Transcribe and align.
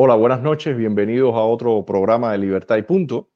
Hola, 0.00 0.14
buenas 0.14 0.40
noches, 0.42 0.76
bienvenidos 0.76 1.34
a 1.34 1.40
otro 1.40 1.84
programa 1.84 2.30
de 2.30 2.38
Libertad 2.38 2.76
y 2.76 2.82
Punto. 2.82 3.30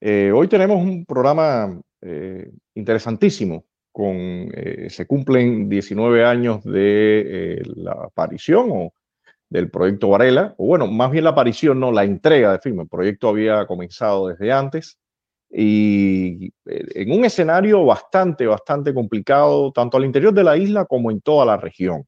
Eh, 0.00 0.32
hoy 0.34 0.48
tenemos 0.48 0.78
un 0.82 1.04
programa 1.04 1.78
eh, 2.00 2.50
interesantísimo, 2.74 3.66
con, 3.92 4.16
eh, 4.16 4.86
se 4.88 5.06
cumplen 5.06 5.68
19 5.68 6.24
años 6.24 6.64
de 6.64 7.60
la 7.76 7.92
aparición 7.92 8.70
o 8.72 8.94
del 9.50 9.70
proyecto 9.70 10.08
Varela, 10.08 10.54
o 10.56 10.68
bueno, 10.68 10.86
más 10.86 11.10
bien 11.10 11.24
la 11.24 11.30
aparición, 11.30 11.78
no, 11.78 11.92
la 11.92 12.04
entrega 12.04 12.52
de 12.52 12.60
firma. 12.60 12.84
El 12.84 12.88
proyecto 12.88 13.28
había 13.28 13.66
comenzado 13.66 14.28
desde 14.28 14.50
antes 14.50 14.98
y 15.50 16.54
en 16.64 17.12
un 17.12 17.26
escenario 17.26 17.84
bastante, 17.84 18.46
bastante 18.46 18.94
complicado, 18.94 19.72
tanto 19.72 19.98
al 19.98 20.06
interior 20.06 20.32
de 20.32 20.44
la 20.44 20.56
isla 20.56 20.86
como 20.86 21.10
en 21.10 21.20
toda 21.20 21.44
la 21.44 21.58
región. 21.58 22.06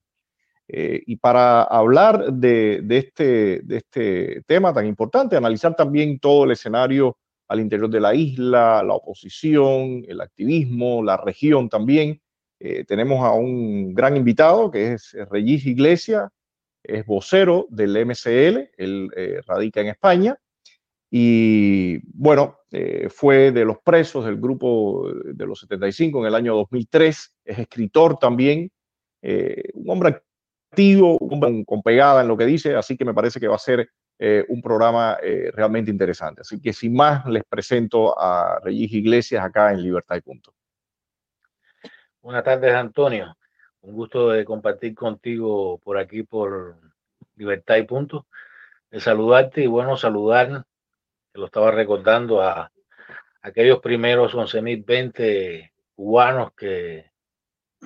Eh, 0.73 1.03
y 1.05 1.17
para 1.17 1.65
hablar 1.65 2.33
de, 2.33 2.81
este, 2.91 3.61
de 3.65 3.77
este 3.79 4.43
tema 4.47 4.73
tan 4.73 4.87
importante, 4.87 5.37
analizar 5.37 5.75
también 5.75 6.21
todo 6.21 6.45
el 6.45 6.53
escenario 6.53 7.19
al 7.49 7.59
interior 7.59 7.91
de 7.91 7.99
la 7.99 8.15
isla, 8.15 8.81
la 8.85 8.95
oposición, 8.95 10.05
el 10.07 10.21
activismo, 10.21 11.03
la 11.03 11.17
región 11.17 11.69
también, 11.69 12.21
eh, 12.61 12.85
tenemos 12.85 13.25
a 13.25 13.33
un 13.33 13.95
gran 13.95 14.17
invitado 14.17 14.71
que 14.71 14.93
es 14.93 15.17
Regis 15.29 15.67
Iglesias, 15.67 16.31
es 16.85 17.05
vocero 17.05 17.67
del 17.71 17.97
MCL, 18.07 18.71
él 18.77 19.11
eh, 19.17 19.41
radica 19.45 19.81
en 19.81 19.89
España 19.89 20.39
y 21.11 21.99
bueno, 22.17 22.59
fue 23.09 23.51
de 23.51 23.65
los 23.65 23.79
presos 23.81 24.25
del 24.25 24.37
grupo 24.37 25.11
de 25.13 25.45
los 25.45 25.59
75 25.59 26.21
en 26.21 26.27
el 26.27 26.37
año 26.37 26.55
2003, 26.55 27.35
es 27.45 27.59
escritor 27.59 28.17
también, 28.17 28.71
un 29.21 29.91
hombre 29.91 30.21
con, 31.67 31.83
pegada 31.83 32.23
en 32.23 32.29
lo 32.29 32.37
que 32.37 32.47
dice, 32.47 32.77
así 32.77 32.97
que 32.97 33.05
me 33.05 33.15
parece 33.15 33.41
que 33.41 33.49
va 33.49 33.57
a 33.57 33.59
ser 33.59 33.91
eh, 34.19 34.45
un 34.49 34.63
programa 34.63 35.19
eh, 35.23 35.51
realmente 35.53 35.91
interesante. 35.91 36.43
Así 36.43 36.61
que 36.61 36.73
sin 36.73 36.95
más, 36.95 37.27
les 37.27 37.43
presento 37.45 38.19
a 38.19 38.61
Regis 38.63 38.93
Iglesias 38.93 39.45
acá 39.45 39.73
en 39.73 39.83
Libertad 39.83 40.17
y 40.17 40.21
Punto. 40.21 40.55
Buenas 42.23 42.45
tardes, 42.45 42.75
Antonio. 42.75 43.37
Un 43.83 43.95
gusto 43.95 44.29
de 44.29 44.45
compartir 44.45 44.95
contigo 44.95 45.79
por 45.79 45.97
aquí 45.97 46.23
por 46.23 46.77
Libertad 47.37 47.77
y 47.77 47.85
Punto. 47.85 48.27
De 48.91 49.01
saludarte 49.01 49.63
y 49.63 49.67
bueno, 49.67 49.97
saludar, 49.97 50.65
que 51.33 51.41
lo 51.41 51.47
estaba 51.47 51.71
recordando, 51.71 52.43
a 52.43 52.71
aquellos 53.43 53.81
primeros 53.81 54.35
11.020 54.35 55.71
cubanos 55.95 56.53
que 56.53 57.11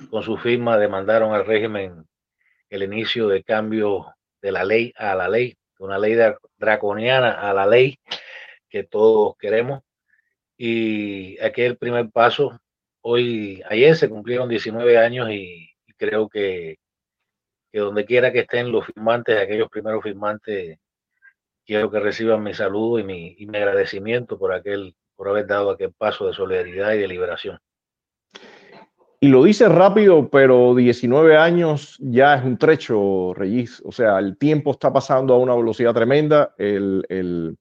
con 0.09 0.23
su 0.23 0.37
firma 0.37 0.77
demandaron 0.77 1.33
al 1.33 1.45
régimen 1.45 2.05
el 2.75 2.83
inicio 2.83 3.27
de 3.27 3.43
cambio 3.43 4.13
de 4.41 4.51
la 4.51 4.63
ley 4.63 4.93
a 4.97 5.15
la 5.15 5.27
ley, 5.27 5.57
una 5.79 5.97
ley 5.97 6.15
draconiana 6.57 7.31
a 7.31 7.53
la 7.53 7.65
ley 7.65 7.99
que 8.69 8.83
todos 8.83 9.35
queremos. 9.37 9.81
Y 10.57 11.39
aquí 11.41 11.61
el 11.61 11.77
primer 11.77 12.09
paso. 12.11 12.59
Hoy, 13.01 13.61
ayer 13.69 13.95
se 13.95 14.09
cumplieron 14.09 14.49
19 14.49 14.97
años 14.97 15.29
y, 15.31 15.69
creo 15.97 16.27
que, 16.27 16.77
que, 17.71 17.79
donde 17.79 18.05
quiera 18.05 18.31
que 18.31 18.39
estén 18.39 18.71
los 18.71 18.85
firmantes, 18.85 19.37
aquellos 19.39 19.69
primeros 19.69 20.03
firmantes, 20.03 20.77
quiero 21.65 21.91
que 21.91 21.99
reciban 21.99 22.43
mi 22.43 22.53
saludo 22.53 22.99
y 22.99 23.03
mi, 23.03 23.35
y 23.37 23.45
mi 23.47 23.57
agradecimiento 23.57 24.37
por 24.39 24.53
aquel, 24.53 24.95
por 25.15 25.29
haber 25.29 25.47
dado 25.47 25.71
aquel 25.71 25.93
paso 25.93 26.27
de 26.27 26.33
solidaridad 26.33 26.93
y 26.93 26.99
de 26.99 27.07
liberación. 27.07 27.59
Y 29.25 29.27
lo 29.27 29.43
dice 29.43 29.67
rápido, 29.67 30.29
pero 30.29 30.75
19 30.75 31.35
años 31.35 31.97
ya 31.99 32.35
es 32.35 32.43
un 32.43 32.59
trecho, 32.59 33.33
Reyes. 33.33 33.81
O 33.83 33.91
sea, 33.91 34.19
el 34.19 34.37
tiempo 34.37 34.69
está 34.69 34.93
pasando 34.93 35.33
a 35.33 35.39
una 35.39 35.55
velocidad 35.55 35.95
tremenda. 35.95 36.53
El, 36.59 37.57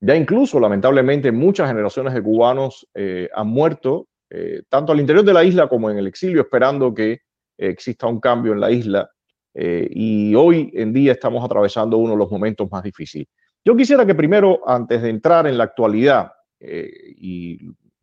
ya 0.00 0.14
incluso, 0.14 0.60
lamentablemente, 0.60 1.32
muchas 1.32 1.66
generaciones 1.66 2.14
de 2.14 2.22
cubanos 2.22 2.86
eh, 2.94 3.28
han 3.34 3.48
muerto, 3.48 4.06
eh, 4.30 4.62
tanto 4.68 4.92
al 4.92 5.00
interior 5.00 5.24
de 5.24 5.32
la 5.32 5.42
isla 5.42 5.66
como 5.66 5.90
en 5.90 5.98
el 5.98 6.06
exilio, 6.06 6.42
esperando 6.42 6.94
que 6.94 7.22
exista 7.56 8.06
un 8.06 8.20
cambio 8.20 8.52
en 8.52 8.60
la 8.60 8.70
isla. 8.70 9.10
Eh, 9.54 9.88
y 9.90 10.36
hoy 10.36 10.70
en 10.72 10.92
día 10.92 11.10
estamos 11.10 11.44
atravesando 11.44 11.98
uno 11.98 12.12
de 12.12 12.18
los 12.18 12.30
momentos 12.30 12.70
más 12.70 12.84
difíciles. 12.84 13.26
Yo 13.64 13.74
quisiera 13.74 14.06
que 14.06 14.14
primero, 14.14 14.60
antes 14.64 15.02
de 15.02 15.10
entrar 15.10 15.48
en 15.48 15.58
la 15.58 15.64
actualidad 15.64 16.30
y 16.60 17.58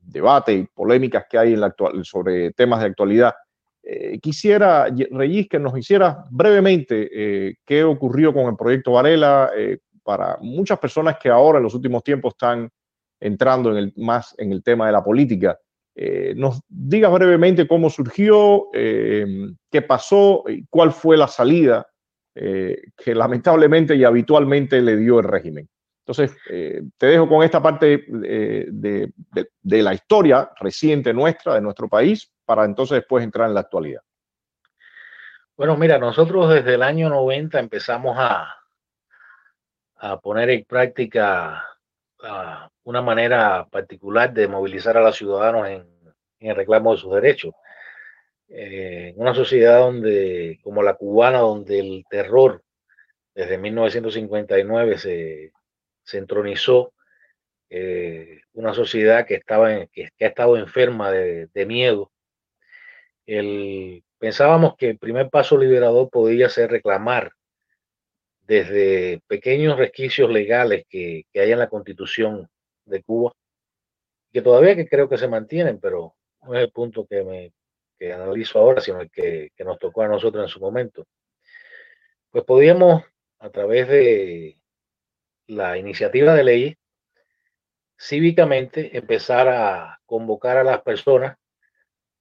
debate 0.06 0.54
y 0.54 0.64
polémicas 0.66 1.26
que 1.30 1.38
hay 1.38 1.54
en 1.54 1.62
la 1.62 1.68
actual, 1.68 2.04
sobre 2.06 2.52
temas 2.52 2.80
de 2.82 2.88
actualidad. 2.88 3.34
Eh, 3.84 4.20
quisiera, 4.20 4.88
Reyes, 5.12 5.48
que 5.48 5.60
nos 5.60 5.78
hiciera 5.78 6.26
brevemente 6.32 7.10
eh, 7.14 7.56
qué 7.64 7.84
ocurrió 7.84 8.34
con 8.34 8.48
el 8.48 8.56
proyecto 8.56 8.94
Varela 8.94 9.52
eh, 9.56 9.78
para 10.04 10.38
muchas 10.42 10.80
personas 10.80 11.18
que 11.22 11.30
ahora 11.30 11.60
en 11.60 11.64
los 11.64 11.76
últimos 11.76 12.04
tiempos 12.04 12.34
están 12.34 12.70
entrando 13.20 13.72
en 13.72 13.78
el, 13.78 13.94
más 13.98 14.34
en 14.38 14.52
el 14.52 14.64
tema 14.64 14.88
de 14.88 14.92
la 14.92 15.04
política. 15.04 15.58
nos 16.36 16.60
diga 16.68 17.10
brevemente 17.10 17.68
cómo 17.68 17.90
surgió, 17.90 18.68
qué 18.74 19.82
pasó 19.88 20.44
y 20.48 20.66
cuál 20.70 20.92
fue 20.92 21.16
la 21.16 21.28
salida 21.28 21.88
que 22.34 23.16
lamentablemente 23.16 23.96
y 23.96 24.04
habitualmente 24.04 24.82
le 24.82 24.98
dio 24.98 25.20
el 25.20 25.26
régimen. 25.26 25.68
Entonces, 26.08 26.38
eh, 26.52 26.84
te 27.00 27.08
dejo 27.08 27.28
con 27.28 27.42
esta 27.42 27.60
parte 27.64 28.06
eh, 28.26 28.68
de, 28.70 29.12
la 29.64 29.92
historia 29.92 30.52
reciente 30.60 31.12
nuestra, 31.16 31.56
de 31.56 31.62
nuestro 31.62 31.90
país, 31.90 32.32
para 32.46 32.64
entonces 32.64 32.98
después 32.98 33.24
entrar 33.24 33.48
en 33.48 33.56
la 33.56 33.62
actualidad. 33.62 34.02
Bueno, 35.58 35.76
mira, 35.78 35.98
nosotros 35.98 36.54
desde 36.54 36.76
el 36.76 36.84
año 36.84 37.10
90 37.10 37.60
empezamos 37.60 38.16
a, 38.20 38.56
a 39.96 40.20
poner 40.20 40.52
en 40.52 40.64
práctica 40.66 41.64
una 42.84 43.02
manera 43.02 43.66
particular 43.66 44.32
de 44.32 44.48
movilizar 44.48 44.98
a 44.98 45.02
los 45.02 45.16
ciudadanos 45.16 45.68
en, 45.68 45.88
el 46.40 46.56
reclamo 46.56 46.92
de 46.92 47.02
sus 47.02 47.14
derechos. 47.16 47.56
Eh, 48.48 49.14
en 49.16 49.20
una 49.20 49.34
sociedad 49.34 49.80
donde, 49.80 50.60
como 50.62 50.84
la 50.84 50.94
cubana, 50.94 51.40
donde 51.40 51.80
el 51.80 52.06
terror 52.08 52.62
desde 53.34 53.58
1959 53.58 54.98
se, 55.00 55.52
se 56.06 56.20
entronizó 56.20 56.94
eh, 57.70 58.42
una 58.54 58.74
sociedad 58.74 59.26
que, 59.26 59.36
estaba 59.36 59.86
que, 59.88 60.10
ha 60.22 60.26
estado 60.26 60.58
enferma 60.58 61.12
de, 61.12 61.66
miedo. 61.66 62.12
Pensábamos 64.20 64.76
que 64.78 64.92
el 64.92 64.98
primer 64.98 65.30
paso 65.30 65.58
liberador 65.58 66.10
podía 66.10 66.48
ser 66.48 66.72
reclamar 66.72 67.32
desde 68.42 69.22
pequeños 69.28 69.78
resquicios 69.78 70.30
legales 70.30 70.86
que, 70.88 71.26
hay 71.34 71.52
en 71.52 71.60
la 71.60 71.70
constitución 71.70 72.48
de 72.86 73.02
Cuba, 73.04 73.34
que 74.32 74.42
todavía 74.42 74.76
que 74.76 74.88
creo 74.88 75.10
que 75.10 75.18
se 75.18 75.28
mantienen, 75.28 75.80
pero 75.80 76.14
no 76.44 76.54
es 76.54 76.62
el 76.62 76.72
punto 76.72 77.08
que, 77.08 77.24
me, 77.24 77.52
analizo 78.14 78.60
ahora, 78.60 78.82
sino 78.82 79.02
el 79.02 79.10
que, 79.10 79.50
que 79.56 79.64
nos 79.64 79.80
tocó 79.80 80.04
a 80.04 80.08
nosotros 80.08 80.44
en 80.44 80.50
su 80.50 80.60
momento. 80.60 81.08
Pues 82.30 82.44
podíamos, 82.44 83.04
a 83.40 83.50
través 83.50 83.88
de 83.88 84.58
la 85.48 85.78
iniciativa 85.78 86.34
de 86.34 86.44
ley 86.44 86.78
cívicamente 87.98 88.98
empezar 88.98 89.48
a 89.48 90.00
convocar 90.06 90.58
a 90.58 90.64
las 90.64 90.82
personas 90.82 91.38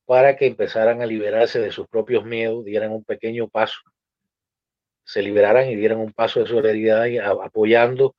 para 0.06 0.36
que 0.36 0.46
empezaran 0.46 1.02
a 1.02 1.06
liberarse 1.06 1.60
de 1.60 1.72
sus 1.72 1.88
propios 1.88 2.24
miedos, 2.24 2.64
dieran 2.64 2.92
un 2.92 3.04
pequeño 3.04 3.48
paso, 3.48 3.80
se 5.04 5.22
liberaran 5.22 5.68
y 5.68 5.76
dieran 5.76 5.98
un 5.98 6.12
paso 6.12 6.40
de 6.40 6.46
solidaridad 6.46 7.06
apoyando 7.42 8.14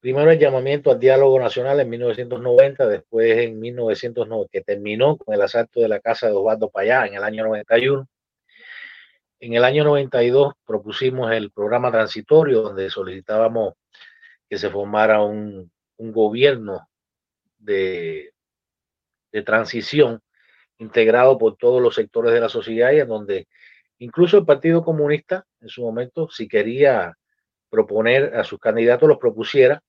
primero 0.00 0.30
el 0.30 0.38
llamamiento 0.38 0.90
al 0.90 0.98
diálogo 0.98 1.38
nacional 1.38 1.78
en 1.78 1.90
1990, 1.90 2.88
después 2.88 3.38
en 3.38 3.60
1990, 3.60 4.48
que 4.50 4.62
terminó 4.62 5.16
con 5.16 5.34
el 5.34 5.42
asalto 5.42 5.80
de 5.80 5.88
la 5.88 6.00
casa 6.00 6.26
de 6.26 6.32
Osvaldo 6.32 6.70
Payá 6.70 7.06
en 7.06 7.14
el 7.14 7.22
año 7.22 7.44
91. 7.44 8.08
En 9.40 9.54
el 9.54 9.64
año 9.64 9.84
92 9.84 10.54
propusimos 10.66 11.30
el 11.32 11.50
programa 11.50 11.90
transitorio 11.90 12.62
donde 12.62 12.90
solicitábamos 12.90 13.74
que 14.50 14.58
se 14.58 14.68
formara 14.68 15.22
un, 15.22 15.70
gobierno 15.96 16.88
de, 17.58 18.32
de, 19.30 19.42
transición 19.42 20.20
integrado 20.78 21.38
por 21.38 21.56
todos 21.56 21.80
los 21.80 21.94
sectores 21.94 22.32
de 22.32 22.40
la 22.40 22.48
sociedad 22.48 22.90
y 22.90 23.00
en 23.00 23.08
donde 23.08 23.48
incluso 23.98 24.38
el 24.38 24.46
Partido 24.46 24.82
Comunista 24.82 25.46
en 25.60 25.68
su 25.68 25.82
momento, 25.82 26.28
si 26.30 26.48
quería 26.48 27.14
proponer 27.68 28.34
a 28.34 28.44
sus 28.44 28.58
candidatos, 28.58 29.08
los 29.08 29.18
propusiera, 29.18 29.82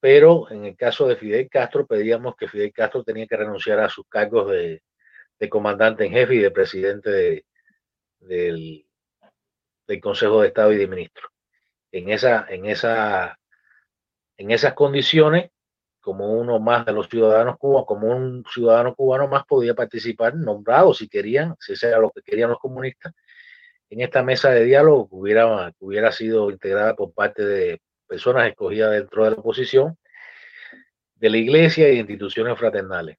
pero 0.00 0.50
en 0.50 0.64
el 0.64 0.76
caso 0.76 1.06
de 1.06 1.16
Fidel 1.16 1.50
Castro 1.50 1.86
pedíamos 1.86 2.36
que 2.36 2.48
Fidel 2.48 2.72
Castro 2.72 3.02
tenía 3.02 3.26
que 3.26 3.36
renunciar 3.36 3.80
a 3.80 3.90
sus 3.90 4.06
cargos 4.08 4.48
de, 4.50 4.82
de 5.38 5.48
comandante 5.50 6.06
en 6.06 6.12
jefe 6.12 6.36
y 6.36 6.38
de 6.38 6.50
presidente 6.50 7.10
de, 7.10 7.46
del, 8.20 8.86
del 9.86 10.00
Consejo 10.00 10.40
de 10.40 10.48
Estado 10.48 10.72
y 10.72 10.76
de 10.76 10.86
Ministros. 10.86 11.30
En 11.92 12.10
esa, 12.10 12.46
en 12.48 12.66
esa 12.66 13.38
en 14.36 14.50
esas 14.50 14.74
condiciones, 14.74 15.50
como 16.00 16.32
uno 16.32 16.60
más 16.60 16.86
de 16.86 16.92
los 16.92 17.08
ciudadanos 17.08 17.56
cubanos, 17.58 17.86
como 17.86 18.08
un 18.08 18.44
ciudadano 18.52 18.94
cubano 18.94 19.26
más 19.28 19.44
podía 19.44 19.74
participar, 19.74 20.36
nombrado 20.36 20.94
si 20.94 21.08
querían, 21.08 21.56
si 21.58 21.74
era 21.84 21.98
lo 21.98 22.10
que 22.10 22.22
querían 22.22 22.50
los 22.50 22.60
comunistas, 22.60 23.12
en 23.90 24.00
esta 24.00 24.22
mesa 24.22 24.50
de 24.50 24.64
diálogo 24.64 25.08
que 25.08 25.14
hubiera, 25.16 25.72
hubiera 25.80 26.12
sido 26.12 26.50
integrada 26.50 26.94
por 26.94 27.12
parte 27.12 27.44
de 27.44 27.80
personas 28.06 28.48
escogidas 28.48 28.92
dentro 28.92 29.24
de 29.24 29.30
la 29.30 29.36
oposición, 29.36 29.96
de 31.16 31.30
la 31.30 31.38
iglesia 31.38 31.88
y 31.88 31.92
de 31.92 32.00
instituciones 32.00 32.58
fraternales. 32.58 33.16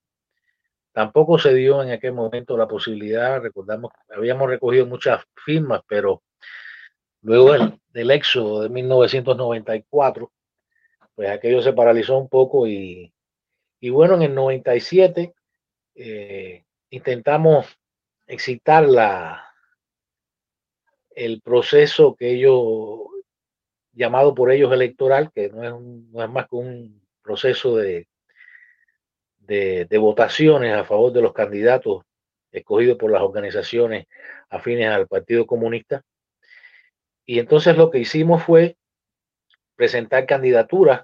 Tampoco 0.91 1.37
se 1.37 1.53
dio 1.53 1.83
en 1.83 1.91
aquel 1.91 2.13
momento 2.13 2.57
la 2.57 2.67
posibilidad, 2.67 3.41
recordamos, 3.41 3.91
habíamos 4.09 4.49
recogido 4.49 4.85
muchas 4.85 5.23
firmas, 5.35 5.81
pero 5.87 6.23
luego 7.21 7.53
del, 7.53 7.79
del 7.89 8.11
éxodo 8.11 8.63
de 8.63 8.69
1994, 8.69 10.31
pues 11.17 11.29
aquello 11.31 11.63
se 11.63 11.73
paralizó 11.73 12.15
un 12.15 12.29
poco 12.29 12.67
y, 12.67 13.11
y 13.79 13.89
bueno, 13.89 14.13
en 14.13 14.21
el 14.21 14.35
97 14.35 15.33
eh, 15.95 16.63
intentamos 16.91 17.65
excitar 18.27 18.87
la, 18.87 19.51
el 21.15 21.41
proceso 21.41 22.15
que 22.15 22.33
ellos, 22.33 22.99
llamado 23.93 24.35
por 24.35 24.51
ellos 24.51 24.71
electoral, 24.71 25.31
que 25.33 25.49
no 25.49 25.63
es, 25.63 25.71
no 26.11 26.23
es 26.23 26.29
más 26.29 26.47
que 26.47 26.55
un 26.55 27.01
proceso 27.23 27.75
de, 27.75 28.07
de, 29.39 29.97
votaciones 29.97 30.75
a 30.75 30.85
favor 30.85 31.11
de 31.13 31.23
los 31.23 31.33
candidatos 31.33 32.03
escogidos 32.51 32.95
por 32.99 33.09
las 33.09 33.23
organizaciones 33.23 34.05
afines 34.51 34.89
al 34.89 35.07
Partido 35.07 35.47
Comunista. 35.47 36.03
Y 37.25 37.39
entonces 37.39 37.75
lo 37.75 37.89
que 37.89 37.97
hicimos 37.97 38.43
fue 38.43 38.77
presentar 39.77 40.25
candidaturas, 40.25 41.03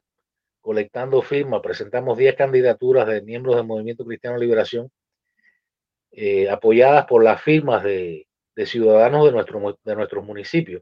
colectando 0.59 1.21
firmas, 1.21 1.61
presentamos 1.61 2.17
10 2.17 2.35
candidaturas 2.35 3.07
de 3.07 3.21
miembros 3.21 3.55
del 3.55 3.65
Movimiento 3.65 4.03
Cristiano 4.03 4.37
Liberación, 4.37 4.91
eh, 6.11 6.49
apoyadas 6.49 7.05
por 7.05 7.23
las 7.23 7.41
firmas 7.41 7.83
de, 7.83 8.27
ciudadanos 8.65 9.25
de, 9.25 9.75
de 9.83 9.95
nuestros 9.95 10.25
municipios. 10.25 10.81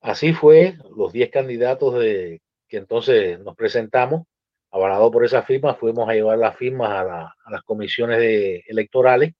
Así 0.00 0.34
fue, 0.34 0.76
los 0.96 1.12
10 1.12 1.30
candidatos 1.30 1.98
de, 1.98 2.42
que 2.68 2.76
entonces 2.76 3.38
nos 3.40 3.56
presentamos 3.56 4.26
avalado 4.70 5.10
por 5.10 5.24
esa 5.24 5.42
firma, 5.42 5.76
fuimos 5.76 6.08
a 6.08 6.14
llevar 6.14 6.36
las 6.36 6.56
firmas 6.56 6.90
a, 6.90 7.34
las 7.48 7.62
comisiones 7.62 8.18
electorales. 8.66 9.32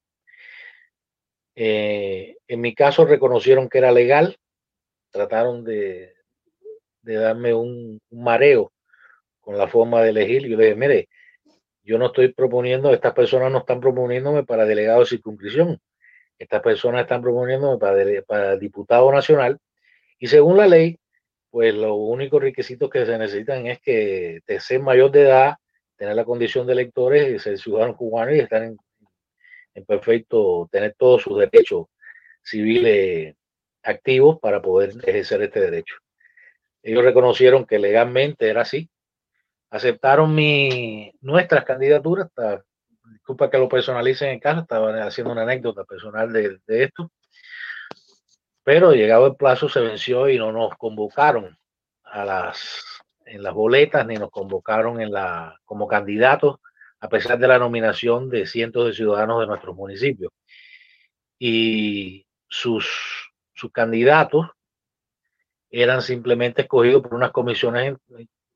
Eh, 1.56 2.36
en 2.46 2.60
mi 2.60 2.74
caso 2.74 3.04
reconocieron 3.04 3.68
que 3.68 3.78
era 3.78 3.90
legal, 3.90 4.38
trataron 5.10 5.64
de, 5.64 6.13
darme 7.04 7.54
un, 7.54 8.00
mareo 8.10 8.72
con 9.40 9.58
la 9.58 9.68
forma 9.68 10.02
de 10.02 10.10
elegir. 10.10 10.46
Yo 10.46 10.56
le 10.56 10.64
dije, 10.64 10.76
mire, 10.76 11.08
yo 11.82 11.98
no 11.98 12.06
estoy 12.06 12.32
proponiendo, 12.32 12.92
estas 12.92 13.12
personas 13.12 13.52
no 13.52 13.58
están 13.58 13.80
proponiéndome 13.80 14.44
para 14.44 14.64
delegado 14.64 15.00
de 15.00 15.06
circunscripción, 15.06 15.78
estas 16.38 16.62
personas 16.62 17.02
están 17.02 17.22
proponiéndome 17.22 17.78
para, 17.78 18.22
para 18.22 18.56
diputado 18.56 19.12
nacional 19.12 19.58
y 20.18 20.26
según 20.26 20.56
la 20.56 20.66
ley 20.66 20.98
pues 21.54 21.72
los 21.72 21.92
únicos 21.94 22.42
requisitos 22.42 22.90
que 22.90 23.06
se 23.06 23.16
necesitan 23.16 23.68
es 23.68 23.80
que 23.80 24.40
te 24.44 24.58
ser 24.58 24.80
mayor 24.80 25.12
de 25.12 25.22
edad, 25.22 25.54
tener 25.96 26.16
la 26.16 26.24
condición 26.24 26.66
de 26.66 26.72
electores 26.72 27.40
ser 27.40 27.58
ciudadano 27.58 27.96
cubano 27.96 28.34
y 28.34 28.40
estar 28.40 28.60
en, 28.64 28.76
perfecto, 29.86 30.68
tener 30.72 30.96
todos 30.98 31.22
sus 31.22 31.38
derechos 31.38 31.86
civiles 32.42 33.36
activos 33.84 34.40
para 34.40 34.60
poder 34.60 34.94
ejercer 35.04 35.42
este 35.42 35.60
derecho. 35.60 35.94
Ellos 36.84 37.02
reconocieron 37.02 37.64
que 37.64 37.78
legalmente 37.78 38.48
era 38.48 38.60
así, 38.60 38.90
aceptaron 39.70 40.34
mi, 40.34 41.10
nuestras 41.22 41.64
candidaturas, 41.64 42.28
disculpa 43.10 43.50
que 43.50 43.58
lo 43.58 43.68
personalicen 43.68 44.28
en 44.28 44.38
casa, 44.38 44.60
estaba 44.60 45.04
haciendo 45.04 45.32
una 45.32 45.42
anécdota 45.42 45.84
personal 45.84 46.30
de, 46.30 46.58
de 46.66 46.84
esto, 46.84 47.10
pero 48.62 48.92
llegado 48.92 49.26
el 49.26 49.36
plazo 49.36 49.68
se 49.68 49.80
venció 49.80 50.28
y 50.28 50.38
no 50.38 50.52
nos 50.52 50.74
convocaron 50.76 51.58
a 52.04 52.24
las 52.24 52.84
en 53.26 53.42
las 53.42 53.54
boletas 53.54 54.06
ni 54.06 54.16
nos 54.16 54.30
convocaron 54.30 55.00
en 55.00 55.10
la 55.10 55.58
como 55.64 55.88
candidatos 55.88 56.56
a 57.00 57.08
pesar 57.08 57.38
de 57.38 57.48
la 57.48 57.58
nominación 57.58 58.28
de 58.28 58.46
cientos 58.46 58.86
de 58.86 58.92
ciudadanos 58.92 59.40
de 59.40 59.46
nuestros 59.46 59.74
municipios. 59.74 60.30
Y 61.38 62.26
sus 62.48 63.32
sus 63.54 63.72
candidatos 63.72 64.48
eran 65.82 66.02
simplemente 66.02 66.62
escogidos 66.62 67.02
por 67.02 67.14
unas 67.14 67.32
comisiones 67.32 67.96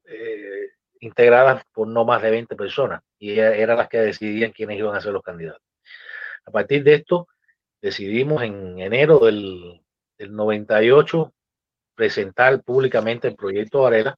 eh, 0.05 0.69
integradas 1.01 1.65
por 1.73 1.89
no 1.89 2.05
más 2.05 2.23
de 2.23 2.31
20 2.31 2.57
personas 2.57 3.03
y 3.19 3.39
eran 3.39 3.77
las 3.77 3.89
que 3.89 3.99
decidían 3.99 4.53
quiénes 4.53 4.79
iban 4.79 4.97
a 4.97 5.01
ser 5.01 5.13
los 5.13 5.23
candidatos. 5.23 5.63
A 6.47 6.51
partir 6.51 6.83
de 6.83 6.95
esto, 6.95 7.29
decidimos 7.81 8.43
en 8.43 8.79
enero 8.79 9.19
del 9.19 9.81
del 10.19 10.35
98 10.35 11.33
presentar 11.95 12.63
públicamente 12.63 13.29
el 13.29 13.37
proyecto 13.37 13.83
Varela, 13.83 14.17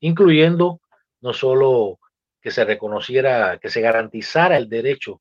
incluyendo 0.00 0.80
no 1.20 1.32
solo 1.32 1.98
que 2.40 2.50
se 2.50 2.64
reconociera, 2.64 3.58
que 3.58 3.70
se 3.70 3.80
garantizara 3.80 4.56
el 4.56 4.68
derecho 4.68 5.20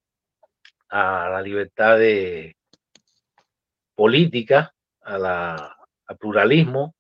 a 0.90 1.30
la 1.30 1.42
libertad 1.42 1.98
de 1.98 2.56
política, 3.96 4.74
a 5.02 5.18
la, 5.18 5.78
al 6.06 6.18
pluralismo, 6.18 6.96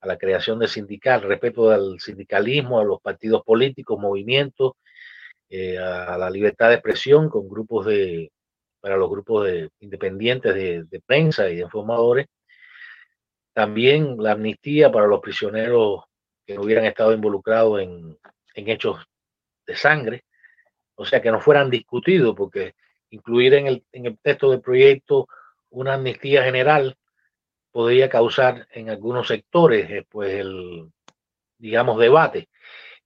a 0.00 0.06
la 0.06 0.16
creación 0.16 0.58
de 0.58 0.68
sindical, 0.68 1.22
respeto 1.22 1.70
al 1.70 2.00
sindicalismo, 2.00 2.80
a 2.80 2.84
los 2.84 3.00
partidos 3.00 3.42
políticos, 3.44 3.98
movimientos, 3.98 4.72
eh, 5.48 5.78
a 5.78 6.16
la 6.16 6.30
libertad 6.30 6.68
de 6.68 6.74
expresión 6.74 7.28
con 7.28 7.48
grupos 7.48 7.86
de, 7.86 8.30
para 8.80 8.96
los 8.96 9.10
grupos 9.10 9.46
de, 9.46 9.70
independientes 9.80 10.54
de, 10.54 11.00
prensa 11.04 11.48
y 11.48 11.56
de 11.56 11.62
informadores, 11.62 12.26
también 13.52 14.16
la 14.18 14.32
amnistía 14.32 14.90
para 14.90 15.06
los 15.06 15.20
prisioneros 15.20 16.04
que 16.46 16.54
no 16.54 16.62
hubieran 16.62 16.86
estado 16.86 17.12
involucrados 17.12 17.80
en, 17.80 18.18
hechos 18.54 18.98
de 19.66 19.74
sangre, 19.74 20.24
o 20.94 21.04
sea, 21.04 21.22
que 21.22 21.30
no 21.30 21.40
fueran 21.40 21.70
discutidos, 21.70 22.34
porque 22.36 22.74
incluir 23.10 23.54
en 23.54 23.66
el, 23.66 23.84
en 23.92 24.06
el 24.06 24.18
texto 24.18 24.50
del 24.50 24.60
proyecto 24.60 25.28
una 25.70 25.94
amnistía 25.94 26.44
general 26.44 26.94
podría 27.70 28.08
causar 28.08 28.66
en 28.72 28.90
algunos 28.90 29.28
sectores 29.28 29.90
eh, 29.90 30.06
pues 30.08 30.34
el 30.34 30.90
digamos 31.58 31.98
debate 31.98 32.48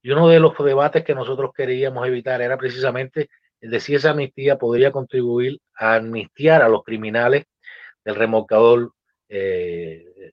y 0.01 0.11
uno 0.11 0.27
de 0.27 0.39
los 0.39 0.57
debates 0.57 1.03
que 1.03 1.15
nosotros 1.15 1.51
queríamos 1.55 2.07
evitar 2.07 2.41
era 2.41 2.57
precisamente 2.57 3.29
el 3.61 3.71
de 3.71 3.79
si 3.79 3.95
esa 3.95 4.11
amnistía 4.11 4.57
podría 4.57 4.91
contribuir 4.91 5.59
a 5.75 5.95
amnistiar 5.95 6.61
a 6.61 6.69
los 6.69 6.83
criminales 6.83 7.45
del 8.03 8.15
remolcador 8.15 8.93
eh, 9.29 10.31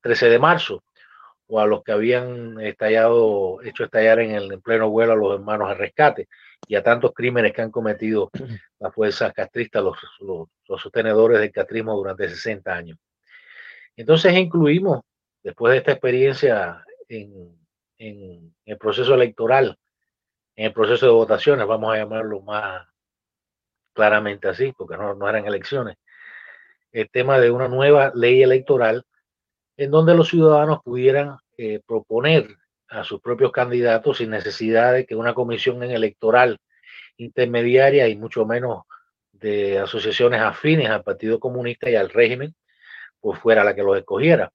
13 0.00 0.30
de 0.30 0.38
marzo, 0.38 0.84
o 1.48 1.60
a 1.60 1.66
los 1.66 1.82
que 1.82 1.92
habían 1.92 2.60
estallado, 2.60 3.60
hecho 3.62 3.84
estallar 3.84 4.20
en 4.20 4.32
el 4.32 4.60
pleno 4.60 4.88
vuelo 4.88 5.12
a 5.12 5.16
los 5.16 5.34
hermanos 5.34 5.68
al 5.68 5.78
rescate, 5.78 6.28
y 6.68 6.74
a 6.74 6.82
tantos 6.82 7.12
crímenes 7.12 7.52
que 7.52 7.62
han 7.62 7.70
cometido 7.70 8.30
las 8.80 8.94
fuerzas 8.94 9.32
castristas, 9.32 9.82
los, 9.82 9.98
los, 10.20 10.80
sostenedores 10.80 11.40
del 11.40 11.52
castrismo 11.52 11.94
durante 11.94 12.28
60 12.28 12.72
años. 12.72 12.98
Entonces 13.96 14.34
incluimos, 14.34 15.00
después 15.42 15.72
de 15.72 15.78
esta 15.78 15.92
experiencia 15.92 16.84
en, 17.08 17.56
el 17.98 18.78
proceso 18.78 19.14
electoral, 19.14 19.78
en 20.54 20.66
el 20.66 20.72
proceso 20.72 21.06
de 21.06 21.12
votaciones, 21.12 21.66
vamos 21.66 21.94
a 21.94 21.98
llamarlo 21.98 22.40
más 22.42 22.86
claramente 23.94 24.48
así, 24.48 24.72
porque 24.76 24.96
no, 24.96 25.14
no 25.14 25.28
eran 25.28 25.46
elecciones, 25.46 25.96
el 26.92 27.10
tema 27.10 27.38
de 27.38 27.50
una 27.50 27.68
nueva 27.68 28.12
ley 28.14 28.42
electoral 28.42 29.04
en 29.76 29.90
donde 29.90 30.14
los 30.14 30.28
ciudadanos 30.28 30.80
pudieran 30.82 31.38
eh, 31.58 31.80
proponer 31.86 32.56
a 32.88 33.04
sus 33.04 33.20
propios 33.20 33.52
candidatos 33.52 34.18
sin 34.18 34.30
necesidad 34.30 34.92
de 34.92 35.06
que 35.06 35.14
una 35.14 35.34
comisión 35.34 35.82
electoral 35.82 36.58
intermediaria 37.16 38.08
y 38.08 38.16
mucho 38.16 38.46
menos 38.46 38.84
de 39.32 39.78
asociaciones 39.78 40.40
afines 40.40 40.88
al 40.88 41.02
Partido 41.02 41.40
Comunista 41.40 41.90
y 41.90 41.96
al 41.96 42.10
régimen, 42.10 42.54
pues 43.20 43.38
fuera 43.40 43.64
la 43.64 43.74
que 43.74 43.82
los 43.82 43.98
escogiera. 43.98 44.50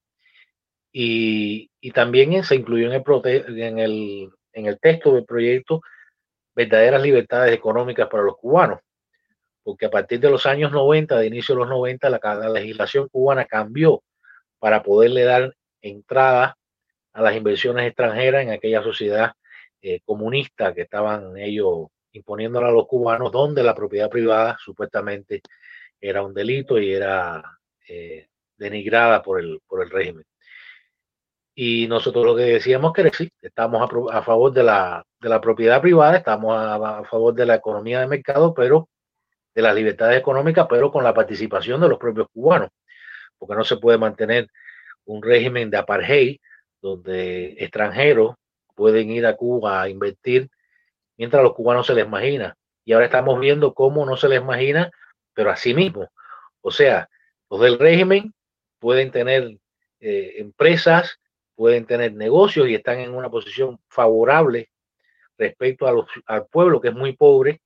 Y, 0.92 1.70
también 1.94 2.44
se 2.44 2.54
incluyó 2.54 2.92
en 2.92 2.92
el, 2.92 3.60
en, 3.60 3.78
el, 3.78 4.30
en 4.52 4.66
el 4.66 4.78
texto 4.78 5.14
del 5.14 5.24
proyecto 5.24 5.80
verdaderas 6.54 7.02
libertades 7.02 7.54
económicas 7.54 8.08
para 8.08 8.22
los 8.22 8.36
cubanos, 8.36 8.80
porque 9.62 9.86
a 9.86 9.90
partir 9.90 10.20
de 10.20 10.30
los 10.30 10.46
años 10.46 10.70
90, 10.70 11.18
de 11.18 11.26
inicio 11.26 11.54
de 11.54 11.60
los 11.60 11.68
90, 11.68 12.10
la, 12.10 12.20
la 12.22 12.50
legislación 12.50 13.08
cubana 13.08 13.46
cambió 13.46 14.02
para 14.58 14.82
poderle 14.82 15.24
dar 15.24 15.54
entrada 15.80 16.56
a 17.12 17.22
las 17.22 17.36
inversiones 17.36 17.86
extranjeras 17.86 18.42
en 18.42 18.50
aquella 18.50 18.82
sociedad 18.82 19.32
eh, 19.80 20.00
comunista 20.04 20.72
que 20.74 20.82
estaban 20.82 21.36
ellos 21.36 21.88
imponiéndola 22.12 22.68
a 22.68 22.72
los 22.72 22.86
cubanos, 22.86 23.32
donde 23.32 23.62
la 23.62 23.74
propiedad 23.74 24.10
privada 24.10 24.56
supuestamente 24.62 25.42
era 26.00 26.22
un 26.22 26.34
delito 26.34 26.78
y 26.78 26.92
era 26.92 27.42
eh, 27.88 28.28
denigrada 28.62 29.22
por 29.22 29.40
el, 29.40 29.60
por 29.66 29.82
el 29.82 29.90
régimen. 29.90 30.24
Y 31.54 31.86
nosotros 31.86 32.24
lo 32.24 32.34
que 32.34 32.44
decíamos 32.44 32.92
que 32.92 33.10
sí, 33.10 33.30
estamos 33.42 33.88
a, 34.10 34.22
favor 34.22 34.52
de 34.52 34.62
la, 34.62 35.04
de 35.20 35.28
la, 35.28 35.40
propiedad 35.40 35.82
privada, 35.82 36.16
estamos 36.16 36.56
a, 36.56 36.98
a, 36.98 37.04
favor 37.04 37.34
de 37.34 37.44
la 37.46 37.56
economía 37.56 38.00
de 38.00 38.06
mercado, 38.06 38.54
pero 38.54 38.88
de 39.54 39.62
las 39.62 39.74
libertades 39.74 40.18
económicas, 40.18 40.66
pero 40.68 40.90
con 40.90 41.04
la 41.04 41.12
participación 41.12 41.80
de 41.80 41.88
los 41.88 41.98
propios 41.98 42.28
cubanos 42.32 42.70
porque 43.42 43.56
no 43.56 43.64
se 43.64 43.76
puede 43.76 43.98
mantener 43.98 44.46
un 45.04 45.20
régimen 45.20 45.68
de 45.68 45.76
apartheid 45.76 46.36
donde 46.80 47.56
extranjeros 47.58 48.36
pueden 48.76 49.10
ir 49.10 49.26
a 49.26 49.34
Cuba 49.34 49.82
a 49.82 49.88
invertir 49.88 50.48
mientras 51.16 51.40
a 51.40 51.42
los 51.42 51.54
cubanos 51.54 51.88
se 51.88 51.94
les 51.94 52.06
imagina. 52.06 52.56
Y 52.84 52.92
ahora 52.92 53.06
estamos 53.06 53.40
viendo 53.40 53.74
cómo 53.74 54.06
no 54.06 54.16
se 54.16 54.28
les 54.28 54.40
imagina, 54.40 54.92
pero 55.34 55.50
así 55.50 55.74
mismo. 55.74 56.08
O 56.60 56.70
sea, 56.70 57.08
los 57.50 57.60
del 57.60 57.80
régimen 57.80 58.32
pueden 58.82 59.12
tener 59.12 59.58
eh, 60.00 60.34
empresas, 60.38 61.20
pueden 61.54 61.86
tener 61.86 62.14
negocios 62.14 62.68
y 62.68 62.74
están 62.74 62.98
en 62.98 63.14
una 63.14 63.30
posición 63.30 63.78
favorable 63.86 64.70
respecto 65.38 65.86
al 66.26 66.46
pueblo 66.48 66.80
que 66.80 66.88
es 66.88 66.94
muy 66.94 67.12
pobre 67.12 67.62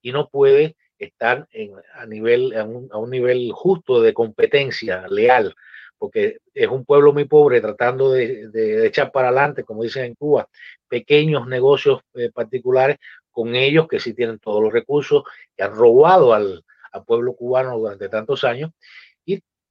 y 0.00 0.10
no 0.10 0.30
puede 0.30 0.74
estar 0.98 1.46
a, 1.94 2.06
nivel, 2.06 2.56
a 2.56 2.64
un 2.64 3.10
nivel 3.10 3.52
justo 3.52 4.00
de 4.00 4.14
competencia 4.14 5.06
leal 5.08 5.54
porque 5.98 6.38
es 6.54 6.68
un 6.68 6.84
pueblo 6.84 7.12
muy 7.12 7.24
pobre 7.24 7.60
tratando 7.60 8.12
de, 8.12 8.86
echar 8.86 9.12
para 9.12 9.28
adelante, 9.28 9.64
como 9.64 9.82
dicen 9.82 10.04
en 10.04 10.14
Cuba, 10.14 10.48
pequeños 10.88 11.46
negocios 11.46 12.00
eh, 12.14 12.30
particulares 12.32 12.98
con 13.30 13.54
ellos 13.54 13.88
que 13.88 13.98
sí 14.00 14.14
tienen 14.14 14.38
todos 14.38 14.62
los 14.62 14.72
recursos, 14.72 15.24
que 15.56 15.62
han 15.62 15.74
robado 15.74 16.32
al, 16.32 16.64
pueblo 17.06 17.34
cubano 17.34 17.76
durante 17.76 18.08
tantos 18.08 18.44
años 18.44 18.70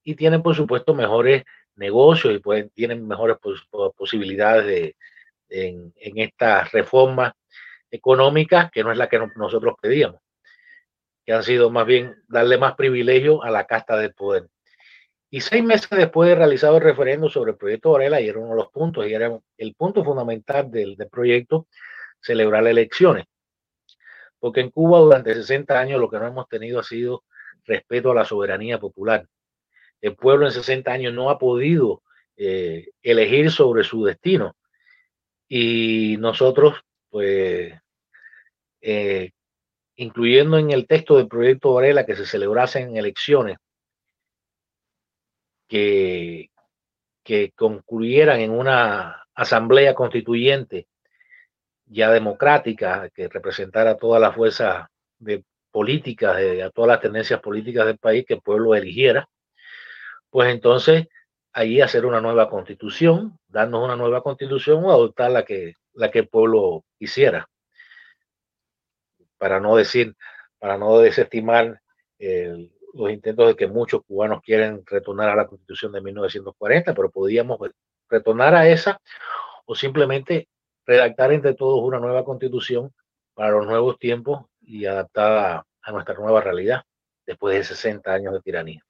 y, 0.04 0.16
tienen, 0.16 0.42
por 0.42 0.56
supuesto, 0.56 0.94
mejores 0.94 1.44
negocios 1.76 2.34
y 2.34 2.40
pueden, 2.40 2.70
tienen 2.70 3.08
mejores 3.08 3.38
posibilidades 3.96 4.66
de, 4.66 4.96
en, 5.50 5.94
en 5.98 6.20
esta 6.20 6.66
reforma 6.66 7.36
económica 7.92 8.70
que 8.74 8.84
no 8.84 8.92
es 8.92 8.98
la 8.98 9.08
que 9.08 9.20
nosotros 9.36 9.76
pedíamos, 9.82 10.20
que 11.26 11.34
han 11.34 11.44
sido 11.44 11.70
más 11.70 11.86
bien 11.86 12.16
darle 12.28 12.58
más 12.58 12.76
privilegio 12.76 13.44
a 13.44 13.52
la 13.52 13.66
casta 13.66 13.98
del 13.98 14.14
poder. 14.14 14.48
Y 15.34 15.42
seis 15.42 15.64
meses 15.64 15.90
después 15.90 16.30
de 16.30 16.36
realizado 16.36 16.78
el 16.78 16.84
referendo 16.84 17.28
sobre 17.28 17.54
el 17.54 17.58
proyecto 17.58 17.92
Varela, 17.92 18.22
y 18.22 18.28
era 18.28 18.38
uno 18.38 18.50
de 18.50 18.56
los 18.56 18.68
puntos, 18.68 19.08
y 19.08 19.16
era 19.16 19.36
el 19.58 19.74
punto 19.74 20.04
fundamental 20.04 20.70
del, 20.70 20.96
proyecto, 21.12 21.66
celebrar 22.22 22.68
elecciones. 22.68 23.26
Porque 24.40 24.62
en 24.62 24.70
Cuba 24.70 25.00
durante 25.00 25.34
60 25.34 25.80
años 25.80 26.00
lo 26.00 26.08
que 26.08 26.20
no 26.20 26.28
hemos 26.28 26.48
tenido 26.48 26.80
ha 26.80 26.84
sido 26.84 27.24
respeto 27.66 28.12
a 28.12 28.14
la 28.16 28.26
soberanía 28.26 28.80
popular. 28.80 29.26
El 30.04 30.18
pueblo 30.18 30.46
en 30.46 30.52
60 30.52 30.92
años 30.92 31.14
no 31.14 31.30
ha 31.30 31.40
podido 31.40 32.04
eh, 32.36 32.90
elegir 33.02 33.50
sobre 33.50 33.86
su 33.86 34.04
destino. 34.04 34.54
Y 35.48 36.18
nosotros, 36.20 36.82
pues, 37.10 37.74
eh, 38.82 39.32
incluyendo 39.96 40.58
en 40.58 40.72
el 40.72 40.88
texto 40.88 41.16
del 41.16 41.30
proyecto 41.30 41.74
Varela 41.74 42.06
que 42.06 42.18
se 42.18 42.26
celebrasen 42.26 42.98
elecciones 42.98 43.58
que, 45.70 46.50
que 47.24 47.54
concluyeran 47.56 48.42
en 48.42 48.52
una 48.52 49.24
asamblea 49.34 49.96
constituyente 49.96 50.88
ya 51.86 52.12
democrática 52.12 53.10
que 53.10 53.30
representara 53.30 53.96
todas 53.96 54.20
las 54.20 54.36
fuerzas 54.36 54.86
de 55.18 55.46
políticas, 55.72 56.36
a 56.62 56.70
todas 56.72 56.90
las 56.90 57.00
tendencias 57.00 57.40
políticas 57.40 57.86
del 57.86 57.98
país 58.00 58.26
que 58.28 58.34
el 58.34 58.42
pueblo 58.42 58.76
eligiera, 58.76 59.30
pues 60.34 60.50
entonces 60.50 61.08
ahí 61.52 61.80
hacer 61.80 62.08
una 62.08 62.20
nueva 62.20 62.50
constitución, 62.50 63.38
darnos 63.48 63.84
una 63.84 63.96
nueva 63.96 64.24
constitución 64.24 64.84
o 64.84 64.92
adoptar 64.92 65.30
la 65.30 65.46
que, 65.46 65.76
la 65.94 66.10
que 66.10 66.20
el 66.20 66.28
pueblo 66.28 66.86
quisiera. 66.98 67.48
Para 69.38 69.60
no 69.60 69.76
decir, 69.76 70.16
para 70.58 70.80
no 70.80 70.98
desestimar 70.98 71.80
los 72.18 73.12
intentos 73.12 73.48
de 73.48 73.56
que 73.56 73.68
muchos 73.68 74.02
cubanos 74.08 74.42
quieren 74.42 74.84
retornar 74.88 75.30
a 75.30 75.36
la 75.36 75.46
constitución 75.46 75.92
de 75.92 76.02
1940, 76.02 76.96
pero 76.96 77.12
podíamos 77.12 77.60
retornar 78.10 78.56
a 78.56 78.68
esa 78.68 79.00
o 79.66 79.76
simplemente 79.76 80.48
redactar 80.88 81.32
entre 81.32 81.54
todos 81.54 81.80
una 81.84 82.00
nueva 82.00 82.26
constitución 82.26 82.92
para 83.36 83.52
los 83.52 83.68
nuevos 83.68 84.00
tiempos 84.00 84.46
y 84.62 84.86
adaptada 84.86 85.64
a 85.84 85.92
nuestra 85.92 86.16
nueva 86.16 86.42
realidad 86.42 86.82
después 87.24 87.56
de 87.56 87.64
60 87.64 88.12
años 88.12 88.34
de 88.34 88.42
tiranía. 88.42 88.84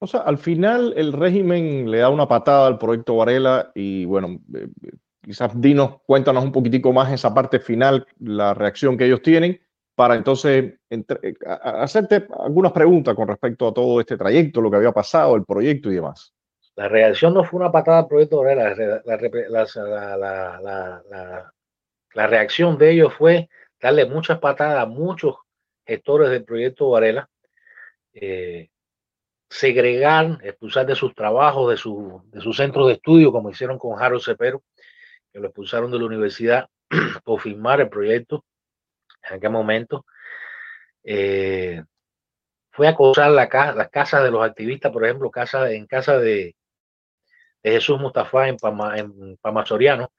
O 0.00 0.06
sea, 0.06 0.20
al 0.20 0.38
final 0.38 0.94
el 0.96 1.12
régimen 1.12 1.90
le 1.90 1.98
da 1.98 2.10
una 2.10 2.28
patada 2.28 2.66
al 2.66 2.78
proyecto 2.78 3.16
Varela 3.16 3.72
y 3.74 4.04
bueno, 4.04 4.40
eh, 4.54 4.68
quizás 5.22 5.60
dinos, 5.60 6.00
cuéntanos 6.06 6.44
un 6.44 6.52
poquitico 6.52 6.92
más 6.92 7.12
esa 7.12 7.34
parte 7.34 7.58
final, 7.58 8.06
la 8.20 8.54
reacción 8.54 8.96
que 8.96 9.06
ellos 9.06 9.22
tienen 9.22 9.60
para 9.98 10.14
entonces 10.14 10.74
eh, 10.90 11.04
hacerte 11.64 12.28
algunas 12.38 12.70
preguntas 12.70 13.16
con 13.16 13.26
respecto 13.26 13.66
a 13.66 13.74
todo 13.74 13.98
este 13.98 14.16
trayecto, 14.16 14.60
lo 14.60 14.70
que 14.70 14.76
había 14.76 14.92
pasado, 14.92 15.34
el 15.34 15.44
proyecto 15.44 15.90
y 15.90 15.96
demás. 15.96 16.32
La 16.76 16.86
reacción 16.86 17.34
no 17.34 17.42
fue 17.42 17.58
una 17.58 17.72
patada 17.72 17.98
al 17.98 18.06
proyecto 18.06 18.44
la, 18.44 18.72
la, 22.14 22.26
reacción 22.28 22.78
de 22.78 22.92
ellos 22.92 23.12
fue 23.12 23.48
darle 23.80 24.06
muchas 24.06 24.38
patadas 24.38 24.84
a 24.84 24.86
muchos 24.86 25.34
gestores 25.84 26.30
del 26.30 26.44
proyecto 26.44 26.90
Varela, 26.90 27.28
eh, 28.12 28.70
segregar, 29.48 30.38
expulsar 30.42 30.86
de 30.86 30.94
sus 30.94 31.14
trabajos, 31.14 31.68
de 31.70 31.76
de 32.32 32.40
su 32.40 32.52
centro 32.52 32.86
de 32.86 32.94
estudio, 32.94 33.32
como 33.32 33.50
hicieron 33.50 33.78
con 33.78 34.00
Harold 34.00 34.22
Cepero, 34.22 34.62
que 35.32 35.40
lo 35.40 35.46
expulsaron 35.46 35.90
de 35.90 35.98
la 35.98 36.04
universidad 36.04 36.68
por 37.24 37.40
firmar 37.40 37.80
el 37.80 37.88
proyecto 37.88 38.44
en 39.28 39.36
aquel 39.36 39.50
momento, 39.50 40.04
eh, 41.04 41.82
fue 42.70 42.86
a 42.86 42.90
acosar 42.90 43.30
la 43.30 43.48
las 43.74 43.88
casas 43.90 44.22
de 44.22 44.30
los 44.30 44.44
activistas, 44.44 44.92
por 44.92 45.04
ejemplo, 45.04 45.30
casa, 45.30 45.70
en 45.72 45.86
casa 45.86 46.18
de, 46.18 46.54
Jesús 47.62 47.98
Mustafa 48.00 48.48
en, 48.48 48.56
Soriano, 49.66 50.12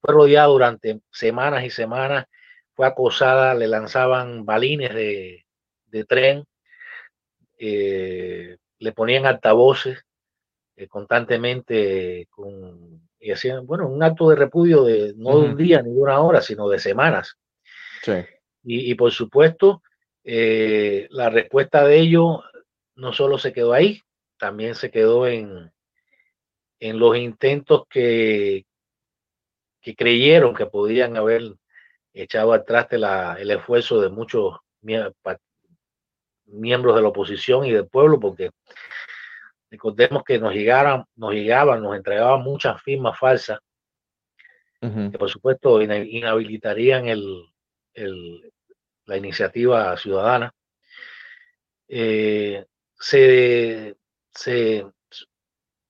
fue 0.00 0.14
rodeado 0.14 0.52
durante 0.52 1.00
semanas 1.10 1.64
y 1.64 1.70
semanas, 1.70 2.26
fue 2.74 2.86
acosada, 2.86 3.54
le 3.54 3.68
lanzaban 3.68 4.44
balines 4.46 4.94
de, 4.94 5.44
tren, 6.08 6.44
eh, 7.62 8.56
le 8.78 8.92
ponían 8.92 9.26
altavoces 9.26 10.02
eh, 10.76 10.88
constantemente 10.88 12.26
con, 12.30 13.02
y 13.20 13.30
hacían, 13.32 13.66
bueno, 13.66 13.86
un 13.86 14.02
acto 14.02 14.30
de 14.30 14.36
repudio 14.36 14.82
de 14.82 15.12
no 15.16 15.38
de 15.38 15.48
un 15.50 15.56
día 15.58 15.82
ni 15.82 15.92
de 15.92 16.00
una 16.00 16.20
hora, 16.20 16.40
sino 16.40 16.70
de 16.70 16.78
semanas. 16.78 17.36
Y, 18.62 18.94
por 18.94 19.12
supuesto, 19.12 19.82
eh, 20.24 21.06
la 21.10 21.28
respuesta 21.28 21.84
de 21.84 21.98
ellos 21.98 22.38
no 22.94 23.12
solo 23.12 23.36
se 23.36 23.52
quedó 23.52 23.74
ahí, 23.74 24.00
también 24.38 24.74
se 24.74 24.90
quedó 24.90 25.26
en, 25.26 25.70
en 26.78 26.98
los 26.98 27.16
intentos 27.16 27.84
que, 27.90 28.64
que 29.82 29.94
creyeron 29.94 30.54
que 30.54 30.66
podían 30.66 31.16
haber 31.18 31.42
echado 32.14 32.54
atrás 32.54 32.86
la, 32.92 33.36
el 33.38 33.50
esfuerzo 33.50 34.00
de 34.00 34.08
muchos 34.08 34.56
miembros 36.50 36.96
de 36.96 37.02
la 37.02 37.08
oposición 37.08 37.64
y 37.64 37.72
del 37.72 37.88
pueblo, 37.88 38.18
porque 38.20 38.50
recordemos 39.70 40.22
que 40.24 40.38
nos 40.38 40.52
llegaran, 40.52 41.04
nos 41.16 41.32
llegaban, 41.32 41.82
nos 41.82 41.96
entregaban 41.96 42.42
muchas 42.42 42.82
firmas 42.82 43.18
falsas, 43.18 43.58
que 44.80 45.18
por 45.18 45.28
supuesto 45.28 45.82
inhabilitarían 45.82 47.06
el, 47.06 47.44
la 49.04 49.16
iniciativa 49.16 49.96
ciudadana, 49.96 50.54
eh, 51.88 52.64
se, 52.98 53.96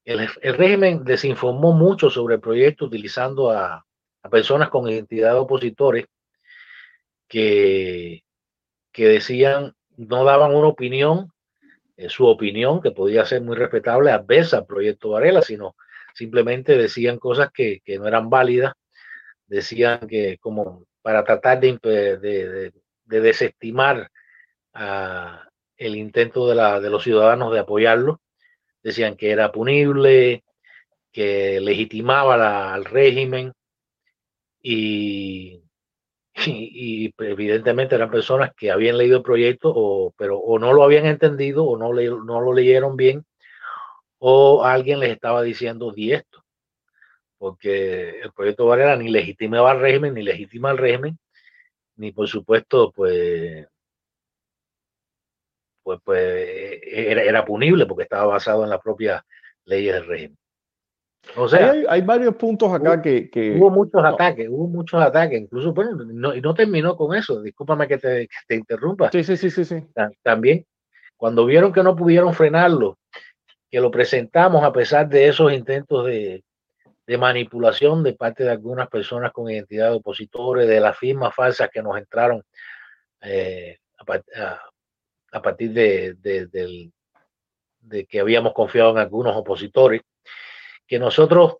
el, 0.04 0.28
régimen 0.56 1.04
desinformó 1.04 1.72
mucho 1.72 2.08
sobre 2.08 2.36
el 2.36 2.40
proyecto 2.40 2.86
utilizando 2.86 3.50
a, 3.50 3.84
personas 4.30 4.68
con 4.68 4.88
identidad 4.88 5.32
de 5.32 5.38
opositores 5.38 6.06
que, 7.28 8.22
que 8.92 9.08
decían, 9.08 9.74
no 10.08 10.24
daban 10.24 10.54
una 10.54 10.68
opinión, 10.68 11.30
eh, 11.96 12.08
su 12.08 12.26
opinión, 12.26 12.80
que 12.80 12.90
podía 12.90 13.26
ser 13.26 13.42
muy 13.42 13.56
respetable, 13.56 14.10
adversa 14.10 14.58
al 14.58 14.66
proyecto 14.66 15.10
Varela, 15.10 15.42
sino 15.42 15.76
simplemente 16.14 16.76
decían 16.76 17.18
cosas 17.18 17.50
que, 17.52 17.80
que 17.84 17.98
no 17.98 18.06
eran 18.06 18.30
válidas, 18.30 18.72
decían 19.46 20.06
que 20.08 20.38
como 20.38 20.86
para 21.02 21.24
tratar 21.24 21.60
de, 21.60 21.78
de, 21.82 22.72
desestimar 23.04 24.10
el 25.76 25.96
intento 25.96 26.48
de, 26.48 26.54
la, 26.54 26.80
de 26.80 26.90
los 26.90 27.02
ciudadanos 27.02 27.52
de 27.52 27.60
apoyarlo. 27.60 28.20
Decían 28.82 29.16
que 29.16 29.30
era 29.30 29.52
punible, 29.52 30.44
que 31.12 31.60
legitimaba 31.60 32.72
al 32.72 32.84
régimen 32.84 33.52
y, 34.62 35.62
y, 36.46 37.14
evidentemente 37.18 37.94
eran 37.94 38.10
personas 38.10 38.52
que 38.56 38.70
habían 38.70 38.98
leído 38.98 39.18
el 39.18 39.22
proyecto, 39.22 39.72
o, 39.74 40.12
pero 40.16 40.38
o 40.38 40.58
no 40.58 40.72
lo 40.72 40.84
habían 40.84 41.06
entendido 41.06 41.64
o 41.64 41.76
no, 41.76 41.92
no 41.92 42.40
lo 42.40 42.52
leyeron 42.52 42.96
bien, 42.96 43.24
o 44.18 44.64
alguien 44.64 45.00
les 45.00 45.10
estaba 45.10 45.42
diciendo 45.42 45.92
di 45.92 46.12
esto 46.12 46.40
porque 47.40 48.20
el 48.20 48.32
proyecto 48.32 48.66
Varela 48.66 48.96
ni 48.96 49.08
legitimaba 49.08 49.70
al 49.70 49.80
régimen, 49.80 50.12
ni 50.12 50.22
legitima 50.22 50.68
al 50.68 50.76
régimen, 50.76 51.18
ni 51.96 52.12
por 52.12 52.28
supuesto, 52.28 52.92
pues, 52.92 53.66
pues, 55.82 56.00
pues 56.04 56.80
era, 56.84 57.22
era 57.22 57.42
punible 57.46 57.86
porque 57.86 58.02
estaba 58.02 58.26
basado 58.26 58.62
en 58.64 58.68
las 58.68 58.82
propias 58.82 59.22
leyes 59.64 59.94
del 59.94 60.06
régimen. 60.06 60.39
O 61.36 61.48
sea, 61.48 61.74
hay, 61.88 62.00
varios 62.00 62.34
puntos 62.34 62.72
acá 62.72 63.00
que, 63.00 63.30
Hubo 63.56 63.70
muchos 63.70 64.02
ataques, 64.04 64.48
hubo 64.48 64.66
muchos 64.66 65.00
ataques, 65.00 65.40
incluso, 65.40 65.72
bueno, 65.72 66.34
y 66.34 66.40
no 66.40 66.54
terminó 66.54 66.96
con 66.96 67.14
eso, 67.14 67.40
discúlpame 67.40 67.86
que 67.86 67.98
te, 67.98 68.26
que 68.26 68.36
te 68.48 68.54
interrumpa. 68.56 69.10
Sí, 69.12 69.22
sí, 69.22 69.36
sí, 69.36 69.50
sí, 69.50 69.64
sí. 69.64 69.86
También, 70.22 70.66
cuando 71.16 71.46
vieron 71.46 71.72
que 71.72 71.82
no 71.82 71.94
pudieron 71.94 72.34
frenarlo, 72.34 72.98
que 73.70 73.80
lo 73.80 73.90
presentamos 73.90 74.64
a 74.64 74.72
pesar 74.72 75.08
de 75.08 75.28
esos 75.28 75.52
intentos 75.52 76.06
de, 76.06 76.42
de 77.10 77.18
manipulación 77.18 78.04
de 78.04 78.12
parte 78.12 78.44
de 78.44 78.50
algunas 78.50 78.88
personas 78.88 79.32
con 79.32 79.50
identidad 79.50 79.90
de 79.90 79.96
opositores, 79.96 80.68
de 80.68 80.78
las 80.78 80.96
firmas 80.96 81.34
falsas 81.34 81.68
que 81.68 81.82
nos 81.82 81.98
entraron 81.98 82.42
eh, 83.20 83.78
a, 83.98 85.42
partir 85.42 85.72
de, 85.72 86.14
de, 86.14 88.06
que 88.06 88.20
habíamos 88.20 88.52
confiado 88.52 88.92
en 88.92 88.98
algunos 88.98 89.36
opositores, 89.36 90.02
que 90.90 90.98
nosotros 90.98 91.58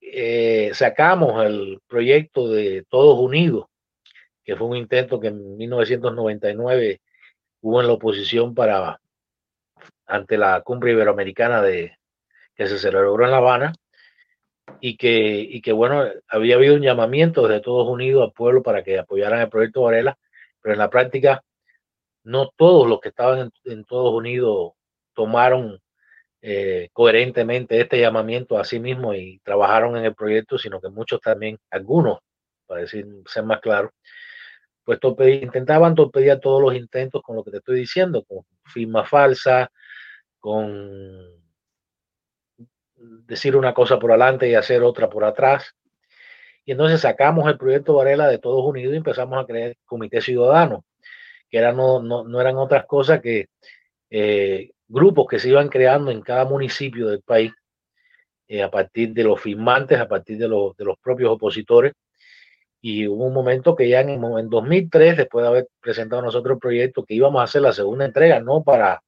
eh, 0.00 0.72
sacamos 0.74 1.44
el 1.44 1.80
proyecto 1.86 2.48
de 2.48 2.84
Todos 2.88 3.16
Unidos, 3.20 3.66
que 4.42 4.56
fue 4.56 4.66
un 4.66 4.76
intento 4.76 5.20
que 5.20 5.28
en 5.28 5.56
1999 5.56 7.00
hubo 7.60 7.80
en 7.80 7.86
la 7.86 7.92
oposición 7.92 8.56
para 8.56 9.00
ante 10.04 10.36
la 10.36 10.62
cumbre 10.62 10.90
iberoamericana 10.90 11.62
de 11.62 11.96
que 12.56 12.66
se 12.66 12.78
celebró 12.78 13.24
en 13.24 13.30
La 13.30 13.36
Habana 13.36 13.72
y 14.80 14.96
que, 14.96 15.38
y 15.38 15.60
que 15.60 15.72
bueno, 15.72 16.04
había 16.26 16.56
habido 16.56 16.74
un 16.74 16.82
llamamiento 16.82 17.46
desde 17.46 17.62
todos 17.62 17.88
unidos 17.88 18.24
al 18.24 18.32
pueblo 18.32 18.64
para 18.64 18.82
que 18.82 18.98
apoyaran 18.98 19.42
el 19.42 19.48
proyecto 19.48 19.82
Varela, 19.82 20.18
pero 20.60 20.72
en 20.72 20.80
la 20.80 20.90
práctica 20.90 21.44
no 22.24 22.48
todos 22.56 22.88
los 22.88 22.98
que 22.98 23.10
estaban 23.10 23.52
en, 23.62 23.84
todos 23.84 24.12
unidos 24.12 24.72
tomaron 25.14 25.80
eh, 26.42 26.88
coherentemente 26.92 27.80
este 27.80 28.00
llamamiento 28.00 28.58
a 28.58 28.64
sí 28.64 28.78
mismos 28.78 29.16
y 29.16 29.40
trabajaron 29.44 29.96
en 29.96 30.04
el 30.04 30.14
proyecto, 30.14 30.58
sino 30.58 30.80
que 30.80 30.88
muchos 30.88 31.20
también, 31.20 31.58
algunos, 31.70 32.18
para 32.66 32.82
decir, 32.82 33.06
ser 33.26 33.44
más 33.44 33.60
claro, 33.60 33.92
pues 34.84 35.00
intentaban 35.42 35.96
torpedear 35.96 36.38
todos 36.38 36.62
los 36.62 36.74
intentos 36.74 37.20
con 37.22 37.34
lo 37.34 37.42
que 37.42 37.50
te 37.50 37.56
estoy 37.56 37.80
diciendo, 37.80 38.24
con 38.24 38.44
firma 38.64 39.04
falsa, 39.04 39.70
con 40.38 41.36
decir 42.96 43.56
una 43.56 43.74
cosa 43.74 43.98
por 43.98 44.12
adelante 44.12 44.48
y 44.48 44.54
hacer 44.54 44.82
otra 44.82 45.10
por 45.10 45.24
atrás. 45.24 45.74
Y 46.64 46.72
entonces 46.72 47.00
sacamos 47.00 47.48
el 47.48 47.58
proyecto 47.58 47.94
Varela 47.94 48.28
de 48.28 48.38
todos 48.38 48.64
unidos 48.64 48.94
y 48.94 48.98
empezamos 48.98 49.42
a 49.42 49.46
crear 49.46 49.74
comité 49.84 50.20
ciudadano, 50.20 50.84
que 51.50 51.58
eran, 51.58 51.76
no, 51.76 52.00
no, 52.00 52.40
eran 52.40 52.56
otras 52.56 52.86
cosas 52.86 53.20
que 53.20 53.46
eh, 54.10 54.70
grupos 54.88 55.26
que 55.28 55.38
se 55.38 55.48
iban 55.48 55.68
creando 55.68 56.10
en 56.10 56.20
cada 56.20 56.44
municipio 56.44 57.08
del 57.08 57.22
país 57.22 57.52
eh, 58.48 58.62
a 58.62 58.70
partir 58.70 59.12
de 59.12 59.24
los 59.24 59.40
firmantes, 59.40 59.98
a 59.98 60.08
partir 60.08 60.38
de 60.38 60.48
los, 60.48 60.76
de 60.76 60.84
los 60.84 60.98
propios 60.98 61.30
opositores. 61.30 61.92
Y 62.80 63.08
hubo 63.08 63.24
un 63.24 63.34
momento 63.34 63.74
que 63.74 63.88
ya 63.88 64.00
en, 64.00 64.10
en 64.10 64.48
2003, 64.48 65.16
después 65.16 65.42
de 65.42 65.48
haber 65.48 65.68
presentado 65.80 66.22
nosotros 66.22 66.54
el 66.54 66.60
proyecto, 66.60 67.04
que 67.04 67.14
íbamos 67.14 67.40
a 67.40 67.44
hacer 67.44 67.62
la 67.62 67.72
segunda 67.72 68.04
entrega, 68.04 68.40
no 68.40 68.62
para 68.62 69.02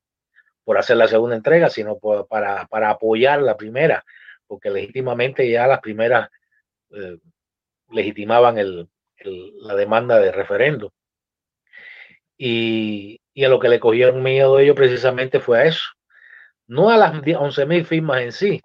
por 0.64 0.76
hacer 0.76 0.98
la 0.98 1.08
segunda 1.08 1.34
entrega, 1.34 1.70
sino 1.70 1.98
para, 1.98 2.66
para, 2.66 2.90
apoyar 2.90 3.40
la 3.40 3.56
primera, 3.56 4.04
porque 4.46 4.68
legítimamente 4.68 5.48
ya 5.50 5.66
las 5.66 5.80
primeras 5.80 6.28
eh, 6.90 7.16
legitimaban 7.90 8.58
el, 8.58 8.86
la 9.60 9.74
demanda 9.74 10.18
de 10.18 10.30
referendo. 10.30 10.92
Y, 12.38 13.20
a 13.44 13.48
lo 13.48 13.58
que 13.58 13.68
le 13.68 13.80
cogieron 13.80 14.22
miedo 14.22 14.58
ellos 14.58 14.76
precisamente 14.76 15.40
fue 15.40 15.60
a 15.60 15.64
eso, 15.66 15.84
no 16.66 16.90
a 16.90 16.96
las 16.96 17.12
11.000 17.14 17.84
firmas 17.84 18.22
en 18.22 18.32
sí, 18.32 18.62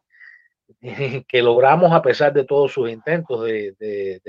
que 1.27 1.41
logramos 1.41 1.91
a 1.91 2.01
pesar 2.01 2.33
de 2.33 2.45
todos 2.45 2.71
sus 2.71 2.89
intentos 2.89 3.43
de, 3.43 3.73
de. 3.79 4.21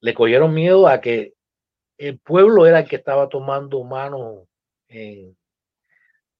Le 0.00 0.14
cogieron 0.14 0.54
miedo 0.54 0.88
a 0.88 1.00
que 1.00 1.34
el 1.98 2.18
pueblo 2.18 2.66
era 2.66 2.80
el 2.80 2.88
que 2.88 2.96
estaba 2.96 3.28
tomando 3.28 3.82
mano 3.84 4.46
en, 4.88 5.36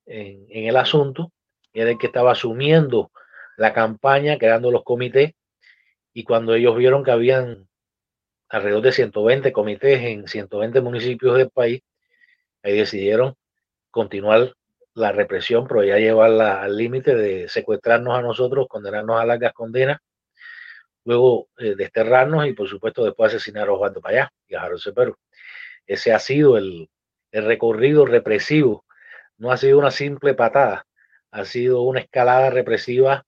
en, 0.07 0.67
el 0.69 0.77
asunto, 0.77 1.33
era 1.73 1.91
el 1.91 1.99
que 1.99 2.07
estaba 2.07 2.33
asumiendo 2.33 3.11
la 3.57 3.73
campaña, 3.73 4.39
creando 4.39 4.71
los 4.71 4.85
comités, 4.85 5.33
y 6.13 6.25
cuando 6.25 6.55
ellos 6.55 6.77
vieron 6.77 7.05
que 7.05 7.11
habían 7.11 7.69
alrededor 8.49 8.83
de 8.83 8.93
120 8.93 9.53
comités 9.53 10.01
en 10.03 10.29
120 10.29 10.81
municipios 10.81 11.37
del 11.37 11.51
país, 11.51 11.83
ahí 12.63 12.79
decidieron 12.79 13.35
continuar 13.91 14.55
la 14.95 15.13
represión, 15.13 15.67
pero 15.69 15.85
ya 15.85 15.99
llevarla 15.99 16.63
al 16.63 16.77
límite 16.77 17.15
de 17.15 17.49
secuestrarnos 17.49 18.19
a 18.19 18.23
nosotros, 18.23 18.67
condenarnos 18.69 19.21
a 19.21 19.27
largas 19.27 19.53
condenas, 19.53 19.99
luego 21.05 21.49
eh, 21.59 21.75
desterrarnos 21.77 22.47
y 22.47 22.53
por 22.53 22.69
supuesto 22.69 23.05
después 23.05 23.33
asesinar 23.35 23.69
a 23.69 23.73
Osvaldo 23.73 24.01
Payá 24.01 24.33
y 24.49 24.55
a 24.55 24.63
Harold 24.63 24.83
Cepero. 24.83 25.19
Ese 25.87 26.13
ha 26.13 26.19
sido 26.19 26.57
el, 26.57 26.89
el 27.31 27.45
recorrido 27.45 28.07
represivo 28.07 28.87
no 29.39 29.51
ha 29.53 29.57
sido 29.57 29.79
una 29.79 29.91
simple 29.91 30.35
patada, 30.35 30.87
ha 31.31 31.45
sido 31.45 31.83
una 31.83 32.01
escalada 32.01 32.51
represiva 32.51 33.25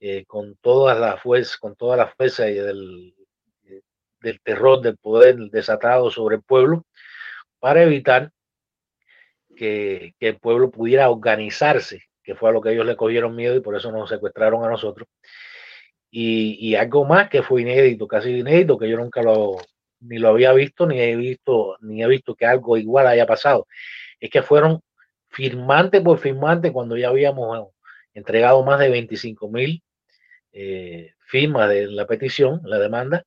eh, 0.00 0.24
con 0.26 0.56
todas 0.56 0.98
las 0.98 1.20
fuerzas, 1.22 1.56
con 1.56 1.76
toda 1.76 1.96
la 1.96 2.08
fuerza 2.08 2.44
del, 2.44 3.14
del 4.26 4.40
terror 4.40 4.80
del 4.80 4.96
poder 4.96 5.36
desatado 5.50 6.10
sobre 6.10 6.36
el 6.36 6.42
pueblo, 6.42 6.84
para 7.60 7.82
evitar 7.82 8.30
que, 9.56 10.14
el 10.20 10.38
pueblo 10.38 10.70
pudiera 10.70 11.08
organizarse, 11.10 12.02
que 12.22 12.34
fue 12.34 12.50
a 12.50 12.52
lo 12.52 12.60
que 12.60 12.72
ellos 12.72 12.86
le 12.86 12.96
cogieron 12.96 13.36
miedo 13.36 13.56
y 13.56 13.60
por 13.60 13.76
eso 13.76 13.92
nos 13.92 14.10
secuestraron 14.10 14.64
a 14.64 14.68
nosotros. 14.68 15.08
Y, 16.10 16.56
y, 16.60 16.74
algo 16.74 17.04
más 17.04 17.28
que 17.28 17.42
fue 17.42 17.62
inédito, 17.62 18.06
casi 18.08 18.30
inédito, 18.30 18.78
que 18.78 18.88
yo 18.88 18.96
nunca 18.96 19.22
lo 19.22 19.56
ni 20.00 20.18
lo 20.18 20.28
había 20.28 20.52
visto, 20.52 20.86
ni 20.86 21.00
he 21.00 21.16
visto, 21.16 21.76
ni 21.80 22.02
he 22.02 22.06
visto 22.06 22.34
que 22.34 22.46
algo 22.46 22.76
igual 22.76 23.06
haya 23.06 23.26
pasado, 23.26 23.66
es 24.20 24.30
que 24.30 24.42
fueron 24.42 24.80
firmante 25.28 26.00
por 26.00 26.18
firmante, 26.18 26.72
cuando 26.72 26.96
ya 26.96 27.08
habíamos 27.08 27.68
entregado 28.14 28.62
más 28.64 28.78
de 28.78 28.90
25 28.90 29.50
mil 29.50 29.82
eh, 30.52 31.12
firmas 31.26 31.68
de 31.68 31.88
la 31.88 32.06
petición, 32.06 32.60
la 32.64 32.78
demanda, 32.78 33.24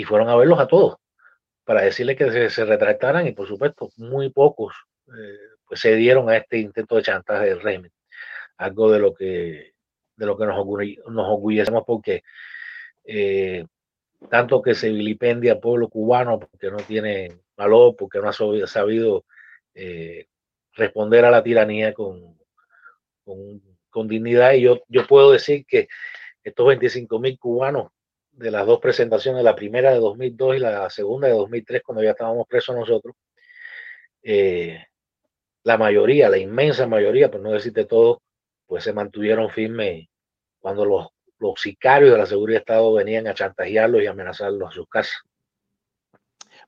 y 0.00 0.04
fueron 0.04 0.30
a 0.30 0.36
verlos 0.36 0.58
a 0.58 0.66
todos 0.66 0.96
para 1.62 1.82
decirles 1.82 2.16
que 2.16 2.48
se, 2.48 2.64
retractaran 2.64 3.26
y 3.26 3.32
por 3.32 3.46
supuesto 3.46 3.90
muy 3.98 4.30
pocos 4.30 4.74
eh, 5.08 5.38
pues 5.66 5.78
se 5.78 5.94
dieron 5.94 6.30
a 6.30 6.38
este 6.38 6.56
intento 6.56 6.96
de 6.96 7.02
chantaje 7.02 7.50
del 7.50 7.60
régimen. 7.60 7.92
Algo 8.56 8.90
de 8.90 8.98
lo 8.98 9.12
que, 9.12 9.74
de 10.16 10.26
lo 10.26 10.38
que 10.38 10.46
nos, 10.46 10.56
orgullecemos 10.56 11.82
porque 11.86 12.22
eh, 13.04 13.66
tanto 14.30 14.62
que 14.62 14.74
se 14.74 14.88
vilipendia 14.88 15.52
al 15.52 15.60
pueblo 15.60 15.88
cubano 15.88 16.40
porque 16.40 16.70
no 16.70 16.78
tiene 16.78 17.42
valor, 17.54 17.94
porque 17.94 18.20
no 18.20 18.30
ha 18.30 18.66
sabido 18.66 19.26
responder 20.72 21.26
a 21.26 21.30
la 21.30 21.42
tiranía 21.42 21.92
con, 21.92 22.38
con, 23.90 24.08
dignidad. 24.08 24.54
Y 24.54 24.62
yo, 24.62 24.80
yo 24.88 25.06
puedo 25.06 25.32
decir 25.32 25.66
que 25.66 25.88
estos 26.42 26.66
25 26.66 27.18
mil 27.18 27.38
cubanos 27.38 27.92
de 28.32 28.50
las 28.50 28.66
dos 28.66 28.80
presentaciones, 28.80 29.44
la 29.44 29.54
primera 29.54 29.92
de 29.92 29.98
2002 29.98 30.56
y 30.56 30.58
la 30.60 30.90
segunda 30.90 31.28
de 31.28 31.34
2003, 31.34 31.82
cuando 31.82 32.02
ya 32.02 32.10
estábamos 32.10 32.46
presos 32.46 32.74
nosotros, 32.76 33.14
eh, 34.22 34.84
la 35.64 35.76
mayoría, 35.76 36.28
la 36.28 36.38
inmensa 36.38 36.86
mayoría, 36.86 37.30
por 37.30 37.40
no 37.40 37.52
decirte 37.52 37.84
todo, 37.84 38.22
pues 38.66 38.84
se 38.84 38.92
mantuvieron 38.92 39.50
firmes 39.50 40.06
cuando 40.58 40.84
los, 40.84 41.08
los 41.38 41.60
sicarios 41.60 42.12
de 42.12 42.18
la 42.18 42.26
seguridad 42.26 42.58
de 42.58 42.60
Estado 42.60 42.92
venían 42.94 43.26
a 43.26 43.34
chantajearlos 43.34 44.02
y 44.02 44.06
amenazarlos 44.06 44.68
a 44.68 44.72
sus 44.72 44.88
casas. 44.88 45.20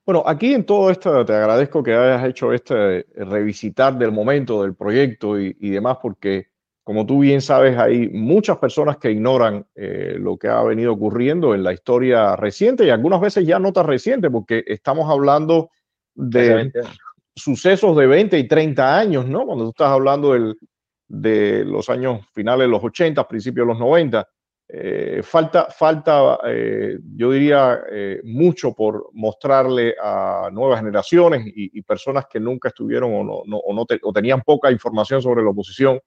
Bueno, 0.05 0.23
aquí 0.25 0.53
en 0.53 0.65
todo 0.65 0.89
esto 0.89 1.23
te 1.23 1.33
agradezco 1.33 1.81
que 1.81 1.93
hayas 1.93 2.27
hecho 2.27 2.51
este 2.51 3.05
revisitar 3.15 3.97
del 3.97 4.11
momento 4.11 4.63
del 4.63 4.75
proyecto 4.75 5.39
y, 5.39 5.69
demás, 5.69 5.97
porque 6.01 6.47
como 6.83 7.05
tú 7.05 7.19
bien 7.19 7.41
sabes, 7.41 7.77
hay 7.77 8.09
muchas 8.09 8.57
personas 8.57 8.97
que 8.97 9.11
ignoran 9.11 9.65
eh, 9.73 10.17
lo 10.19 10.37
que 10.37 10.49
ha 10.49 10.61
venido 10.63 10.91
ocurriendo 10.91 11.55
en 11.55 11.63
la 11.63 11.71
historia 11.71 12.35
reciente 12.35 12.85
y 12.85 12.89
algunas 12.89 13.21
veces 13.21 13.45
ya 13.45 13.57
no 13.57 13.71
tan 13.71 13.87
reciente, 13.87 14.29
porque 14.29 14.63
estamos 14.67 15.09
hablando 15.09 15.69
de 16.13 16.71
sucesos 17.35 17.95
de 17.95 18.05
20 18.05 18.37
y 18.37 18.47
30 18.47 18.97
años, 18.97 19.27
¿no? 19.27 19.45
Cuando 19.45 19.63
tú 19.65 19.69
estás 19.69 19.89
hablando 19.89 20.33
de 21.07 21.65
los 21.65 21.89
años 21.89 22.21
finales 22.33 22.65
de 22.65 22.71
los 22.71 22.83
80, 22.83 23.27
principios 23.27 23.65
de 23.65 23.73
los 23.73 23.79
90. 23.79 24.27
Eh, 24.75 25.21
falta, 25.23 25.67
falta 25.69 26.39
eh, 26.47 26.97
yo 27.15 27.31
diría, 27.31 27.81
eh, 27.91 28.21
mucho 28.23 28.73
por 28.73 29.09
mostrarle 29.13 29.95
a 30.01 30.49
nuevas 30.51 30.79
generaciones 30.79 31.43
y, 31.45 31.81
personas 31.83 32.25
que 32.29 32.39
nunca 32.39 32.69
estuvieron 32.69 33.13
o, 33.13 33.23
no, 33.23 33.43
no, 33.45 33.57
o, 33.57 33.73
no 33.73 33.85
o 34.01 34.13
tenían 34.13 34.41
poca 34.41 34.71
información 34.71 35.21
sobre 35.21 35.43
la 35.43 35.49
oposición, 35.49 35.99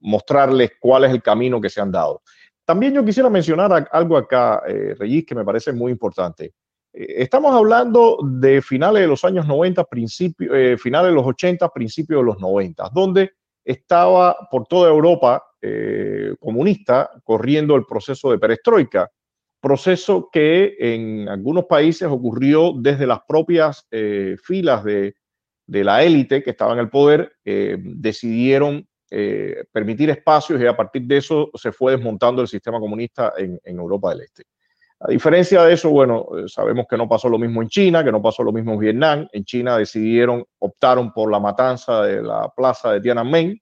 mostrarles 0.00 0.72
cuál 0.80 1.04
es 1.04 1.10
el 1.10 1.22
camino 1.22 1.60
que 1.60 1.70
se 1.70 1.80
han 1.80 1.92
dado. 1.92 2.22
También 2.64 2.94
yo 2.94 3.04
quisiera 3.04 3.30
mencionar 3.30 3.88
algo 3.92 4.16
acá, 4.16 4.62
Regis, 4.98 5.26
que 5.26 5.34
me 5.34 5.44
parece 5.44 5.72
muy 5.72 5.92
importante. 5.92 6.52
Estamos 6.92 7.54
hablando 7.54 8.18
de 8.22 8.62
finales 8.62 9.02
de 9.02 9.08
los 9.08 9.22
años 9.24 9.46
90, 9.46 9.86
finales 10.78 11.10
de 11.10 11.14
los 11.14 11.26
80, 11.26 11.68
principios 11.68 12.20
de 12.20 12.24
los 12.24 12.40
90, 12.40 12.90
donde 12.94 13.32
estaba 13.62 14.48
por 14.50 14.66
toda 14.66 14.88
Europa 14.88 15.44
comunista 16.40 17.10
corriendo 17.22 17.76
el 17.76 17.84
proceso 17.84 18.30
de 18.30 18.38
perestroika, 18.38 19.10
proceso 19.60 20.28
que 20.32 20.76
en 20.78 21.28
algunos 21.28 21.64
países 21.66 22.08
ocurrió 22.08 22.72
desde 22.76 23.06
las 23.06 23.20
propias 23.28 23.86
filas 24.42 24.82
de, 24.84 25.14
la 25.66 26.02
élite 26.02 26.42
que 26.42 26.50
estaba 26.50 26.72
en 26.72 26.78
el 26.78 26.90
poder, 26.90 27.32
decidieron 27.44 28.86
permitir 29.72 30.10
espacios 30.10 30.60
y 30.60 30.66
a 30.66 30.76
partir 30.76 31.02
de 31.02 31.16
eso 31.16 31.50
se 31.54 31.72
fue 31.72 31.92
desmontando 31.92 32.42
el 32.42 32.48
sistema 32.48 32.78
comunista 32.78 33.32
en 33.36 33.78
Europa 33.78 34.10
del 34.10 34.22
Este. 34.22 34.44
A 34.98 35.08
diferencia 35.10 35.62
de 35.62 35.74
eso, 35.74 35.90
bueno, 35.90 36.26
eh, 36.38 36.44
sabemos 36.48 36.86
que 36.88 36.96
no 36.96 37.06
pasó 37.06 37.28
lo 37.28 37.38
mismo 37.38 37.60
en 37.60 37.68
China, 37.68 38.02
que 38.02 38.10
no 38.10 38.22
pasó 38.22 38.42
lo 38.42 38.52
mismo 38.52 38.72
en 38.72 38.78
Vietnam. 38.78 39.28
En 39.30 39.44
China 39.44 39.76
decidieron, 39.76 40.44
optaron 40.58 41.12
por 41.12 41.30
la 41.30 41.38
matanza 41.38 42.02
de 42.02 42.22
la 42.22 42.48
plaza 42.56 42.92
de 42.92 43.02
Tiananmen. 43.02 43.60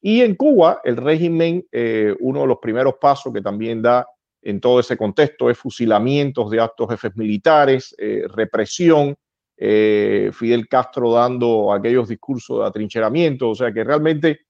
Y 0.00 0.22
en 0.22 0.34
Cuba, 0.34 0.80
el 0.82 0.96
régimen, 0.96 1.64
eh, 1.70 2.14
uno 2.18 2.40
de 2.40 2.46
los 2.48 2.58
primeros 2.58 2.94
pasos 3.00 3.32
que 3.32 3.40
también 3.40 3.80
da 3.80 4.06
en 4.42 4.60
todo 4.60 4.80
ese 4.80 4.96
contexto 4.96 5.50
es 5.50 5.58
fusilamientos 5.58 6.50
de 6.50 6.60
actos 6.60 6.88
jefes 6.90 7.16
militares, 7.16 7.94
eh, 7.98 8.24
represión, 8.28 9.14
Fidel 9.58 10.68
Castro 10.68 11.12
dando 11.12 11.72
aquellos 11.72 12.08
discursos 12.08 12.60
de 12.60 12.66
atrincheramiento, 12.66 13.50
o 13.50 13.54
sea 13.54 13.72
que 13.72 13.84
realmente 13.84 14.40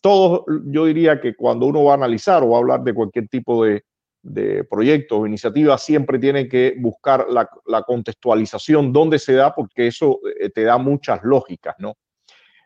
todos, 0.00 0.44
yo 0.64 0.86
diría 0.86 1.20
que 1.20 1.36
cuando 1.36 1.66
uno 1.66 1.84
va 1.84 1.92
a 1.92 1.96
analizar 1.96 2.42
o 2.42 2.50
va 2.50 2.56
a 2.56 2.60
hablar 2.60 2.82
de 2.82 2.94
cualquier 2.94 3.28
tipo 3.28 3.64
de, 3.64 3.84
de 4.24 4.64
proyectos 4.64 5.18
o 5.18 5.26
iniciativas 5.26 5.82
siempre 5.82 6.18
tienen 6.18 6.48
que 6.48 6.74
buscar 6.78 7.26
la, 7.28 7.82
contextualización, 7.82 8.92
dónde 8.92 9.18
se 9.18 9.34
da, 9.34 9.54
porque 9.54 9.86
eso 9.86 10.18
eh, 10.40 10.48
te 10.48 10.62
da 10.62 10.78
muchas 10.78 11.22
lógicas, 11.22 11.76
¿no? 11.78 11.94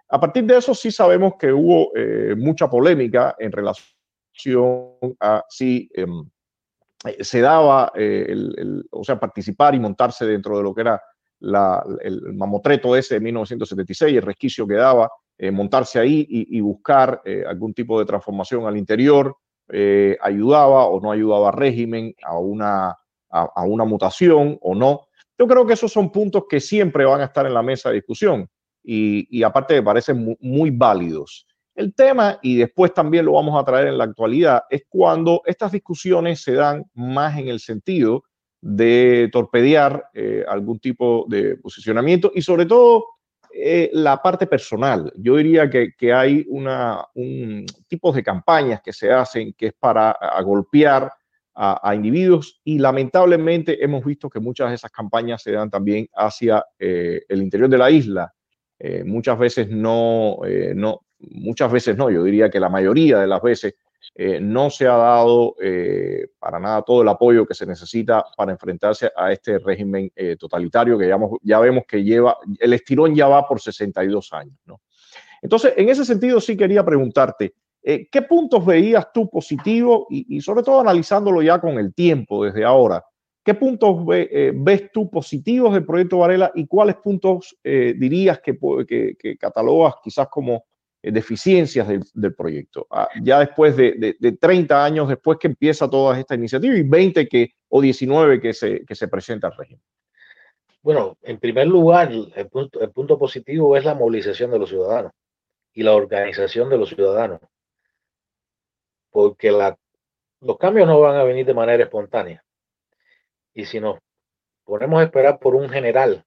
A 0.09 0.21
partir 0.21 0.44
de 0.44 0.57
eso 0.57 0.73
sí 0.75 0.90
sabemos 0.90 1.35
que 1.38 1.53
hubo 1.53 1.90
eh, 1.94 2.35
mucha 2.37 2.71
polémica 2.71 3.35
en 3.38 3.53
relación 3.53 4.94
a 5.21 5.44
si 5.49 5.90
em, 5.92 6.25
eh, 7.05 7.25
se 7.25 7.40
daba, 7.40 7.92
o 8.90 9.05
sea, 9.05 9.18
participar 9.18 9.75
y 9.75 9.81
montarse 9.81 10.25
dentro 10.25 10.57
de 10.57 10.62
lo 10.62 10.73
que 10.73 10.83
era 10.83 11.03
el 11.40 12.35
mamotreto 12.35 12.96
ese 12.96 13.14
de 13.14 13.20
1976, 13.20 14.16
el 14.16 14.22
resquicio 14.22 14.66
que 14.66 14.74
daba, 14.74 15.11
montarse 15.53 16.01
ahí 16.01 16.27
y 16.29 16.61
buscar 16.61 17.22
algún 17.46 17.72
tipo 17.72 17.98
de 17.98 18.07
transformación 18.07 18.66
al 18.66 18.77
interior, 18.77 19.37
eh, 19.70 20.16
ayudaba 20.22 20.87
o 20.87 20.98
no 21.01 21.12
ayudaba 21.12 21.48
al 21.48 21.55
régimen, 21.55 22.14
a 22.22 22.38
una, 22.38 22.96
a, 23.31 23.62
una 23.64 23.85
mutación 23.85 24.59
o 24.62 24.74
no. 24.74 25.09
Yo 25.38 25.46
creo 25.46 25.66
que 25.66 25.74
esos 25.74 25.92
son 25.92 26.11
puntos 26.11 26.44
que 26.48 26.61
siempre 26.61 27.05
van 27.05 27.20
a 27.20 27.27
estar 27.27 27.46
en 27.46 27.55
la 27.55 27.62
mesa 27.62 27.90
de 27.90 27.96
discusión 27.96 28.48
y, 28.83 29.42
aparte 29.42 29.74
me 29.74 29.83
parecen 29.83 30.37
muy, 30.40 30.70
válidos. 30.70 31.46
El 31.74 31.94
tema, 31.94 32.38
y 32.42 32.57
después 32.57 32.94
también 32.94 33.27
lo 33.27 33.35
vamos 33.35 33.61
a 33.61 33.64
traer 33.64 33.88
en 33.88 33.98
la 33.98 34.05
actualidad, 34.05 34.62
es 34.70 34.83
cuando 34.88 35.42
estas 35.44 35.72
discusiones 35.72 36.42
se 36.42 36.55
dan 36.55 36.85
más 36.94 37.38
en 37.38 37.48
el 37.48 37.61
sentido 37.61 38.24
de 38.61 39.29
torpedear 39.33 40.11
eh, 40.14 40.44
algún 40.49 40.81
tipo 40.81 41.27
de 41.29 41.57
posicionamiento 41.57 42.33
y 42.35 42.42
sobre 42.42 42.66
todo 42.66 43.05
eh, 43.53 43.90
la 43.92 44.21
parte 44.21 44.47
personal. 44.47 45.12
Yo 45.16 45.37
diría 45.37 45.71
que, 45.71 46.12
hay 46.12 46.44
una, 46.49 47.05
un 47.14 47.64
tipo 47.87 48.12
de 48.12 48.23
campañas 48.23 48.83
que 48.83 48.92
se 48.92 49.11
hacen 49.11 49.55
que 49.55 49.68
es 49.68 49.73
para 49.73 50.16
golpear 50.44 51.11
a, 51.61 51.92
individuos 51.92 52.61
y 52.62 52.79
lamentablemente 52.79 53.83
hemos 53.83 54.05
visto 54.05 54.31
que 54.31 54.38
muchas 54.38 54.68
de 54.68 54.77
esas 54.77 54.92
campañas 54.92 55.42
se 55.42 55.51
dan 55.51 55.68
también 55.68 56.07
hacia 56.14 56.64
eh, 56.79 57.23
el 57.29 57.42
interior 57.42 57.68
de 57.68 57.79
la 57.79 57.90
isla. 57.90 58.33
Eh, 58.79 59.03
muchas 59.05 59.37
veces 59.37 59.68
no, 59.68 60.38
no, 60.77 61.01
muchas 61.18 61.73
veces 61.73 61.97
no, 61.97 62.11
yo 62.11 62.23
diría 62.23 62.49
que 62.49 62.61
la 62.61 62.68
mayoría 62.68 63.18
de 63.18 63.27
las 63.27 63.42
veces 63.42 63.75
eh, 64.21 64.41
no 64.41 64.69
se 64.69 64.85
ha 64.87 64.97
dado 64.97 65.55
eh, 65.63 66.27
para 66.41 66.59
nada 66.59 66.83
todo 66.83 67.03
el 67.03 67.09
apoyo 67.09 67.47
que 67.47 67.55
se 67.55 67.65
necesita 67.67 68.25
para 68.37 68.51
enfrentarse 68.51 69.13
a 69.17 69.31
este 69.31 69.61
régimen 69.61 70.11
eh, 70.17 70.35
totalitario 70.37 70.99
que 70.99 71.09
ya, 71.43 71.61
vemos 71.61 71.85
que 71.87 72.03
lleva, 72.03 72.37
el 72.59 72.73
estirón 72.73 73.15
ya 73.15 73.29
va 73.29 73.47
por 73.47 73.61
62 73.61 74.33
años. 74.33 74.59
¿no? 74.67 74.81
Entonces, 75.41 75.75
en 75.77 75.89
ese 75.89 76.05
sentido 76.05 76.41
sí 76.41 76.57
quería 76.57 76.85
preguntarte, 76.85 77.55
¿qué 77.81 78.23
puntos 78.29 78.67
veías 78.67 79.13
tú 79.13 79.31
positivos 79.31 80.07
y, 80.11 80.41
sobre 80.41 80.65
todo 80.65 80.81
analizándolo 80.81 81.41
ya 81.41 81.61
con 81.61 81.79
el 81.79 81.95
tiempo 81.95 82.45
desde 82.45 82.65
ahora? 82.65 83.05
¿Qué 83.45 83.55
puntos 83.55 84.05
ves 84.05 84.91
tú 84.93 85.09
positivos 85.09 85.73
del 85.73 85.87
proyecto 85.87 86.19
Varela 86.19 86.51
y 86.57 86.67
cuáles 86.67 86.97
puntos 86.97 87.57
dirías 87.63 88.41
que, 88.41 88.59
que, 89.17 89.39
catalogas 89.39 89.95
quizás 90.03 90.27
como 90.29 90.65
deficiencias 91.03 91.87
del, 91.87 92.35
proyecto. 92.35 92.87
Ah, 92.91 93.09
ya 93.23 93.41
después 93.41 93.77
de, 93.77 94.17
30 94.41 94.85
años 94.85 95.09
después 95.09 95.39
que 95.39 95.49
empieza 95.49 95.89
toda 95.89 96.19
esta 96.19 96.35
iniciativa 96.35 96.75
y 96.75 96.83
20 96.83 97.29
que, 97.29 97.55
o 97.69 97.81
19 97.81 98.41
que 98.41 98.53
se, 98.53 98.85
que 98.85 98.95
se 98.95 99.09
presenta 99.09 99.49
al 99.49 99.57
régimen. 99.57 99.83
Bueno, 100.83 101.19
en 101.23 101.39
primer 101.39 101.67
lugar, 101.67 102.11
el 102.13 102.49
punto, 102.49 102.81
el 102.81 102.91
punto 102.91 103.19
positivo 103.19 103.77
es 103.77 103.85
la 103.85 103.95
movilización 103.95 104.51
de 104.51 104.59
los 104.59 104.71
ciudadanos 104.71 105.13
y 105.75 105.83
la 105.83 105.93
organización 105.93 106.71
de 106.71 106.79
los 106.79 106.89
ciudadanos. 106.89 107.41
Porque 109.11 109.51
la, 109.51 109.77
los 110.41 110.57
cambios 110.57 110.87
no 110.87 110.99
van 110.99 111.17
a 111.17 111.25
venir 111.25 111.45
de 111.45 111.55
manera 111.55 111.85
espontánea. 111.85 112.43
Y 113.53 113.67
si 113.67 113.81
nos 113.81 113.99
ponemos 114.65 115.01
a 115.01 115.05
esperar 115.05 115.39
por 115.39 115.55
un 115.55 115.69
general 115.69 116.25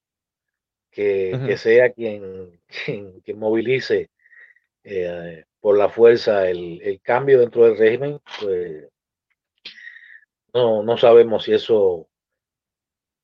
que, 0.92 1.40
que 1.48 1.58
sea 1.58 1.92
quien, 1.92 2.62
quien, 2.86 3.20
quien 3.22 3.40
movilice 3.40 4.11
eh, 4.84 5.46
por 5.60 5.78
la 5.78 5.90
fuerza 5.90 6.50
el, 6.50 7.00
cambio 7.04 7.40
dentro 7.40 7.66
del 7.66 7.78
régimen, 7.78 8.20
pues 8.40 8.88
no, 10.54 10.84
no 10.84 10.98
sabemos 10.98 11.44
si 11.44 11.54
eso 11.54 12.10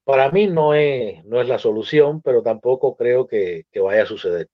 para 0.08 0.32
mí 0.32 0.48
no 0.48 0.74
es, 0.74 1.26
no 1.26 1.42
es 1.42 1.50
la 1.50 1.60
solución, 1.60 2.22
pero 2.22 2.42
tampoco 2.42 2.96
creo 2.96 3.28
que, 3.28 3.66
vaya 3.76 4.04
a 4.04 4.06
suceder. 4.06 4.48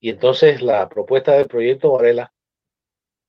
Y 0.00 0.08
entonces 0.08 0.62
la 0.62 0.88
propuesta 0.88 1.32
del 1.32 1.48
proyecto 1.48 1.92
Varela, 1.92 2.32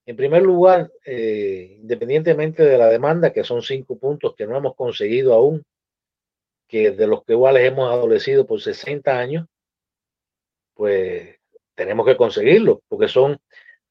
en 0.06 0.16
primer 0.16 0.44
lugar, 0.44 0.90
eh, 1.06 1.76
independientemente 1.82 2.64
de 2.64 2.78
la 2.78 2.88
demanda, 2.88 3.34
que 3.34 3.44
son 3.44 3.62
cinco 3.64 4.00
puntos 4.00 4.34
que 4.34 4.48
no 4.48 4.56
hemos 4.56 4.76
conseguido 4.76 5.34
aún, 5.34 5.66
que 6.70 6.92
de 6.92 7.08
los 7.08 7.26
que 7.26 7.34
iguales 7.34 7.66
hemos 7.66 7.92
adolecido 7.92 8.48
por 8.48 8.62
60 8.62 9.20
años, 9.20 9.46
pues 10.74 11.37
tenemos 11.78 12.06
que 12.06 12.18
conseguirlo, 12.18 12.82
porque 12.90 13.08
son 13.08 13.38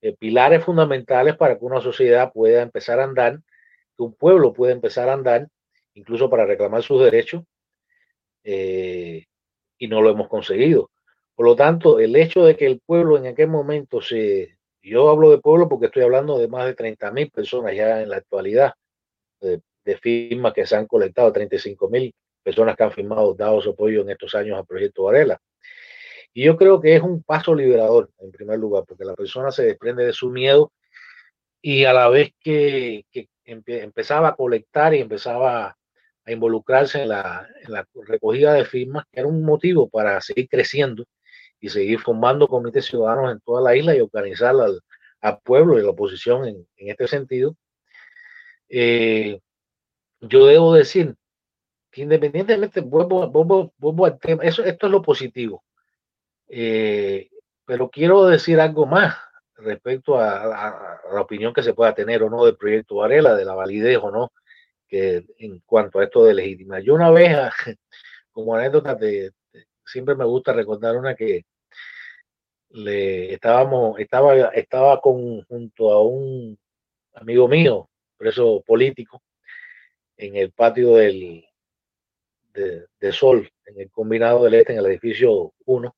eh, 0.03 0.15
pilares 0.19 0.65
fundamentales 0.65 1.37
para 1.37 1.57
que 1.57 1.65
una 1.65 1.81
sociedad 1.81 2.33
pueda 2.33 2.61
empezar 2.61 2.99
a 3.01 3.05
andar, 3.05 3.39
que 3.97 4.03
un 4.03 4.15
pueblo 4.15 4.53
pueda 4.53 4.73
empezar 4.73 5.09
a 5.09 5.15
andar, 5.15 5.49
incluso 5.95 6.29
para 6.29 6.45
reclamar 6.45 6.83
sus 6.83 7.03
derechos, 7.03 7.45
eh, 8.45 9.25
y 9.79 9.89
no 9.89 10.03
lo 10.03 10.11
hemos 10.11 10.29
conseguido. 10.29 10.91
Por 11.35 11.47
lo 11.47 11.55
tanto, 11.55 12.01
el 12.01 12.17
hecho 12.17 12.45
de 12.45 12.57
que 12.57 12.67
el 12.67 12.81
pueblo 12.81 13.17
en 13.19 13.27
aquel 13.27 13.49
momento 13.49 14.01
se, 14.01 14.59
yo 14.83 15.09
hablo 15.09 15.31
de 15.31 15.39
pueblo 15.39 15.69
porque 15.69 15.87
estoy 15.87 16.03
hablando 16.03 16.39
de 16.39 16.49
más 16.49 16.67
de 16.67 16.75
30 16.75 17.11
mil 17.13 17.31
personas 17.31 17.75
ya 17.75 18.03
en 18.03 18.09
la 18.09 18.17
actualidad, 18.17 18.75
de, 19.41 19.61
firmas 20.01 20.53
que 20.53 20.67
se 20.67 20.75
han 20.75 20.87
colectado, 20.87 21.33
35 21.33 21.89
mil 21.89 22.13
personas 22.43 22.75
que 22.75 22.83
han 22.83 22.91
firmado, 22.91 23.35
dado 23.35 23.61
su 23.61 23.71
apoyo 23.71 24.03
en 24.03 24.11
estos 24.11 24.35
años 24.35 24.59
al 24.59 24.67
proyecto 24.67 25.05
Varela. 25.05 25.41
Y 26.37 26.45
yo 26.45 26.59
creo 26.59 26.83
que 26.83 26.95
es 26.95 27.03
un 27.03 27.23
paso 27.23 27.55
liberador, 27.55 28.11
en 28.19 28.31
primer 28.31 28.59
lugar, 28.59 28.85
porque 28.87 29.07
la 29.07 29.15
persona 29.15 29.51
se 29.51 29.65
desprende 29.65 30.05
de 30.05 30.13
su 30.13 30.29
miedo 30.29 30.71
y 31.63 31.87
a 31.87 31.95
la 31.95 32.11
vez 32.11 32.35
que, 32.39 33.07
empezaba 33.47 34.29
a 34.29 34.37
colectar 34.37 34.93
y 34.93 35.01
empezaba 35.01 35.79
a 36.27 36.31
involucrarse 36.31 37.05
en 37.05 37.09
la, 37.09 37.49
recogida 38.07 38.53
de 38.53 38.67
firmas, 38.67 39.07
que 39.11 39.21
era 39.21 39.29
un 39.31 39.45
motivo 39.45 39.89
para 39.89 40.21
seguir 40.21 40.47
creciendo 40.47 41.07
y 41.59 41.71
seguir 41.71 42.01
formando 42.01 42.49
comités 42.49 42.85
ciudadanos 42.85 43.33
en 43.33 43.41
toda 43.41 43.63
la 43.63 43.75
isla 43.75 43.97
y 43.97 44.01
organizar 44.01 44.55
al, 44.57 45.41
pueblo 45.43 45.79
y 45.79 45.83
la 45.83 45.89
oposición 45.89 46.47
en, 46.47 46.67
este 46.77 47.09
sentido. 47.09 47.57
Eh, 48.69 49.41
yo 50.21 50.45
debo 50.45 50.75
decir 50.75 51.15
que 51.91 52.03
independientemente, 52.03 52.83
vuelvo, 52.83 53.27
vuelvo 53.31 54.05
al 54.05 54.19
tema, 54.19 54.45
eso, 54.45 54.63
esto 54.63 54.85
es 54.85 54.93
lo 54.93 55.01
positivo. 55.01 55.63
Eh, 56.49 57.29
pero 57.65 57.91
quiero 57.91 58.27
decir 58.27 58.61
algo 58.61 58.87
más 58.87 59.17
respecto 59.57 60.19
a, 60.19 61.01
la 61.13 61.21
opinión 61.21 61.53
que 61.53 61.63
se 61.63 61.75
pueda 61.75 61.95
tener 61.95 62.23
o 62.23 62.31
no 62.31 62.45
del 62.45 62.57
proyecto 62.57 62.97
Varela, 62.97 63.35
de 63.35 63.45
la 63.45 63.55
validez 63.55 63.99
o 64.03 64.11
no, 64.11 64.33
que 64.89 65.25
en 65.39 65.61
cuanto 65.61 65.99
a 65.99 66.05
esto 66.05 66.25
de 66.25 66.35
legitimidad. 66.35 66.81
Yo 66.81 66.95
una 66.95 67.11
vez, 67.11 67.37
como 68.33 68.55
anécdota, 68.55 68.99
siempre 69.85 70.15
me 70.15 70.25
gusta 70.25 70.53
recordar 70.53 70.97
una 70.97 71.15
que 71.15 71.45
le 72.71 73.33
estábamos, 73.33 73.99
estaba, 73.99 74.37
estaba 74.49 75.01
con, 75.01 75.43
junto 75.45 75.93
a 75.93 76.03
un 76.03 76.59
amigo 77.15 77.49
mío, 77.49 77.89
preso 78.17 78.63
político, 78.67 79.23
en 80.17 80.37
el 80.37 80.53
patio 80.53 80.97
del, 80.97 81.47
de, 82.53 82.87
de 83.01 83.13
Sol, 83.13 83.51
en 83.65 83.81
el 83.81 83.91
combinado 83.91 84.45
del 84.45 84.55
Este, 84.55 84.73
en 84.73 84.81
el 84.81 84.87
edificio 84.87 85.53
1 85.65 85.97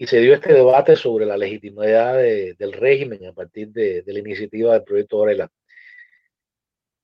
y 0.00 0.06
se 0.06 0.18
dio 0.18 0.32
este 0.32 0.54
debate 0.54 0.96
sobre 0.96 1.26
la 1.26 1.36
legitimidad 1.36 2.14
del 2.14 2.72
régimen 2.72 3.26
a 3.26 3.34
partir 3.34 3.68
de, 3.68 4.02
la 4.06 4.18
iniciativa 4.18 4.72
del 4.72 4.82
proyecto 4.82 5.18
Varela. 5.18 5.52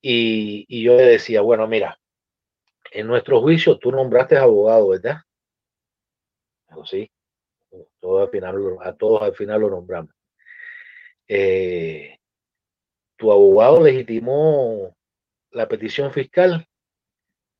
Y, 0.00 0.64
y, 0.66 0.82
yo 0.82 0.96
le 0.96 1.02
decía, 1.04 1.42
bueno, 1.42 1.68
mira, 1.68 2.00
en 2.90 3.06
nuestro 3.06 3.42
juicio 3.42 3.78
tú 3.78 3.92
nombraste 3.92 4.38
abogado, 4.38 4.88
¿verdad? 4.88 5.18
sí, 6.86 7.10
al 8.02 8.30
final, 8.30 8.78
a 8.80 8.94
todos 8.94 9.20
al 9.20 9.34
final 9.34 9.60
lo 9.60 9.68
nombramos. 9.68 10.14
Eh, 11.28 12.18
tu 13.16 13.30
abogado 13.30 13.82
legitimó 13.82 14.96
la 15.50 15.68
petición 15.68 16.14
fiscal, 16.14 16.66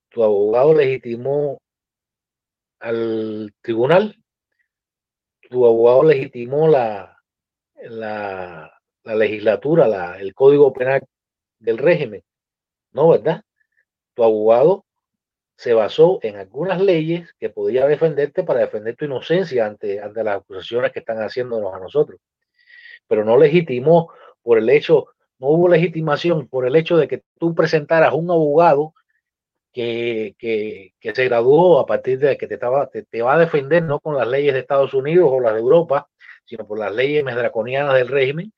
tu 0.09 0.25
abogado 0.25 0.73
legitimó 0.73 1.59
al 2.81 3.53
tribunal, 3.61 4.17
tu 5.49 5.67
abogado 5.67 6.05
legitimó 6.05 6.69
la, 6.69 7.17
la, 7.83 8.73
legislatura, 9.05 9.89
la, 9.89 10.19
el 10.19 10.35
código 10.35 10.73
penal 10.73 11.03
del 11.59 11.79
régimen. 11.79 12.23
No, 12.93 13.11
¿verdad? 13.11 13.43
Tu 14.15 14.25
abogado 14.25 14.85
se 15.57 15.73
basó 15.73 16.19
en 16.23 16.37
algunas 16.37 16.81
leyes 16.81 17.33
que 17.39 17.51
podía 17.51 17.87
defenderte 17.87 18.43
para 18.45 18.61
defender 18.61 18.97
tu 18.97 19.07
inocencia 19.07 19.67
ante, 19.67 20.01
ante 20.01 20.23
las 20.23 20.39
acusaciones 20.39 20.93
que 20.93 20.99
están 20.99 21.19
haciéndonos 21.19 21.75
a 21.75 21.79
nosotros. 21.79 22.21
Pero 23.09 23.25
no 23.25 23.39
legitimó 23.39 24.13
por 24.43 24.59
el 24.59 24.69
hecho, 24.69 25.07
no 25.39 25.49
hubo 25.49 25.69
legitimación 25.69 26.49
por 26.49 26.67
el 26.67 26.77
hecho 26.77 26.97
de 26.97 27.09
que 27.09 27.23
tú 27.39 27.55
presentaras 27.55 28.13
un 28.13 28.31
abogado 28.31 28.95
que, 29.77 30.93
que, 30.99 31.15
se 31.15 31.25
graduó 31.27 31.81
a 31.81 31.87
partir 31.87 32.19
de 32.19 32.39
que 32.39 32.47
te, 32.47 32.55
estaba, 32.55 32.89
te, 32.89 33.23
va 33.23 33.35
a 33.35 33.39
defender 33.39 33.83
no 33.83 34.01
con 34.01 34.17
las 34.17 34.27
leyes 34.27 34.55
de 34.55 34.61
Estados 34.61 34.95
Unidos 34.95 35.29
o 35.31 35.39
las 35.39 35.53
de 35.53 35.61
Europa, 35.61 36.09
sino 36.47 36.67
por 36.67 36.79
las 36.79 36.95
leyes 36.95 37.23
draconianas 37.23 37.95
del 37.95 38.09
régimen. 38.09 38.55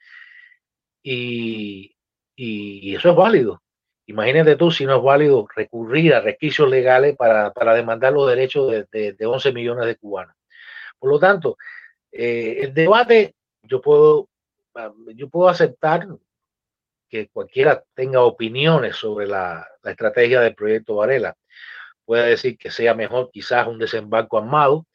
Y, 1.02 1.96
y, 2.36 2.94
eso 2.94 3.10
es 3.10 3.16
válido. 3.16 3.60
Imagínate 4.06 4.54
tú 4.54 4.70
si 4.70 4.86
no 4.86 4.98
es 4.98 5.02
válido 5.02 5.48
recurrir 5.56 6.14
a 6.14 6.20
requisitos 6.20 6.70
legales 6.70 7.16
para, 7.16 7.52
para 7.52 7.74
demandar 7.74 8.12
los 8.12 8.28
derechos 8.28 8.70
de, 8.70 9.12
de, 9.14 9.26
11 9.26 9.52
millones 9.52 9.86
de 9.86 9.96
cubanos. 9.96 10.36
Por 11.00 11.10
lo 11.10 11.18
tanto, 11.18 11.56
eh, 12.12 12.58
el 12.62 12.72
debate, 12.74 13.34
yo 13.64 13.80
puedo, 13.80 14.28
yo 15.16 15.28
puedo 15.28 15.48
aceptar 15.48 16.06
que 17.08 17.28
cualquiera 17.28 17.82
tenga 17.94 18.22
opiniones 18.22 18.96
sobre 18.96 19.26
la, 19.26 19.66
estrategia 19.84 20.40
del 20.40 20.54
proyecto 20.54 20.96
Varela. 20.96 21.34
Pueda 22.04 22.24
decir 22.24 22.58
que 22.58 22.70
sea 22.70 22.94
mejor 22.94 23.30
quizás 23.32 23.66
un 23.66 23.78
desembarco 23.78 24.38
armado, 24.38 24.86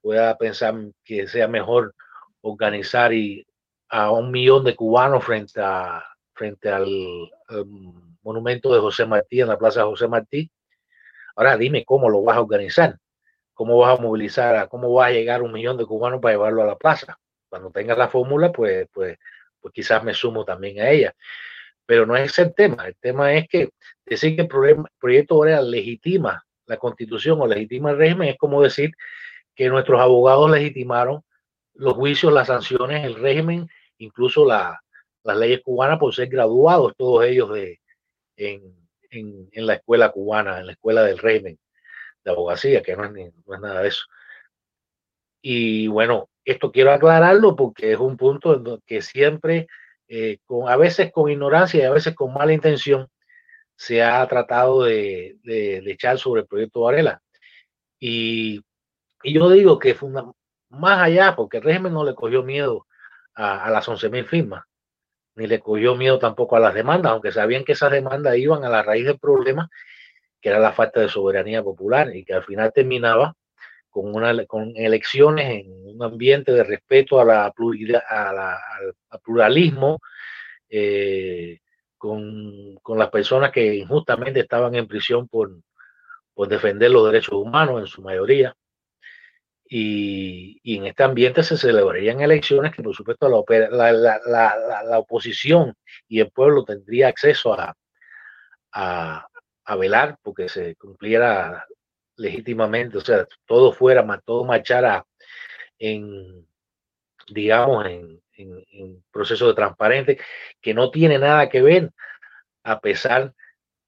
pueda 0.00 0.36
pensar 0.38 0.74
que 1.04 1.28
sea 1.28 1.46
mejor 1.48 1.94
organizar 2.40 3.12
y 3.12 3.46
a 3.88 4.10
un 4.10 4.30
millón 4.30 4.64
de 4.64 4.76
cubanos 4.76 5.24
frente, 5.24 5.60
a, 5.62 6.02
frente 6.32 6.70
al, 6.70 6.86
monumento 8.22 8.72
de 8.72 8.80
José 8.80 9.06
Martí 9.06 9.40
en 9.40 9.48
la 9.48 9.58
Plaza 9.58 9.84
José 9.84 10.08
Martí. 10.08 10.50
Ahora 11.36 11.56
dime 11.56 11.84
cómo 11.84 12.08
lo 12.08 12.22
vas 12.22 12.36
a 12.36 12.42
organizar, 12.42 12.98
cómo 13.54 13.78
vas 13.78 13.98
a 13.98 14.02
movilizar, 14.02 14.68
cómo 14.68 14.92
va 14.92 15.06
a 15.06 15.10
llegar 15.10 15.42
un 15.42 15.52
millón 15.52 15.76
de 15.76 15.86
cubanos 15.86 16.20
para 16.20 16.34
llevarlo 16.34 16.62
a 16.62 16.66
la 16.66 16.76
plaza. 16.76 17.18
Cuando 17.48 17.70
tengas 17.70 17.98
la 17.98 18.08
fórmula, 18.08 18.52
pues, 18.52 18.88
pues, 18.92 19.18
pues 19.60 19.74
quizás 19.74 20.04
me 20.04 20.14
sumo 20.14 20.44
también 20.44 20.80
a 20.80 20.90
ella 20.90 21.14
pero 21.90 22.06
no 22.06 22.14
es 22.14 22.38
el 22.38 22.54
tema. 22.54 22.86
El 22.86 22.94
tema 23.00 23.34
es 23.34 23.48
que 23.48 23.70
decir 24.06 24.36
que 24.36 24.42
el, 24.42 24.48
proyecto 25.00 25.34
Borea 25.34 25.60
legitima 25.60 26.46
la 26.66 26.76
constitución 26.76 27.40
o 27.40 27.48
legitima 27.48 27.90
el 27.90 27.98
régimen 27.98 28.28
es 28.28 28.38
como 28.38 28.62
decir 28.62 28.92
que 29.56 29.68
nuestros 29.68 30.00
abogados 30.00 30.48
legitimaron 30.48 31.22
los 31.74 31.94
juicios, 31.94 32.32
las 32.32 32.46
sanciones, 32.46 33.04
el 33.04 33.16
régimen, 33.16 33.68
incluso 33.98 34.46
las 34.46 34.78
leyes 35.36 35.62
cubanas 35.64 35.98
por 35.98 36.14
ser 36.14 36.28
graduados 36.28 36.92
todos 36.96 37.24
ellos 37.24 37.52
de, 37.52 37.80
en, 38.36 38.72
la 39.54 39.74
escuela 39.74 40.12
cubana, 40.12 40.60
en 40.60 40.66
la 40.66 40.72
escuela 40.74 41.02
del 41.02 41.18
régimen 41.18 41.58
de 42.22 42.30
abogacía, 42.30 42.84
que 42.84 42.94
no 42.94 43.04
es, 43.06 43.32
nada 43.60 43.82
de 43.82 43.88
eso. 43.88 44.04
Y 45.42 45.88
bueno, 45.88 46.30
esto 46.44 46.70
quiero 46.70 46.92
aclararlo 46.92 47.56
porque 47.56 47.90
es 47.90 47.98
un 47.98 48.16
punto 48.16 48.80
que 48.86 49.02
siempre 49.02 49.66
eh, 50.12 50.38
a 50.66 50.76
veces 50.76 51.12
con 51.12 51.30
ignorancia 51.30 51.80
y 51.80 51.84
a 51.84 51.92
veces 51.92 52.16
con 52.16 52.34
mala 52.34 52.52
intención, 52.52 53.08
se 53.76 54.02
ha 54.02 54.26
tratado 54.26 54.82
de, 54.82 55.38
echar 55.44 56.18
sobre 56.18 56.42
el 56.42 56.48
proyecto 56.48 56.80
Varela. 56.80 57.22
Y, 58.00 58.60
yo 59.22 59.50
digo 59.50 59.78
que 59.78 59.96
más 60.70 61.02
allá, 61.02 61.36
porque 61.36 61.58
el 61.58 61.62
régimen 61.62 61.92
no 61.92 62.04
le 62.04 62.14
cogió 62.14 62.42
miedo 62.42 62.86
a, 63.34 63.70
las 63.70 63.88
11.000 63.88 64.26
firmas, 64.26 64.64
ni 65.36 65.46
le 65.46 65.60
cogió 65.60 65.94
miedo 65.94 66.18
tampoco 66.18 66.56
a 66.56 66.60
las 66.60 66.74
demandas, 66.74 67.12
aunque 67.12 67.30
sabían 67.30 67.64
que 67.64 67.72
esas 67.72 67.92
demandas 67.92 68.36
iban 68.36 68.64
a 68.64 68.68
la 68.68 68.82
raíz 68.82 69.06
del 69.06 69.18
problema, 69.18 69.70
que 70.40 70.48
era 70.48 70.58
la 70.58 70.72
falta 70.72 71.00
de 71.00 71.08
soberanía 71.08 71.62
popular 71.62 72.14
y 72.16 72.24
que 72.24 72.34
al 72.34 72.44
final 72.44 72.72
terminaba 72.74 73.34
con, 73.90 74.14
una, 74.14 74.46
con 74.46 74.72
elecciones 74.76 75.64
en 75.64 75.72
un 75.96 76.02
ambiente 76.02 76.52
de 76.52 76.64
respeto 76.64 77.20
a 77.20 77.24
la, 77.24 77.46
al 77.46 79.20
pluralismo, 79.22 79.98
eh, 80.68 81.58
con, 81.98 82.76
con, 82.82 82.98
las 82.98 83.10
personas 83.10 83.50
que 83.50 83.74
injustamente 83.74 84.40
estaban 84.40 84.74
en 84.74 84.86
prisión 84.86 85.28
por, 85.28 85.52
por 86.34 86.48
defender 86.48 86.90
los 86.90 87.04
derechos 87.06 87.34
humanos 87.34 87.80
en 87.80 87.86
su 87.86 88.02
mayoría. 88.02 88.54
Y, 89.72 90.58
y, 90.64 90.78
en 90.78 90.86
este 90.86 91.04
ambiente 91.04 91.42
se 91.44 91.56
celebrarían 91.56 92.20
elecciones 92.20 92.74
que 92.74 92.82
por 92.82 92.94
supuesto 92.94 93.28
la, 93.28 93.92
la, 93.92 94.20
la, 94.26 94.82
la 94.84 94.98
oposición 94.98 95.74
y 96.08 96.20
el 96.20 96.30
pueblo 96.30 96.64
tendría 96.64 97.06
acceso 97.08 97.54
a, 97.54 97.76
a, 98.72 99.28
a 99.64 99.76
velar 99.76 100.18
porque 100.22 100.48
se 100.48 100.74
cumpliera 100.76 101.66
legítimamente, 102.20 102.98
o 102.98 103.00
sea, 103.00 103.26
todo 103.46 103.72
fuera, 103.72 104.06
todo 104.24 104.44
marchara 104.44 105.04
en, 105.78 106.46
digamos, 107.28 107.86
en, 107.86 108.20
proceso 109.12 109.48
de 109.48 109.54
transparente, 109.54 110.18
que 110.62 110.72
no 110.72 110.90
tiene 110.90 111.18
nada 111.18 111.50
que 111.50 111.60
ver, 111.60 111.90
a 112.62 112.80
pesar 112.80 113.34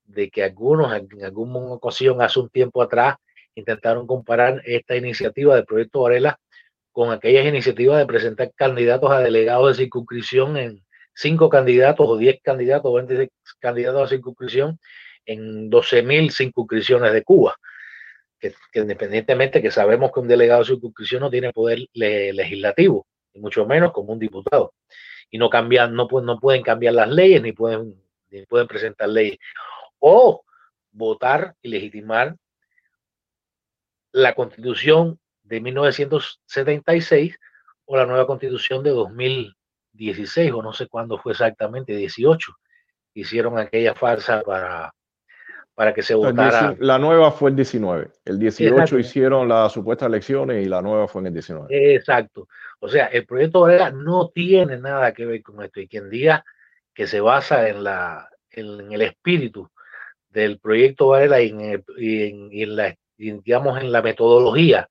de 0.04 0.28
que 0.28 0.44
algunos 0.44 0.94
en 0.94 1.24
alguna 1.24 1.58
ocasión, 1.72 2.20
hace 2.20 2.38
un 2.38 2.50
tiempo 2.50 2.82
atrás, 2.82 3.16
intentaron 3.54 4.06
comparar 4.06 4.60
esta 4.66 4.94
iniciativa 4.94 5.54
del 5.54 5.64
proyecto 5.64 6.02
Varela 6.02 6.38
con 6.90 7.12
aquellas 7.12 7.46
iniciativas 7.46 7.98
de 7.98 8.06
presentar 8.06 8.52
candidatos 8.54 9.10
a 9.10 9.20
delegados 9.20 9.68
de 9.68 9.84
circunscripción 9.84 10.58
en 10.58 10.84
cinco 11.14 11.48
candidatos 11.48 12.06
o 12.06 12.18
diez 12.18 12.40
candidatos 12.42 12.90
o 12.90 12.94
20 12.94 13.30
candidatos 13.58 14.02
a 14.02 14.08
circunscripción 14.08 14.78
en 15.24 15.70
12.000 15.70 16.30
circunscripciones 16.30 17.12
de 17.14 17.22
Cuba 17.22 17.56
que, 18.42 18.81
independientemente 18.81 19.62
que 19.62 19.70
sabemos 19.70 20.11
que 20.12 20.20
un 20.20 20.28
delegado 20.28 20.61
de 20.61 20.66
circunscripción 20.66 21.20
no 21.20 21.31
tiene 21.31 21.52
poder 21.52 21.87
legislativo, 21.94 23.07
y 23.33 23.38
mucho 23.38 23.64
menos 23.66 23.92
como 23.92 24.12
un 24.12 24.18
diputado. 24.18 24.74
Y 25.31 25.38
no 25.38 25.48
cambian, 25.48 25.94
no, 25.94 26.09
no 26.11 26.40
pueden 26.40 26.62
cambiar 26.62 26.94
las 26.94 27.09
leyes, 27.09 27.40
ni 27.40 27.52
pueden, 27.52 28.02
ni 28.31 28.44
pueden 28.46 28.66
presentar 28.66 29.09
leyes. 29.09 29.38
O 29.98 30.44
votar 30.90 31.55
y 31.62 31.68
legitimar 31.68 32.37
la 34.11 34.35
constitución 34.35 35.18
de 35.44 35.61
1976 35.61 37.38
o 37.87 37.96
la 37.96 38.07
nueva 38.07 38.26
constitución 38.26 38.83
de 38.83 38.90
2016, 38.90 40.52
o 40.52 40.62
no 40.62 40.72
sé 40.72 40.88
cuándo 40.88 41.16
fue 41.18 41.33
exactamente, 41.33 41.96
18. 41.96 42.52
Hicieron 43.14 43.59
aquella 43.59 43.94
farsa 43.94 44.42
para 44.42 44.92
para 45.74 45.94
que 45.94 46.02
se 46.02 46.14
votara. 46.14 46.76
La 46.78 46.98
nueva 46.98 47.30
fue 47.30 47.50
el 47.50 47.56
19. 47.56 48.11
El 48.24 48.38
18 48.38 48.98
hicieron 48.98 49.48
las 49.48 49.72
supuestas 49.72 50.08
elecciones 50.08 50.64
y 50.64 50.68
la 50.68 50.82
nueva 50.82 51.08
fue 51.08 51.20
en 51.22 51.28
el 51.28 51.32
19. 51.35 51.94
Exacto. 51.94 52.48
O 52.80 52.88
sea, 52.88 53.06
el 53.06 53.26
proyecto 53.26 53.61
Varela 53.61 53.90
no 53.90 54.28
tiene 54.28 54.76
nada 54.78 55.12
que 55.12 55.24
ver 55.24 55.42
con 55.42 55.62
esto. 55.62 55.80
Y 55.80 55.88
quien 55.88 56.11
diga 56.11 56.44
que 56.94 57.06
se 57.06 57.20
basa 57.20 57.68
en, 57.68 57.85
la, 57.85 58.28
en, 58.50 58.92
el 58.92 59.02
espíritu 59.02 59.70
del 60.28 60.58
proyecto 60.58 61.08
Varela 61.08 61.40
y 61.40 61.50
en, 61.50 62.76
la, 62.76 62.94
digamos, 63.16 63.80
en 63.80 63.92
la 63.92 64.02
metodología 64.02 64.88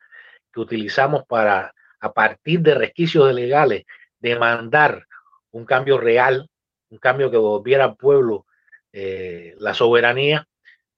que 0.52 0.60
utilizamos 0.60 1.26
para, 1.26 1.74
a 2.00 2.12
partir 2.12 2.62
de 2.62 2.76
resquicios 2.76 3.34
legales, 3.34 3.86
demandar 4.20 5.06
un 5.52 5.66
cambio 5.66 5.98
real, 5.98 6.50
un 6.90 6.98
cambio 6.98 7.30
que 7.30 7.38
volviera 7.38 7.86
al 7.86 7.96
pueblo 7.96 8.46
eh, 8.94 9.56
la 9.60 9.74
soberanía, 9.74 10.48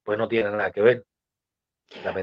pues 0.04 0.18
no 0.18 0.28
tiene 0.28 0.50
nada 0.50 0.70
que 0.70 0.82
ver. 0.82 1.04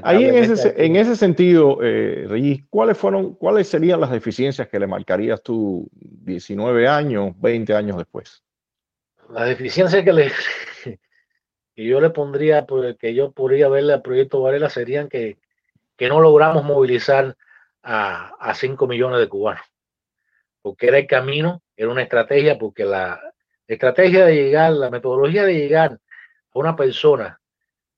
Ahí 0.02 0.24
en 0.24 0.34
ese, 0.34 0.74
en 0.76 0.96
ese 0.96 1.16
sentido, 1.16 1.78
eh, 1.82 2.26
Reyes, 2.28 2.60
¿cuáles 2.68 2.98
fueron, 2.98 3.34
cuáles 3.34 3.68
serían 3.68 4.00
las 4.00 4.10
deficiencias 4.10 4.68
que 4.68 4.78
le 4.78 4.86
marcarías 4.86 5.42
tú 5.42 5.88
19 5.94 6.88
años, 6.88 7.32
20 7.40 7.74
años 7.74 7.96
después? 7.96 8.42
Las 9.30 9.48
deficiencias 9.48 10.04
que, 10.04 10.12
le, 10.12 10.32
que 11.74 11.84
yo 11.84 12.00
le 12.00 12.10
pondría, 12.10 12.66
pues, 12.66 12.96
que 12.98 13.14
yo 13.14 13.32
podría 13.32 13.68
verle 13.68 13.94
al 13.94 14.02
proyecto 14.02 14.42
Varela 14.42 14.68
serían 14.68 15.08
que, 15.08 15.38
que 15.96 16.08
no 16.08 16.20
logramos 16.20 16.64
movilizar 16.64 17.36
a, 17.82 18.34
a 18.38 18.54
5 18.54 18.86
millones 18.86 19.20
de 19.20 19.28
cubanos, 19.28 19.64
porque 20.60 20.88
era 20.88 20.98
el 20.98 21.06
camino, 21.06 21.62
era 21.76 21.88
una 21.88 22.02
estrategia, 22.02 22.58
porque 22.58 22.84
la 22.84 23.20
estrategia 23.66 24.26
de 24.26 24.34
llegar, 24.34 24.72
la 24.72 24.90
metodología 24.90 25.44
de 25.44 25.54
llegar 25.54 25.92
a 25.92 26.58
una 26.58 26.76
persona 26.76 27.40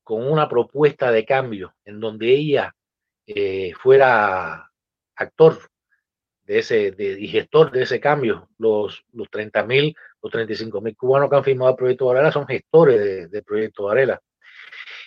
con 0.04 0.30
una 0.30 0.48
propuesta 0.48 1.10
de 1.10 1.24
cambio 1.24 1.74
en 1.84 1.98
donde 1.98 2.28
ella 2.28 2.74
eh, 3.26 3.72
fuera 3.80 4.70
actor 5.16 5.58
de 6.44 6.58
ese, 6.58 6.92
de, 6.92 7.18
y 7.18 7.26
gestor 7.26 7.70
de 7.70 7.82
ese 7.82 7.98
cambio, 7.98 8.50
los, 8.58 9.02
los 9.12 9.30
30 9.30 9.64
mil, 9.64 9.96
los 10.22 10.30
35 10.30 10.80
mil 10.82 10.94
cubanos 10.94 11.30
que 11.30 11.36
han 11.36 11.44
firmado 11.44 11.70
el 11.70 11.76
proyecto 11.76 12.06
Varela 12.06 12.30
son 12.30 12.46
gestores 12.46 13.30
del 13.30 13.42
proyecto 13.44 13.84
Varela. 13.84 14.20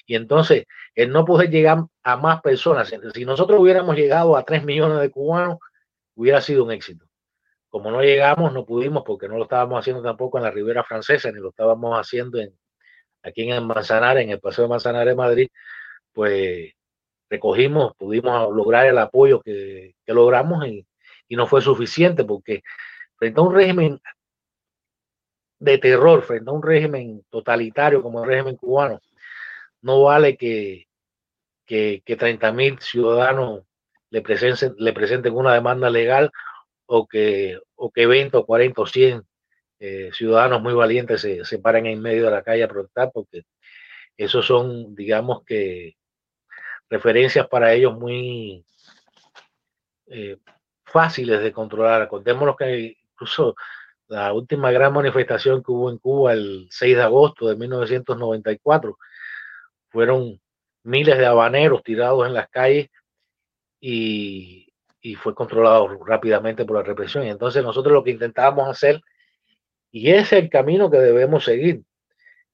Y 0.08 0.16
entonces, 0.16 0.66
el 0.96 1.12
no 1.12 1.26
poder 1.26 1.50
llegar 1.52 1.84
a 2.02 2.18
más 2.18 2.42
personas, 2.42 2.92
si 3.14 3.26
nosotros 3.26 3.60
hubiéramos 3.60 3.96
llegado 3.96 4.36
a 4.36 4.44
3 4.44 4.64
millones 4.64 5.00
de 5.00 5.12
cubanos, 5.12 5.60
hubiera 6.16 6.42
sido 6.42 6.64
un 6.64 6.72
éxito. 6.72 7.06
Como 7.70 7.92
no 7.92 8.02
llegamos, 8.02 8.54
no 8.54 8.66
pudimos 8.66 9.04
porque 9.06 9.28
no 9.28 9.38
lo 9.38 9.44
estábamos 9.44 9.80
haciendo 9.80 10.02
tampoco 10.02 10.38
en 10.38 10.46
la 10.46 10.52
Ribera 10.52 10.84
Francesa, 10.84 11.32
ni 11.32 11.40
lo 11.40 11.50
estábamos 11.50 12.00
haciendo 12.00 12.40
en, 12.40 12.58
aquí 13.24 13.44
en 13.44 13.52
el 13.52 13.66
Manzanares, 13.66 14.24
en 14.24 14.32
el 14.32 14.40
Paseo 14.40 14.66
de 14.66 14.70
Manzanares 14.70 15.16
Madrid, 15.16 15.50
pues 16.14 16.74
recogimos, 17.30 17.96
pudimos 17.98 18.54
lograr 18.56 18.88
el 18.88 18.98
apoyo 18.98 19.42
que, 19.42 19.96
que 20.06 20.14
logramos 20.14 20.66
y, 20.68 20.86
y 21.28 21.36
no 21.36 21.48
fue 21.48 21.62
suficiente 21.62 22.24
porque 22.24 22.64
frente 23.18 23.40
a 23.40 23.44
un 23.44 23.54
régimen 23.54 24.00
de 25.60 25.78
terror, 25.78 26.22
frente 26.24 26.50
a 26.50 26.54
un 26.54 26.64
régimen 26.64 27.26
totalitario 27.30 28.02
como 28.02 28.24
el 28.24 28.30
régimen 28.30 28.56
cubano, 28.56 29.02
no 29.82 30.04
vale 30.04 30.38
que, 30.38 30.88
que, 31.66 32.02
que 32.06 32.16
30 32.16 32.52
mil 32.52 32.80
ciudadanos 32.80 33.64
le 34.10 34.22
presenten, 34.22 34.74
le 34.78 34.94
presenten 34.94 35.36
una 35.36 35.54
demanda 35.54 35.90
legal 35.90 36.32
o 36.86 37.08
que, 37.08 37.60
o 37.76 37.92
que 37.92 38.08
20 38.08 38.38
o 38.38 38.46
40 38.46 38.82
o 38.82 38.86
100 38.86 39.27
eh, 39.80 40.10
ciudadanos 40.14 40.62
muy 40.62 40.74
valientes 40.74 41.22
se, 41.22 41.46
se 41.46 41.60
paren 41.60 41.86
en 41.86 42.02
medio 42.02 42.26
de 42.26 42.32
la 42.32 42.44
calle 42.44 42.64
a 42.64 42.68
protestar, 42.68 43.12
porque 43.14 43.44
esos 44.18 44.46
son, 44.46 44.96
digamos 44.96 45.44
que, 45.46 45.96
referencias 46.90 47.48
para 47.48 47.74
ellos 47.74 47.94
muy 47.98 48.66
eh, 50.08 50.38
fáciles 50.86 51.42
de 51.42 51.52
controlar. 51.52 52.08
Contémonos 52.08 52.56
que 52.56 52.98
incluso 53.12 53.56
la 54.08 54.32
última 54.34 54.72
gran 54.72 54.94
manifestación 54.94 55.62
que 55.62 55.72
hubo 55.72 55.90
en 55.90 55.98
Cuba 55.98 56.34
el 56.34 56.68
6 56.72 56.96
de 56.96 57.04
agosto 57.04 57.48
de 57.48 57.56
1994 57.56 58.98
fueron 59.90 60.40
miles 60.84 61.18
de 61.18 61.26
habaneros 61.26 61.84
tirados 61.84 62.26
en 62.26 62.34
las 62.34 62.48
calles 62.50 62.90
y, 63.82 64.74
y 65.02 65.16
fue 65.16 65.36
controlado 65.36 65.88
rápidamente 66.06 66.66
por 66.66 66.78
la 66.78 66.84
represión. 66.84 67.26
Y 67.26 67.30
entonces 67.30 67.64
nosotros 67.64 67.94
lo 67.94 68.04
que 68.04 68.12
intentábamos 68.12 68.70
hacer, 68.70 69.02
y 69.92 70.12
ese 70.12 70.38
es 70.38 70.44
el 70.44 70.50
camino 70.50 70.90
que 70.92 70.98
debemos 70.98 71.46
seguir, 71.46 71.84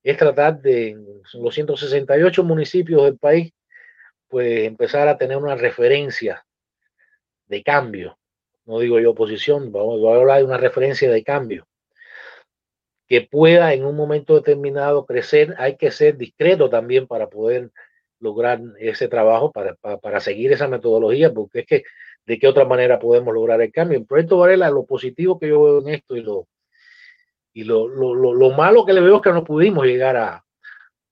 es 0.03 0.17
tratar 0.17 0.61
de 0.61 0.97
los 1.33 1.53
168 1.53 2.43
municipios 2.43 3.03
del 3.03 3.17
país, 3.17 3.53
pues 4.27 4.65
empezar 4.65 5.07
a 5.07 5.17
tener 5.17 5.37
una 5.37 5.55
referencia 5.55 6.45
de 7.47 7.63
cambio. 7.63 8.17
No 8.65 8.79
digo 8.79 8.99
yo 8.99 9.11
oposición, 9.11 9.71
vamos 9.71 10.03
a 10.03 10.15
hablar 10.15 10.39
de 10.39 10.45
una 10.45 10.57
referencia 10.57 11.11
de 11.11 11.23
cambio 11.23 11.67
que 13.07 13.21
pueda 13.21 13.73
en 13.73 13.85
un 13.85 13.95
momento 13.95 14.35
determinado 14.35 15.05
crecer. 15.05 15.55
Hay 15.57 15.77
que 15.77 15.91
ser 15.91 16.17
discreto 16.17 16.69
también 16.69 17.07
para 17.07 17.29
poder 17.29 17.71
lograr 18.19 18.61
ese 18.79 19.07
trabajo, 19.07 19.51
para, 19.51 19.75
para, 19.75 20.19
seguir 20.21 20.51
esa 20.53 20.67
metodología, 20.67 21.31
porque 21.33 21.59
es 21.59 21.65
que 21.65 21.83
de 22.25 22.39
qué 22.39 22.47
otra 22.47 22.65
manera 22.65 22.99
podemos 22.99 23.33
lograr 23.33 23.61
el 23.61 23.71
cambio. 23.71 23.97
En 23.97 24.05
Proyecto 24.05 24.37
Varela, 24.37 24.69
lo 24.69 24.85
positivo 24.85 25.37
que 25.37 25.49
yo 25.49 25.61
veo 25.61 25.81
en 25.81 25.89
esto 25.89 26.15
y 26.15 26.21
lo, 26.21 26.47
y 27.53 27.63
lo, 27.63 27.87
lo, 27.87 28.15
lo, 28.15 28.33
lo 28.33 28.49
malo 28.51 28.85
que 28.85 28.93
le 28.93 29.01
veo 29.01 29.17
es 29.17 29.21
que 29.21 29.31
no 29.31 29.43
pudimos 29.43 29.85
llegar 29.85 30.17
a, 30.17 30.43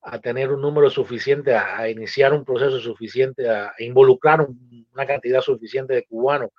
a 0.02 0.20
tener 0.20 0.52
un 0.52 0.62
número 0.62 0.90
suficiente, 0.90 1.54
a, 1.56 1.88
iniciar 1.90 2.34
un 2.34 2.44
proceso 2.44 2.80
suficiente, 2.80 3.50
a, 3.50 3.74
involucrar 3.80 4.42
un, 4.42 4.88
una 4.94 5.06
cantidad 5.06 5.42
suficiente 5.42 5.94
de 5.94 6.06
cubanos 6.06 6.50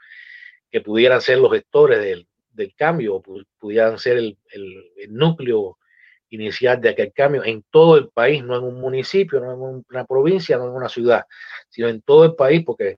que 0.70 0.80
pudieran 0.80 1.20
ser 1.20 1.38
los 1.38 1.52
gestores 1.52 2.00
del, 2.00 2.26
del 2.52 2.74
cambio, 2.74 3.16
o 3.16 3.22
pudieran 3.58 3.98
ser 3.98 4.18
el, 4.18 4.38
el, 4.50 4.92
el, 4.96 5.12
núcleo 5.12 5.78
inicial 6.30 6.80
de 6.80 6.90
aquel 6.90 7.12
cambio. 7.12 7.44
En 7.44 7.64
todo 7.70 7.98
el 7.98 8.08
país, 8.08 8.42
no 8.42 8.56
en 8.56 8.64
un 8.64 8.80
municipio, 8.80 9.40
no 9.40 9.52
en 9.52 9.84
una 9.90 10.04
provincia, 10.06 10.56
no 10.56 10.66
en 10.66 10.72
una 10.72 10.88
ciudad, 10.88 11.24
sino 11.68 11.88
en 11.88 12.00
todo 12.00 12.24
el 12.24 12.34
país, 12.36 12.62
porque 12.64 12.96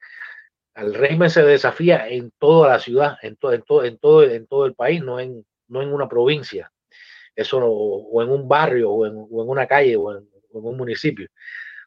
al 0.74 0.94
régimen 0.94 1.30
se 1.30 1.42
desafía 1.42 2.08
en 2.08 2.32
toda 2.38 2.68
la 2.68 2.78
ciudad, 2.78 3.16
en, 3.22 3.36
to, 3.36 3.52
en, 3.52 3.62
to, 3.62 3.84
en, 3.84 3.98
todo, 3.98 4.22
en 4.24 4.46
todo 4.46 4.66
el 4.66 4.74
país, 4.74 5.02
no 5.02 5.18
en, 5.18 5.44
no 5.68 5.82
en 5.82 5.92
una 5.92 6.08
provincia, 6.08 6.70
eso 7.36 7.58
o, 7.58 8.22
en 8.22 8.30
un 8.30 8.48
barrio, 8.48 8.90
o 8.90 9.06
en, 9.06 9.14
o 9.16 9.42
en 9.42 9.48
una 9.48 9.66
calle, 9.66 9.96
o 9.96 10.16
en, 10.16 10.28
un 10.52 10.76
municipio, 10.76 11.28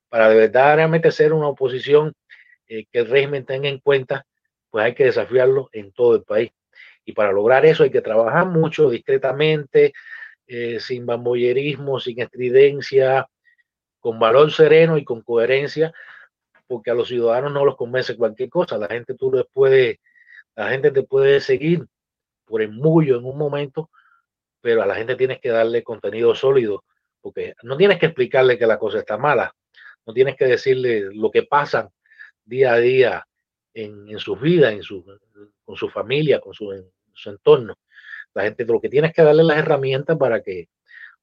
para 0.10 0.30
de 0.30 0.36
verdad 0.36 0.76
realmente 0.76 1.10
ser 1.12 1.32
una 1.32 1.48
oposición 1.48 2.14
eh, 2.68 2.86
que 2.92 3.00
el 3.00 3.08
régimen 3.08 3.46
tenga 3.46 3.70
en 3.70 3.80
cuenta, 3.80 4.26
pues 4.70 4.84
hay 4.84 4.94
que 4.94 5.06
desafiarlo 5.06 5.70
en 5.72 5.94
todo 5.94 6.16
el 6.16 6.24
país. 6.24 6.52
Y 7.06 7.14
para 7.14 7.32
lograr 7.32 7.66
eso 7.66 7.84
hay 7.84 7.92
que 7.92 8.02
trabajar 8.02 8.46
mucho, 8.48 8.90
discretamente, 8.90 9.94
eh, 10.48 10.80
sin 10.82 11.06
bambollerismo, 11.06 12.00
sin 12.02 12.20
estridencia, 12.20 13.28
con 14.00 14.20
valor 14.20 14.52
sereno 14.52 14.98
y 14.98 15.06
con 15.06 15.22
coherencia, 15.22 15.94
porque 16.68 16.92
a 16.92 16.94
los 16.94 17.08
ciudadanos 17.08 17.54
no 17.54 17.66
los 17.66 17.78
convence 17.78 18.18
cualquier 18.18 18.50
cosa. 18.50 18.78
La 18.78 18.88
gente 18.88 19.16
tú 19.16 19.32
les 19.32 19.46
puede, 19.52 20.02
la 20.56 20.70
gente 20.70 20.92
te 20.92 21.04
puede 21.04 21.40
seguir 21.40 21.86
por 22.46 22.62
el 22.62 22.72
mullo 22.72 23.18
en 23.18 23.26
un 23.26 23.38
momento, 23.38 23.90
pero 24.68 24.84
a 24.84 24.86
la 24.86 24.96
gente 24.96 25.16
tienes 25.16 25.40
que 25.40 25.48
darle 25.48 25.82
contenido 25.82 26.36
sólido, 26.36 26.84
porque 27.22 27.54
no 27.64 27.78
tienes 27.78 28.00
que 28.00 28.08
explicarle 28.08 28.58
que 28.58 28.68
la 28.68 28.78
cosa 28.78 29.00
está 29.00 29.18
mala, 29.18 29.56
no 30.06 30.14
tienes 30.14 30.36
que 30.36 30.44
decirle 30.44 31.08
lo 31.14 31.32
que 31.32 31.44
pasan 31.44 31.88
día 32.44 32.74
a 32.74 32.78
día 32.78 33.26
en, 33.74 34.10
en 34.10 34.20
sus 34.20 34.42
vidas, 34.42 34.74
en 34.74 34.84
su, 34.84 35.06
con 35.64 35.78
su 35.78 35.88
familia, 35.88 36.42
con 36.42 36.54
su, 36.54 36.74
en 36.74 36.84
su 37.14 37.30
entorno. 37.30 37.76
La 38.34 38.44
gente 38.44 38.66
lo 38.66 38.82
que 38.82 38.90
tienes 38.90 39.14
que 39.14 39.22
darle 39.22 39.46
las 39.46 39.58
herramientas 39.58 40.18
para 40.18 40.44
que, 40.44 40.68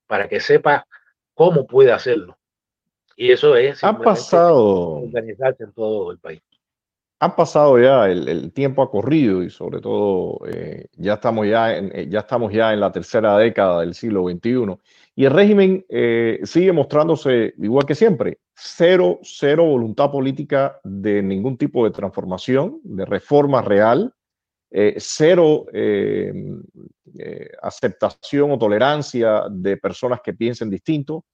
para 0.07 0.27
que 0.27 0.41
sepa 0.41 0.87
cómo 1.35 1.67
puede 1.67 1.93
hacerlo. 1.93 2.39
Y 3.15 3.31
eso 3.31 3.57
es 3.57 3.85
han 3.85 4.01
pasado 4.01 5.03
organizarse 5.03 5.65
en 5.65 5.73
todo 5.75 6.11
el 6.13 6.19
país. 6.19 6.41
Han 7.21 7.37
pasado 7.37 7.79
ya 7.79 8.07
el, 8.11 8.53
tiempo 8.53 8.83
ha 8.83 8.91
corrido 8.91 9.43
y 9.43 9.49
sobre 9.49 9.81
todo 9.81 10.41
eh, 10.47 10.89
ya 10.97 11.15
estamos 11.15 11.47
ya 11.47 11.77
en, 11.77 11.91
eh, 11.95 12.09
ya 12.11 12.21
estamos 12.21 12.53
ya 12.53 12.73
en 12.73 12.81
la 12.81 12.93
tercera 12.93 13.39
década 13.39 13.81
del 13.81 13.95
siglo 13.95 14.29
XXI 14.29 14.77
y 15.15 15.25
el 15.25 15.31
régimen 15.31 15.87
eh, 15.89 16.41
sigue 16.43 16.73
mostrándose 16.73 17.55
igual 17.59 17.87
que 17.87 17.95
siempre 17.95 18.41
cero 18.55 19.21
cero 19.23 19.65
voluntad 19.65 20.11
política 20.11 20.79
de 20.83 21.23
ningún 21.23 21.57
tipo 21.57 21.85
de 21.85 21.93
transformación 21.93 22.81
de 22.83 23.05
reforma 23.07 23.63
real 23.63 24.13
cero 24.97 25.67
eh, 25.73 26.33
aceptación 27.63 28.51
o 28.51 28.59
tolerancia 28.59 29.45
de 29.49 29.77
personas 29.77 30.21
que 30.21 30.35
piensen 30.35 30.69
distinto 30.69 31.25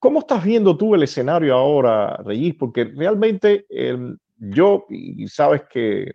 ¿Cómo 0.00 0.20
estás 0.20 0.44
viendo 0.44 0.76
tú 0.76 0.94
el 0.94 1.02
escenario 1.02 1.56
ahora, 1.56 2.16
Reyes? 2.18 2.54
Porque 2.54 2.84
realmente 2.84 3.66
eh, 3.68 3.98
yo, 4.38 4.86
y 4.88 5.26
sabes 5.28 5.62
que, 5.70 6.14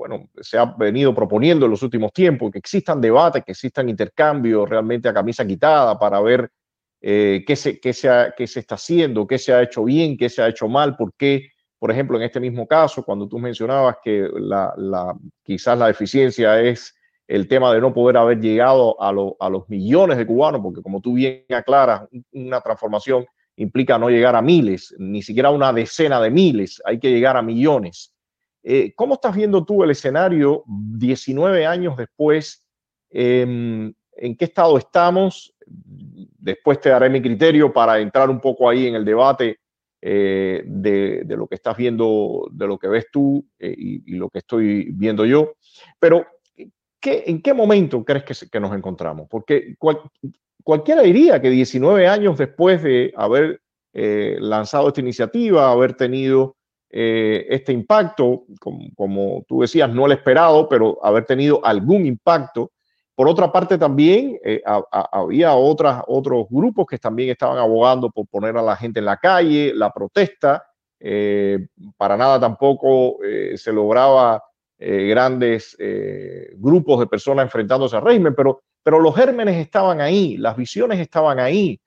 bueno, 0.00 0.30
se 0.40 0.56
ha 0.56 0.64
venido 0.64 1.14
proponiendo 1.14 1.66
en 1.66 1.70
los 1.70 1.82
últimos 1.82 2.12
tiempos 2.12 2.50
que 2.50 2.58
existan 2.58 3.00
debates, 3.00 3.44
que 3.44 3.52
existan 3.52 3.88
intercambios 3.88 4.68
realmente 4.68 5.08
a 5.08 5.14
camisa 5.14 5.46
quitada 5.46 5.98
para 5.98 6.20
ver 6.20 6.50
eh, 7.02 7.44
qué, 7.46 7.56
se, 7.56 7.80
qué, 7.80 7.92
se 7.92 8.08
qué 8.36 8.46
se 8.46 8.60
está 8.60 8.74
haciendo, 8.74 9.26
qué 9.26 9.38
se 9.38 9.52
ha 9.52 9.62
hecho 9.62 9.84
bien, 9.84 10.16
qué 10.16 10.28
se 10.28 10.42
ha 10.42 10.48
hecho 10.48 10.68
mal, 10.68 10.96
por 10.96 11.12
qué, 11.14 11.50
por 11.78 11.90
ejemplo, 11.90 12.16
en 12.16 12.24
este 12.24 12.40
mismo 12.40 12.66
caso, 12.66 13.02
cuando 13.04 13.28
tú 13.28 13.38
mencionabas 13.38 13.96
que 14.02 14.28
la, 14.34 15.14
quizás 15.42 15.78
la 15.78 15.86
deficiencia 15.86 16.60
es 16.60 16.94
el 17.26 17.46
tema 17.46 17.72
de 17.72 17.80
no 17.80 17.94
poder 17.94 18.16
haber 18.16 18.40
llegado 18.40 19.00
a, 19.00 19.12
lo, 19.12 19.36
a, 19.38 19.48
los 19.48 19.68
millones 19.68 20.18
de 20.18 20.26
cubanos, 20.26 20.60
porque 20.62 20.82
como 20.82 21.00
tú 21.00 21.14
bien 21.14 21.44
aclaras, 21.50 22.08
una 22.32 22.60
transformación 22.60 23.24
implica 23.60 23.98
no 23.98 24.08
llegar 24.08 24.36
a 24.36 24.42
miles, 24.42 24.94
ni 24.98 25.22
siquiera 25.22 25.50
a 25.50 25.52
una 25.52 25.72
decena 25.72 26.20
de 26.20 26.30
miles, 26.30 26.80
hay 26.84 26.98
que 26.98 27.10
llegar 27.10 27.36
a 27.36 27.42
millones. 27.42 28.14
Eh, 28.62 28.92
¿Cómo 28.94 29.14
estás 29.14 29.36
viendo 29.36 29.64
tú 29.64 29.82
el 29.82 29.90
escenario 29.90 30.64
19 30.66 31.66
años 31.66 31.96
después? 31.96 32.64
Eh, 33.10 33.42
¿En 33.42 34.36
qué 34.36 34.44
estado 34.44 34.78
estamos? 34.78 35.54
Después 35.66 36.80
te 36.80 36.88
daré 36.88 37.10
mi 37.10 37.20
criterio 37.20 37.72
para 37.72 38.00
entrar 38.00 38.30
un 38.30 38.40
poco 38.40 38.68
ahí 38.68 38.86
en 38.86 38.94
el 38.94 39.04
debate 39.04 39.58
eh, 40.00 40.62
de, 40.64 41.24
de, 41.24 41.36
lo 41.36 41.46
que 41.46 41.56
estás 41.56 41.76
viendo, 41.76 42.48
de 42.50 42.66
lo 42.66 42.78
que 42.78 42.88
ves 42.88 43.06
tú 43.12 43.46
eh, 43.58 43.74
y, 43.76 44.14
y, 44.14 44.16
lo 44.16 44.30
que 44.30 44.38
estoy 44.38 44.90
viendo 44.92 45.26
yo. 45.26 45.52
Pero 45.98 46.26
¿qué, 46.98 47.24
¿en 47.26 47.42
qué 47.42 47.52
momento 47.52 48.02
crees 48.02 48.24
que, 48.24 48.48
que 48.48 48.60
nos 48.60 48.74
encontramos? 48.74 49.28
Porque 49.28 49.74
cual, 49.78 50.00
cualquiera 50.62 51.02
diría 51.02 51.40
que 51.40 51.50
19 51.50 52.06
años 52.06 52.38
después 52.38 52.82
de 52.82 53.12
haber 53.16 53.60
eh, 53.92 54.36
lanzado 54.40 54.88
esta 54.88 55.00
iniciativa, 55.00 55.70
haber 55.70 55.94
tenido 55.94 56.56
eh, 56.90 57.46
este 57.50 57.72
impacto, 57.72 58.44
como, 58.94 59.44
tú 59.48 59.62
decías, 59.62 59.92
no 59.92 60.06
el 60.06 60.12
esperado, 60.12 60.68
pero 60.68 60.98
haber 61.04 61.24
tenido 61.24 61.64
algún 61.64 62.06
impacto. 62.06 62.70
Por 63.16 63.28
otra 63.28 63.50
parte, 63.50 63.78
también 63.78 64.38
eh, 64.44 64.62
había 64.64 65.54
otras, 65.54 66.02
otros 66.06 66.46
grupos 66.48 66.86
que 66.86 66.98
también 66.98 67.30
estaban 67.30 67.58
abogando 67.58 68.10
por 68.10 68.26
poner 68.28 68.56
a 68.56 68.62
la 68.62 68.76
gente 68.76 69.00
en 69.00 69.06
la 69.06 69.16
calle, 69.16 69.72
la 69.74 69.90
protesta. 69.90 70.64
Para 71.96 72.16
nada 72.16 72.38
tampoco 72.38 73.18
se 73.54 73.72
lograba 73.72 74.42
grandes 74.78 75.76
grupos 76.56 77.00
de 77.00 77.06
personas 77.06 77.44
enfrentándose 77.44 77.96
al 77.96 78.02
régimen, 78.02 78.34
pero, 78.34 78.62
pero 78.82 79.00
los 79.00 79.14
gérmenes 79.14 79.56
estaban 79.56 80.00
ahí, 80.00 80.36
las 80.36 80.56
visiones 80.56 80.98
estaban 80.98 81.38
ahí. 81.38 81.80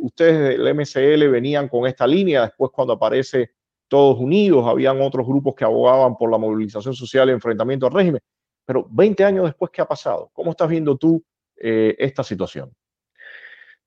ustedes 0.00 0.58
del 0.58 0.74
MCL 0.74 1.28
venían 1.30 1.68
con 1.68 1.86
esta 1.86 2.06
línea, 2.06 2.42
después 2.42 2.70
cuando 2.72 2.94
aparece 2.94 3.50
todos 3.88 4.18
unidos, 4.18 4.66
habían 4.66 5.00
otros 5.00 5.26
grupos 5.26 5.54
que 5.54 5.64
abogaban 5.64 6.16
por 6.16 6.30
la 6.30 6.38
movilización 6.38 6.94
social 6.94 7.28
y 7.28 7.32
enfrentamiento 7.32 7.86
al 7.86 7.92
régimen. 7.92 8.20
Pero 8.64 8.86
20 8.90 9.24
años 9.24 9.44
después, 9.44 9.70
¿qué 9.70 9.82
ha 9.82 9.86
pasado? 9.86 10.30
¿Cómo 10.32 10.52
estás 10.52 10.68
viendo 10.68 10.96
tú 10.96 11.22
eh, 11.56 11.94
esta 11.98 12.24
situación? 12.24 12.74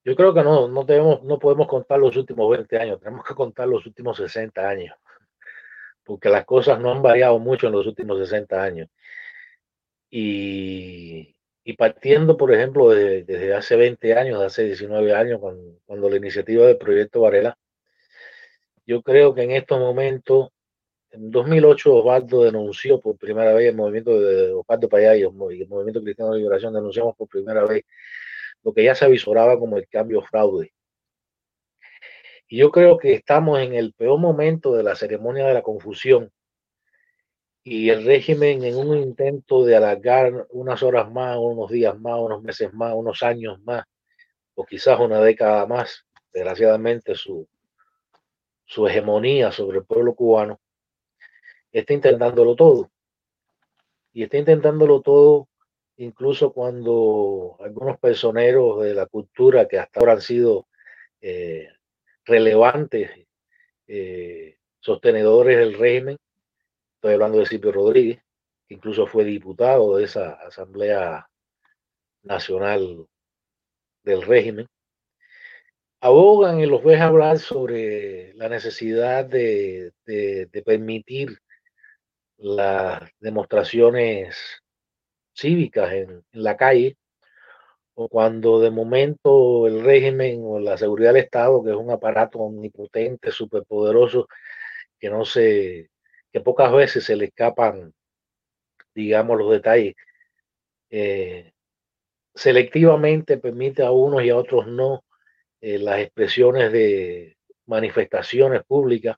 Yo 0.05 0.15
creo 0.15 0.33
que 0.33 0.43
no, 0.43 0.67
no, 0.67 0.83
debemos, 0.85 1.23
no 1.23 1.37
podemos 1.37 1.67
contar 1.67 1.99
los 1.99 2.15
últimos 2.15 2.49
20 2.49 2.77
años, 2.77 2.99
tenemos 2.99 3.25
que 3.25 3.33
contar 3.33 3.67
los 3.67 3.85
últimos 3.85 4.15
60 4.15 4.69
años, 4.69 4.95
porque 6.03 6.29
las 6.29 6.45
cosas 6.45 6.79
no 6.79 6.91
han 6.91 7.01
variado 7.01 7.37
mucho 7.39 7.67
en 7.67 7.73
los 7.73 7.85
últimos 7.85 8.17
60 8.19 8.63
años. 8.63 8.89
Y, 10.09 11.35
y 11.67 11.73
partiendo, 11.73 12.37
por 12.37 12.53
ejemplo, 12.53 12.89
desde, 12.91 13.53
hace 13.53 13.75
20 13.75 14.13
años, 14.13 14.41
hace 14.41 14.63
19 14.63 15.13
años, 15.13 15.41
cuando, 15.41 15.79
cuando 15.85 16.09
la 16.09 16.15
iniciativa 16.15 16.65
del 16.65 16.77
proyecto 16.77 17.19
Varela 17.19 17.57
yo 18.85 19.01
creo 19.01 19.35
que 19.35 19.43
en 19.43 19.51
estos 19.51 19.77
momentos, 19.77 20.47
en 21.11 21.29
2008 21.29 21.93
Osvaldo 21.93 22.43
denunció 22.43 23.01
por 23.01 23.17
primera 23.17 23.53
vez 23.53 23.67
el 23.67 23.75
movimiento 23.75 24.17
de 24.17 24.53
Osvaldo 24.53 24.87
Payá 24.87 25.17
y 25.17 25.23
el 25.23 25.33
movimiento 25.33 26.01
cristiano 26.01 26.31
de 26.31 26.37
liberación 26.39 26.73
denunciamos 26.73 27.17
por 27.17 27.27
primera 27.27 27.65
vez 27.65 27.83
lo 28.63 28.73
que 28.73 28.85
ya 28.85 28.95
se 28.95 29.03
avisoraba 29.03 29.59
como 29.59 29.75
el 29.77 29.89
cambio 29.89 30.21
fraude. 30.21 30.71
Y 32.47 32.59
yo 32.59 32.71
creo 32.71 32.97
que 32.97 33.13
estamos 33.13 33.59
en 33.59 33.73
el 33.75 33.91
peor 33.91 34.17
momento 34.19 34.73
de 34.73 34.83
la 34.83 34.95
ceremonia 34.95 35.45
de 35.45 35.53
la 35.53 35.63
confusión 35.63 36.31
y 37.69 37.89
el 37.89 38.05
régimen 38.05 38.63
en 38.63 38.77
un 38.77 38.97
intento 38.97 39.65
de 39.65 39.75
alargar 39.75 40.47
unas 40.51 40.81
horas 40.83 41.11
más, 41.11 41.35
unos 41.37 41.69
días 41.69 41.99
más, 41.99 42.17
unos 42.17 42.41
meses 42.41 42.73
más, 42.73 42.93
unos 42.95 43.21
años 43.23 43.59
más, 43.63 43.83
o 44.55 44.65
quizás 44.65 44.97
una 45.01 45.19
década 45.19 45.65
más, 45.65 46.05
desgraciadamente 46.31 47.13
su, 47.13 47.45
su 48.63 48.87
hegemonía 48.87 49.51
sobre 49.51 49.79
el 49.79 49.85
pueblo 49.85 50.15
cubano, 50.15 50.61
está 51.69 51.91
intentándolo 51.91 52.55
todo. 52.55 52.89
Y 54.13 54.23
está 54.23 54.37
intentándolo 54.37 55.01
todo 55.01 55.49
incluso 55.97 56.53
cuando 56.53 57.57
algunos 57.59 57.99
personeros 57.99 58.81
de 58.81 58.93
la 58.93 59.07
cultura 59.07 59.67
que 59.67 59.77
hasta 59.77 59.99
ahora 59.99 60.13
han 60.13 60.21
sido 60.21 60.67
eh, 61.19 61.67
relevantes, 62.23 63.11
eh, 63.87 64.55
sostenedores 64.79 65.57
del 65.57 65.77
régimen, 65.77 66.17
hablando 67.13 67.39
de 67.39 67.45
Cipio 67.45 67.71
Rodríguez, 67.71 68.19
que 68.67 68.75
incluso 68.75 69.07
fue 69.07 69.23
diputado 69.23 69.97
de 69.97 70.05
esa 70.05 70.33
Asamblea 70.33 71.27
Nacional 72.23 73.07
del 74.03 74.21
régimen, 74.21 74.67
abogan 76.01 76.59
y 76.59 76.65
los 76.65 76.83
ves 76.83 77.01
hablar 77.01 77.39
sobre 77.39 78.33
la 78.35 78.49
necesidad 78.49 79.25
de, 79.25 79.93
permitir 80.65 81.37
las 82.37 83.09
demostraciones 83.19 84.37
cívicas 85.33 85.93
en, 85.93 86.23
la 86.33 86.57
calle, 86.57 86.97
o 87.95 88.09
cuando 88.09 88.59
de 88.59 88.69
momento 88.69 89.65
el 89.67 89.83
régimen 89.83 90.41
o 90.43 90.59
la 90.59 90.77
seguridad 90.77 91.13
del 91.13 91.23
Estado, 91.23 91.63
que 91.63 91.71
es 91.71 91.75
un 91.75 91.89
aparato 91.91 92.39
omnipotente, 92.39 93.31
superpoderoso, 93.31 94.27
que 94.99 95.09
no 95.09 95.25
se, 95.25 95.89
que 96.31 96.41
pocas 96.41 96.71
veces 96.71 97.03
se 97.03 97.15
le 97.15 97.25
escapan, 97.25 97.93
digamos, 98.93 99.37
los 99.37 99.51
detalles, 99.51 99.95
eh, 100.89 101.53
selectivamente 102.33 103.37
permite 103.37 103.83
a 103.83 103.91
unos 103.91 104.23
y 104.23 104.29
a 104.29 104.37
otros 104.37 104.67
no 104.67 105.03
eh, 105.61 105.79
las 105.79 105.99
expresiones 105.99 106.71
de 106.71 107.37
manifestaciones 107.65 108.63
públicas 108.63 109.17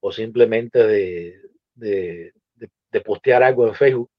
o 0.00 0.12
simplemente 0.12 0.86
de, 0.86 1.40
de, 1.74 2.32
postear 3.04 3.42
algo 3.42 3.66
en 3.66 3.74
Facebook, 3.74 4.10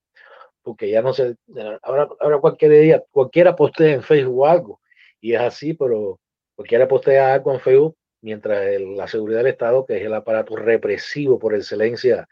porque 0.63 0.89
ya 0.89 1.01
no 1.01 1.13
sé, 1.13 1.35
ahora, 1.83 2.07
ahora 2.19 2.39
cualquier 2.39 2.71
día, 2.71 3.03
cualquiera 3.11 3.55
postea 3.55 3.93
en 3.93 4.03
Facebook 4.03 4.47
algo, 4.47 4.81
y 5.21 5.33
es 5.33 5.41
así, 5.41 5.73
pero 5.73 6.19
cualquiera 6.55 6.87
postea 6.87 7.35
algo 7.35 7.53
en 7.53 7.59
Facebook, 7.59 7.95
mientras 8.23 8.79
la 8.81 9.07
seguridad 9.07 9.39
del 9.39 9.47
Estado, 9.47 9.85
que 9.85 9.97
es 9.97 10.05
el 10.05 10.13
aparato 10.13 10.55
represivo 10.55 11.37
por 11.37 11.53
excelencia, 11.53 12.27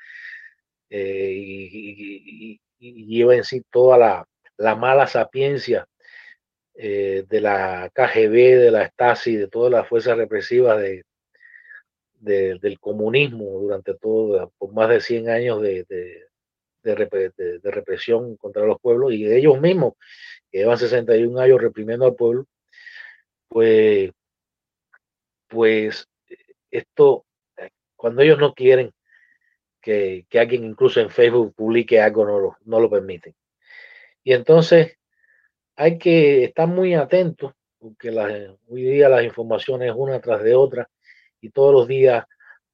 eh, 0.90 1.32
y, 1.34 2.62
lleva 2.80 3.36
en 3.36 3.44
sí 3.44 3.62
toda 3.70 3.98
la, 3.98 4.28
la 4.58 4.76
mala 4.76 5.06
sapiencia 5.06 5.88
eh, 6.74 7.26
de 7.30 7.42
la 7.42 7.92
KGB, 7.94 8.32
de 8.60 8.72
la 8.72 8.88
Stasi, 8.88 9.36
de 9.36 9.48
todas 9.48 9.72
las 9.72 9.88
fuerzas 9.88 10.18
represivas 10.18 10.82
de, 10.82 11.04
del 12.20 12.80
comunismo 12.80 13.46
durante 13.60 13.94
todo, 13.96 14.52
por 14.58 14.74
más 14.74 14.90
de 14.90 15.02
100 15.02 15.30
años 15.30 15.62
de, 15.62 15.86
de, 16.84 17.72
represión 17.72 18.38
contra 18.38 18.66
los 18.66 18.80
pueblos 18.80 19.14
y 19.14 19.26
ellos 19.32 19.60
mismos, 19.60 19.94
que 20.52 20.60
llevan 20.60 20.78
61 20.78 21.40
años 21.40 21.62
reprimiendo 21.62 22.06
al 22.06 22.16
pueblo, 22.16 22.46
pues, 23.50 24.12
pues 25.52 26.08
esto, 26.72 27.26
cuando 27.98 28.22
ellos 28.22 28.40
no 28.40 28.54
quieren 28.54 28.94
que, 29.82 30.26
que 30.30 30.40
alguien 30.40 30.64
incluso 30.64 31.02
en 31.02 31.10
Facebook 31.10 31.54
publique 31.54 32.00
algo, 32.00 32.26
no 32.26 32.40
lo, 32.40 32.58
no 32.64 32.80
lo 32.80 32.90
permiten. 32.90 33.36
Y 34.24 34.34
entonces 34.34 34.98
hay 35.76 35.98
que 35.98 36.46
estar 36.46 36.68
muy 36.68 36.94
atentos 36.94 37.54
porque 37.80 38.10
hoy 38.68 38.84
día 38.84 39.10
las 39.10 39.24
informaciones 39.24 39.92
una 39.96 40.22
tras 40.22 40.42
de 40.44 40.56
otra 40.56 40.90
y 41.42 41.50
todos 41.50 41.74
los 41.74 41.88
días 41.88 42.26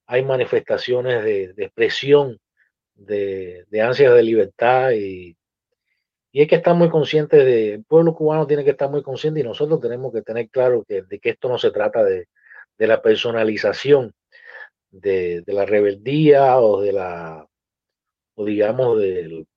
hay 0.06 0.24
manifestaciones 0.24 1.24
de, 1.24 1.54
expresión, 1.58 2.40
de, 2.94 3.66
ansias 3.82 4.14
de 4.14 4.24
libertad 4.24 4.92
y, 4.92 5.36
y, 6.32 6.42
hay 6.42 6.48
que 6.48 6.58
estar 6.58 6.76
muy 6.76 6.90
conscientes 6.90 7.44
de, 7.44 7.76
el 7.76 7.86
pueblo 7.86 8.14
cubano 8.14 8.46
tiene 8.46 8.64
que 8.64 8.72
estar 8.72 8.90
muy 8.90 9.02
consciente 9.02 9.40
y 9.40 9.44
nosotros 9.44 9.80
tenemos 9.80 10.14
que 10.14 10.22
tener 10.22 10.50
claro 10.50 10.84
que, 10.88 11.02
de 11.02 11.20
que 11.20 11.30
esto 11.30 11.50
no 11.50 11.58
se 11.58 11.72
trata 11.72 12.04
de, 12.04 12.28
de 12.78 12.88
la 12.88 13.02
personalización 13.02 14.14
de, 14.92 15.44
la 15.48 15.66
rebeldía 15.66 16.58
o 16.60 16.82
de 16.82 16.92
la, 16.94 17.48
o 18.36 18.46
digamos, 18.46 19.00
del 19.00 19.48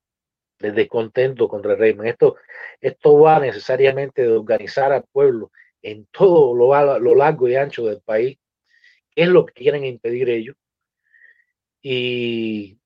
de 0.58 0.72
descontento 0.72 1.48
contra 1.48 1.72
el 1.72 1.78
régimen. 1.78 2.08
Esto, 2.08 2.36
esto 2.80 3.18
va 3.18 3.40
necesariamente 3.40 4.22
de 4.22 4.32
organizar 4.32 4.92
al 4.92 5.04
pueblo 5.10 5.50
en 5.82 6.06
todo 6.10 6.54
lo, 6.54 6.98
lo 6.98 7.14
largo 7.14 7.48
y 7.48 7.56
ancho 7.56 7.86
del 7.86 8.02
país, 8.02 8.38
es 9.14 9.28
lo 9.28 9.46
que 9.46 9.54
quieren 9.54 9.84
impedir 9.84 10.28
ellos. 10.28 10.56
Y, 11.82 12.78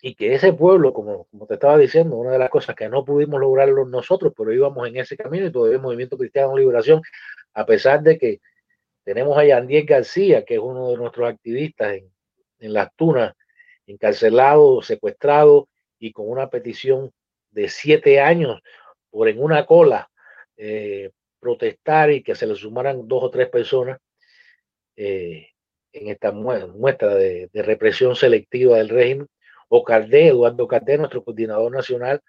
y 0.00 0.14
que 0.14 0.34
ese 0.34 0.52
pueblo, 0.52 0.92
como, 0.92 1.24
como 1.24 1.46
te 1.46 1.54
estaba 1.54 1.76
diciendo, 1.76 2.16
una 2.16 2.30
de 2.30 2.38
las 2.38 2.50
cosas 2.50 2.76
que 2.76 2.88
no 2.88 3.04
pudimos 3.04 3.40
lograrlo 3.40 3.84
nosotros, 3.84 4.32
pero 4.36 4.52
íbamos 4.52 4.86
en 4.86 4.98
ese 4.98 5.16
camino 5.16 5.46
y 5.46 5.52
todavía 5.52 5.76
el 5.76 5.82
Movimiento 5.82 6.16
Cristiano 6.16 6.56
Liberación, 6.56 7.02
a 7.54 7.66
pesar 7.66 8.02
de 8.02 8.16
que 8.16 8.40
tenemos 9.06 9.38
a 9.38 9.44
Yandiel 9.44 9.86
García, 9.86 10.44
que 10.44 10.54
es 10.54 10.60
uno 10.60 10.90
de 10.90 10.96
nuestros 10.96 11.28
activistas 11.28 11.94
en, 12.58 12.72
las 12.72 12.92
tunas, 12.96 13.34
encarcelado, 13.86 14.82
secuestrado 14.82 15.68
y 16.00 16.10
con 16.10 16.28
una 16.28 16.50
petición 16.50 17.12
de 17.52 17.68
siete 17.68 18.20
años 18.20 18.60
por 19.08 19.28
en 19.28 19.40
una 19.40 19.64
cola 19.64 20.10
eh, 20.56 21.12
protestar 21.38 22.10
y 22.10 22.24
que 22.24 22.34
se 22.34 22.48
le 22.48 22.56
sumaran 22.56 23.06
dos 23.06 23.22
o 23.22 23.30
tres 23.30 23.48
personas 23.48 24.00
eh, 24.96 25.50
en 25.92 26.08
esta 26.08 26.32
muestra 26.32 27.14
de, 27.14 27.48
represión 27.54 28.16
selectiva 28.16 28.78
del 28.78 28.88
régimen, 28.88 29.28
o 29.68 29.84
Cardé, 29.84 30.28
Eduardo 30.28 30.66
Cardé, 30.66 30.98
nuestro 30.98 31.22
coordinador 31.22 31.70
nacional, 31.70 32.20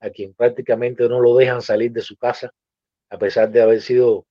a 0.00 0.08
quien 0.08 0.32
prácticamente 0.32 1.06
no 1.10 1.20
lo 1.20 1.36
dejan 1.36 1.60
salir 1.60 1.92
de 1.92 2.00
su 2.00 2.16
casa, 2.16 2.54
a 3.10 3.18
pesar 3.18 3.50
de 3.50 3.60
haber 3.60 3.82
sido 3.82 4.24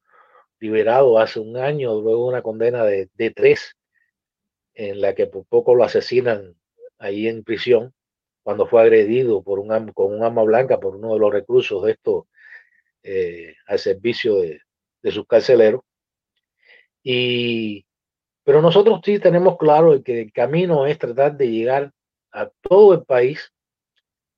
liberado 0.61 1.19
hace 1.19 1.39
un 1.41 1.57
año, 1.57 1.99
luego 1.99 2.27
una 2.27 2.41
condena 2.41 2.85
de, 2.85 3.09
de 3.15 3.31
tres, 3.31 3.75
en 4.73 5.01
la 5.01 5.13
que 5.13 5.27
por 5.27 5.45
poco 5.45 5.75
lo 5.75 5.83
asesinan 5.83 6.55
ahí 6.97 7.27
en 7.27 7.43
prisión 7.43 7.93
cuando 8.43 8.67
fue 8.67 8.81
agredido 8.81 9.43
por 9.43 9.59
un, 9.59 9.91
con 9.93 10.13
un 10.13 10.23
arma 10.23 10.43
blanca 10.43 10.79
por 10.79 10.95
uno 10.95 11.13
de 11.13 11.19
los 11.19 11.31
reclusos 11.31 11.83
de 11.83 11.91
esto 11.91 12.27
eh, 13.03 13.55
al 13.67 13.79
servicio 13.79 14.37
de, 14.37 14.61
sus 15.11 15.25
carceleros. 15.25 15.81
Y, 17.03 17.85
Pero 18.43 18.61
nosotros 18.61 19.01
sí 19.03 19.19
tenemos 19.19 19.57
claro 19.57 20.01
que 20.03 20.21
el 20.21 20.31
camino 20.31 20.85
es 20.85 20.97
tratar 20.99 21.35
de 21.35 21.49
llegar 21.49 21.91
a 22.31 22.49
todo 22.61 22.93
el 22.93 23.03
país, 23.03 23.51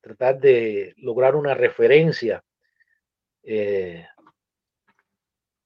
tratar 0.00 0.40
de 0.40 0.94
lograr 0.96 1.36
una 1.36 1.54
referencia 1.54 2.42
eh, 3.42 4.06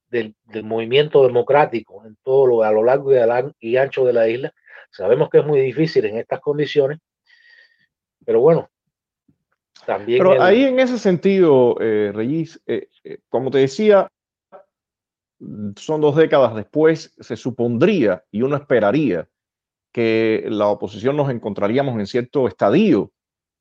del, 0.09 0.35
movimiento 0.63 1.25
democrático 1.25 2.05
en 2.05 2.17
todo 2.23 2.47
lo, 2.47 2.63
a 2.63 2.71
lo 2.71 2.83
largo 2.83 3.11
y, 3.59 3.77
ancho 3.77 4.05
de 4.05 4.13
la 4.13 4.27
isla. 4.27 4.53
Sabemos 4.91 5.29
que 5.29 5.39
es 5.39 5.45
muy 5.45 5.59
difícil 5.59 6.05
en 6.05 6.17
estas 6.17 6.39
condiciones, 6.39 6.99
pero 8.25 8.41
bueno, 8.41 8.69
también... 9.85 10.19
Pero 10.19 10.41
ahí 10.41 10.63
en 10.63 10.79
ese 10.79 10.97
sentido, 10.97 11.77
eh, 11.79 12.11
Regis, 12.13 12.61
eh, 12.65 12.87
eh, 13.03 13.19
como 13.29 13.51
te 13.51 13.59
decía, 13.59 14.09
son 15.75 16.01
dos 16.01 16.15
décadas 16.15 16.55
después, 16.55 17.13
se 17.19 17.35
supondría 17.35 18.23
y 18.31 18.41
uno 18.41 18.57
esperaría 18.57 19.27
que 19.91 20.45
la 20.47 20.67
oposición 20.67 21.15
nos 21.15 21.29
encontraríamos 21.29 21.97
en 21.99 22.07
cierto 22.07 22.47
estadio 22.47 23.11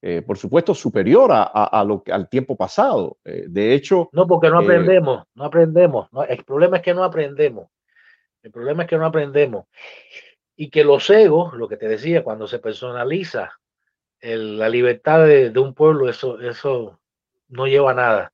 eh, 0.01 0.23
por 0.23 0.39
supuesto, 0.39 0.75
superior 0.75 1.33
a, 1.33 1.43
a, 1.43 1.85
lo, 1.85 2.05
al 2.11 2.29
tiempo 2.29 2.57
pasado. 2.57 3.19
Eh, 3.25 3.47
de 3.49 3.75
hecho... 3.75 4.09
No, 4.13 4.27
porque 4.29 4.49
no 4.49 4.61
eh, 4.61 4.65
aprendemos, 4.65 5.25
no 5.35 5.45
aprendemos. 5.45 6.09
el 6.29 6.45
problema 6.45 6.77
es 6.77 6.83
que 6.83 6.95
no 6.95 7.03
aprendemos. 7.03 7.69
El 8.43 8.53
problema 8.53 8.85
es 8.85 8.89
que 8.89 8.97
no 8.97 9.07
aprendemos. 9.07 9.67
Y 10.55 10.71
que 10.71 10.85
los 10.85 11.11
egos, 11.11 11.53
lo 11.55 11.69
que 11.69 11.77
te 11.77 11.89
decía, 11.89 12.23
cuando 12.23 12.47
se 12.47 12.61
personaliza 12.61 13.59
la 14.21 14.69
libertad 14.69 15.25
de, 15.27 15.51
de, 15.51 15.61
un 15.61 15.75
pueblo, 15.75 16.09
eso, 16.09 16.41
eso 16.41 17.01
no 17.49 17.67
lleva 17.67 17.91
a 17.91 17.95
nada. 17.95 18.33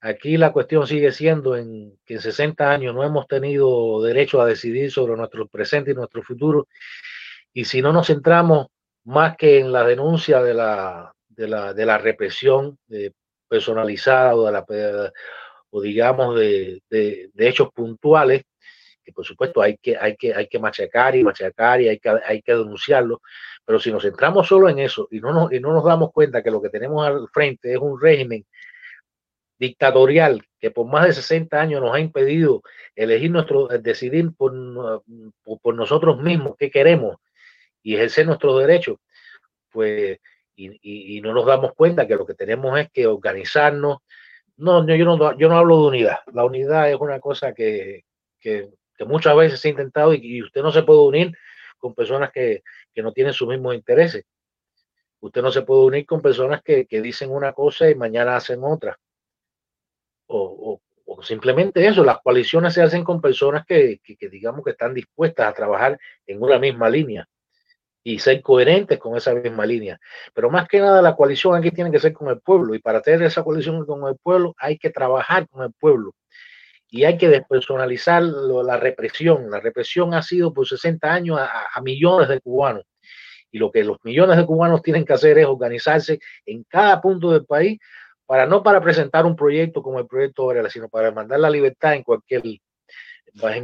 Aquí 0.00 0.36
la 0.36 0.52
cuestión 0.52 0.86
sigue 0.86 1.12
siendo 1.12 1.56
en 1.56 1.98
que 2.04 2.14
en 2.14 2.20
60 2.20 2.70
años 2.70 2.94
no 2.94 3.04
hemos 3.04 3.26
tenido 3.26 4.00
derecho 4.02 4.40
a 4.40 4.46
decidir 4.46 4.90
sobre 4.90 5.16
nuestro 5.16 5.46
presente 5.46 5.90
y 5.90 5.94
nuestro 5.94 6.22
futuro. 6.22 6.68
Y 7.52 7.64
si 7.64 7.82
no 7.82 7.92
nos 7.92 8.06
centramos 8.06 8.68
más 9.04 9.36
que 9.36 9.58
en 9.58 9.72
la 9.72 9.84
denuncia 9.84 10.42
de 10.42 10.54
la, 10.54 11.12
de 11.28 11.48
la, 11.48 11.72
de 11.74 11.86
la 11.86 11.98
represión 11.98 12.78
personalizada 13.48 14.34
o, 14.34 14.46
de 14.46 14.52
la, 14.52 14.64
o 15.70 15.80
digamos 15.80 16.38
de, 16.38 16.82
de, 16.88 17.30
hechos 17.36 17.70
puntuales, 17.72 18.42
que 19.02 19.12
por 19.12 19.24
supuesto 19.24 19.62
hay 19.62 19.76
que, 19.78 19.96
hay 19.96 20.16
que, 20.16 20.34
hay 20.34 20.46
que 20.46 20.58
machacar 20.58 21.16
y 21.16 21.24
machacar 21.24 21.80
y 21.80 21.88
hay 21.88 21.98
que, 21.98 22.10
hay 22.10 22.42
que 22.42 22.54
denunciarlo, 22.54 23.20
pero 23.64 23.80
si 23.80 23.90
nos 23.90 24.02
centramos 24.02 24.46
solo 24.46 24.68
en 24.68 24.78
eso 24.78 25.08
y 25.10 25.20
no, 25.20 25.32
nos, 25.32 25.52
y 25.52 25.60
no 25.60 25.72
nos 25.72 25.84
damos 25.84 26.12
cuenta 26.12 26.42
que 26.42 26.50
lo 26.50 26.60
que 26.60 26.68
tenemos 26.68 27.06
al 27.06 27.28
frente 27.32 27.72
es 27.72 27.78
un 27.78 28.00
régimen 28.00 28.44
dictatorial 29.58 30.42
que 30.58 30.70
por 30.70 30.86
más 30.86 31.06
de 31.06 31.12
60 31.12 31.60
años 31.60 31.80
nos 31.80 31.94
ha 31.94 32.00
impedido 32.00 32.62
elegir 32.94 33.30
nuestro, 33.30 33.68
decidir 33.68 34.30
por, 34.36 34.52
por 35.62 35.74
nosotros 35.74 36.18
mismos 36.20 36.54
qué 36.58 36.70
queremos 36.70 37.16
y 37.82 37.94
ejercer 37.94 38.26
nuestros 38.26 38.58
derechos, 38.60 38.98
pues, 39.70 40.18
y, 40.56 41.20
no 41.22 41.32
nos 41.32 41.46
damos 41.46 41.72
cuenta 41.74 42.06
que 42.06 42.16
lo 42.16 42.26
que 42.26 42.34
tenemos 42.34 42.78
es 42.78 42.90
que 42.90 43.06
organizarnos. 43.06 43.98
No, 44.56 44.86
yo 44.86 45.04
no, 45.04 45.38
yo 45.38 45.48
no 45.48 45.56
hablo 45.58 45.80
de 45.82 45.88
unidad. 45.88 46.18
La 46.32 46.44
unidad 46.44 46.90
es 46.90 46.96
una 47.00 47.18
cosa 47.20 47.54
que, 47.54 48.04
que, 48.38 48.68
muchas 49.06 49.34
veces 49.34 49.60
se 49.60 49.68
ha 49.68 49.70
intentado 49.70 50.12
y, 50.12 50.42
usted 50.42 50.62
no 50.62 50.70
se 50.72 50.82
puede 50.82 51.00
unir 51.00 51.32
con 51.78 51.94
personas 51.94 52.30
que, 52.30 52.62
que, 52.92 53.02
no 53.02 53.12
tienen 53.12 53.32
sus 53.32 53.48
mismos 53.48 53.74
intereses. 53.74 54.24
Usted 55.20 55.42
no 55.42 55.50
se 55.50 55.62
puede 55.62 55.84
unir 55.84 56.06
con 56.06 56.20
personas 56.20 56.62
que, 56.62 56.86
que 56.86 57.00
dicen 57.00 57.30
una 57.30 57.52
cosa 57.52 57.88
y 57.90 57.94
mañana 57.94 58.36
hacen 58.36 58.60
otra. 58.62 58.98
O, 60.26 60.80
o, 61.06 61.12
o, 61.12 61.22
simplemente 61.22 61.86
eso, 61.86 62.04
las 62.04 62.20
coaliciones 62.20 62.74
se 62.74 62.82
hacen 62.82 63.02
con 63.02 63.20
personas 63.20 63.64
que, 63.66 64.00
que, 64.04 64.28
digamos 64.28 64.64
que 64.64 64.70
están 64.72 64.94
dispuestas 64.94 65.48
a 65.48 65.54
trabajar 65.54 65.98
en 66.26 66.42
una 66.42 66.58
misma 66.58 66.88
línea 66.88 67.26
y 68.02 68.18
ser 68.18 68.40
coherentes 68.42 68.98
con 68.98 69.16
esa 69.16 69.34
misma 69.34 69.66
línea. 69.66 69.98
Pero 70.34 70.50
más 70.50 70.68
que 70.68 70.80
nada 70.80 71.02
la 71.02 71.14
coalición 71.14 71.54
aquí 71.54 71.70
tiene 71.70 71.90
que 71.90 72.00
ser 72.00 72.12
con 72.12 72.28
el 72.28 72.40
pueblo 72.40 72.74
y 72.74 72.78
para 72.78 73.00
tener 73.02 73.22
esa 73.22 73.42
coalición 73.42 73.84
con 73.86 74.08
el 74.08 74.16
pueblo 74.16 74.54
hay 74.58 74.78
que 74.78 74.90
trabajar 74.90 75.48
con 75.48 75.64
el 75.64 75.72
pueblo 75.72 76.14
y 76.88 77.04
hay 77.04 77.16
que 77.16 77.28
despersonalizar 77.28 78.22
la 78.22 78.76
represión. 78.76 79.50
La 79.50 79.60
represión 79.60 80.14
ha 80.14 80.22
sido 80.22 80.52
por 80.52 80.66
60 80.66 81.12
años 81.12 81.38
a, 81.40 81.80
millones 81.82 82.28
de 82.28 82.40
cubanos 82.40 82.84
y 83.52 83.58
lo 83.58 83.70
que 83.70 83.84
los 83.84 83.98
millones 84.02 84.36
de 84.36 84.46
cubanos 84.46 84.82
tienen 84.82 85.04
que 85.04 85.12
hacer 85.12 85.38
es 85.38 85.46
organizarse 85.46 86.18
en 86.46 86.64
cada 86.64 87.00
punto 87.00 87.32
del 87.32 87.44
país 87.46 87.78
para 88.26 88.46
no 88.46 88.62
para 88.62 88.80
presentar 88.80 89.26
un 89.26 89.34
proyecto 89.34 89.82
como 89.82 89.98
el 89.98 90.06
proyecto 90.06 90.46
Varela, 90.46 90.70
sino 90.70 90.88
para 90.88 91.10
mandar 91.10 91.40
la 91.40 91.50
libertad 91.50 91.94
en 91.94 92.04
cualquier 92.04 92.42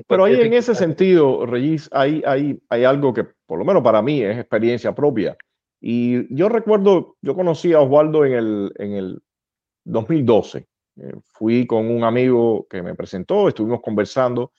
pero 0.06 0.24
ahí 0.24 0.40
en 0.40 0.52
ese 0.52 0.74
sentido, 0.74 1.46
Regis, 1.46 1.88
hay, 1.92 2.22
hay, 2.26 2.58
hay 2.68 2.84
algo 2.84 3.12
que 3.12 3.24
por 3.46 3.58
lo 3.58 3.64
menos 3.64 3.82
para 3.82 4.02
mí 4.02 4.22
es 4.22 4.38
experiencia 4.38 4.94
propia. 4.94 5.36
Y 5.80 6.34
yo 6.34 6.48
recuerdo, 6.48 7.16
yo 7.20 7.34
conocí 7.34 7.72
a 7.72 7.80
Osvaldo 7.80 8.24
en 8.24 8.32
el, 8.32 8.72
en 8.78 8.92
el 8.92 9.22
2012. 9.84 10.66
Eh, 10.98 11.12
fui 11.24 11.66
con 11.66 11.90
un 11.90 12.04
amigo 12.04 12.66
que 12.68 12.82
me 12.82 12.94
presentó, 12.94 13.48
estuvimos 13.48 13.80
conversando 13.82 14.52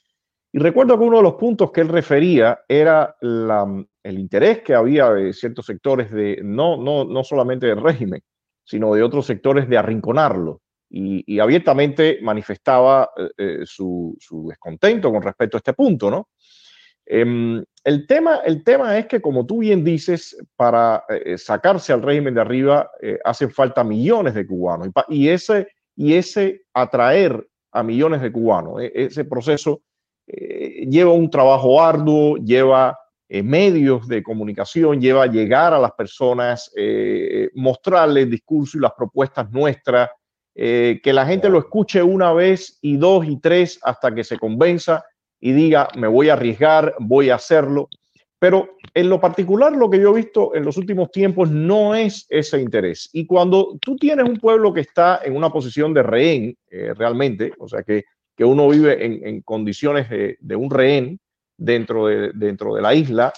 y 0.52 0.60
recuerdo 0.60 0.98
que 0.98 1.04
uno 1.04 1.18
de 1.18 1.24
los 1.24 1.34
puntos 1.34 1.72
que 1.72 1.82
él 1.82 1.90
refería 1.90 2.60
era 2.68 3.16
la, 3.22 3.66
el 4.04 4.20
interés 4.20 4.62
que 4.62 4.74
había 4.74 5.10
de 5.12 5.34
ciertos 5.34 5.66
sectores 5.66 6.12
de, 6.12 6.40
no, 6.44 6.78
no, 6.78 7.04
no 7.06 7.24
solamente 7.24 7.68
del 7.68 7.82
régimen, 7.82 8.22
sino 8.64 8.94
de 8.94 9.04
otros 9.04 9.26
sectores 9.26 9.68
de 9.68 9.78
arrinconarlo 9.78 10.62
y, 10.90 11.40
abiertamente 11.40 12.20
manifestaba 12.22 13.10
eh, 13.18 13.30
eh, 13.38 13.60
su, 13.66 14.18
descontento 14.48 15.12
con 15.12 15.22
respecto 15.22 15.58
a 15.58 15.60
este 15.60 15.74
punto, 15.74 16.10
¿no? 16.10 16.30
Em, 17.06 17.64
el, 17.84 18.06
tema, 18.06 18.42
el 18.46 18.64
tema 18.64 18.98
es 18.98 19.06
que, 19.06 19.22
como 19.22 19.46
tú 19.46 19.60
bien 19.60 19.84
dices, 19.84 20.38
para 20.56 21.06
eh, 21.10 21.38
sacarse 21.38 21.94
al 21.94 22.02
régimen 22.02 22.34
de 22.34 22.42
arriba 22.42 22.92
hacen 23.24 23.50
falta 23.50 23.84
millones 23.84 24.34
de 24.34 24.46
cubanos 24.46 24.90
y, 25.08 25.30
ese, 25.30 25.68
y 25.96 26.16
ese 26.16 26.64
atraer 26.74 27.48
a 27.72 27.84
millones 27.84 28.22
de 28.22 28.32
cubanos, 28.32 28.82
e, 28.82 28.92
ese 28.94 29.24
proceso 29.24 29.82
lleva 30.26 31.14
un 31.14 31.30
trabajo 31.30 31.82
arduo, 31.82 32.36
lleva 32.36 33.00
medios 33.30 34.06
de 34.10 34.22
comunicación, 34.22 35.00
lleva 35.00 35.26
llegar 35.26 35.74
a 35.74 35.80
las 35.80 35.94
personas, 35.94 36.70
mostrarles 37.54 38.26
el 38.26 38.32
discurso 38.32 38.78
y 38.78 38.82
las 38.82 38.92
propuestas 38.92 39.50
nuestras, 39.50 40.10
eh, 40.60 41.02
que 41.04 41.14
la 41.14 41.28
gente 41.28 41.50
lo 41.50 41.60
escuche 41.60 42.02
una 42.02 42.34
vez 42.34 42.80
y 42.82 42.98
dos 42.98 43.28
y 43.28 43.40
tres 43.40 43.80
hasta 43.84 44.16
que 44.16 44.24
se 44.24 44.40
convenza 44.40 45.06
y 45.40 45.52
diga, 45.52 45.88
me 45.96 46.08
voy 46.08 46.30
a 46.30 46.34
arriesgar, 46.34 46.96
voy 46.98 47.30
a 47.30 47.36
hacerlo. 47.36 47.88
Pero 48.40 48.68
en 48.96 49.08
lo 49.08 49.22
particular, 49.22 49.74
lo 49.74 49.88
que 49.88 50.00
yo 50.00 50.10
he 50.10 50.22
visto 50.22 50.56
en 50.56 50.66
los 50.66 50.76
últimos 50.78 51.12
tiempos 51.12 51.52
no 51.52 51.94
es 51.94 52.26
ese 52.30 52.60
interés. 52.60 53.08
Y 53.14 53.28
cuando 53.28 53.78
tú 53.80 53.98
tienes 53.98 54.28
un 54.28 54.38
pueblo 54.38 54.74
que 54.74 54.82
está 54.82 55.22
en 55.24 55.36
una 55.36 55.52
posición 55.52 55.94
de 55.94 56.02
rehén, 56.02 56.58
eh, 56.72 56.92
realmente, 56.96 57.54
o 57.60 57.68
sea, 57.68 57.84
que, 57.84 58.06
que 58.36 58.44
uno 58.44 58.68
vive 58.68 59.06
en, 59.06 59.42
condiciones 59.42 60.10
de, 60.10 60.56
un 60.56 60.72
rehén 60.72 61.20
dentro 61.56 62.08
de, 62.08 62.32
dentro 62.34 62.74
de 62.74 62.82
la 62.82 62.96
isla, 62.96 63.32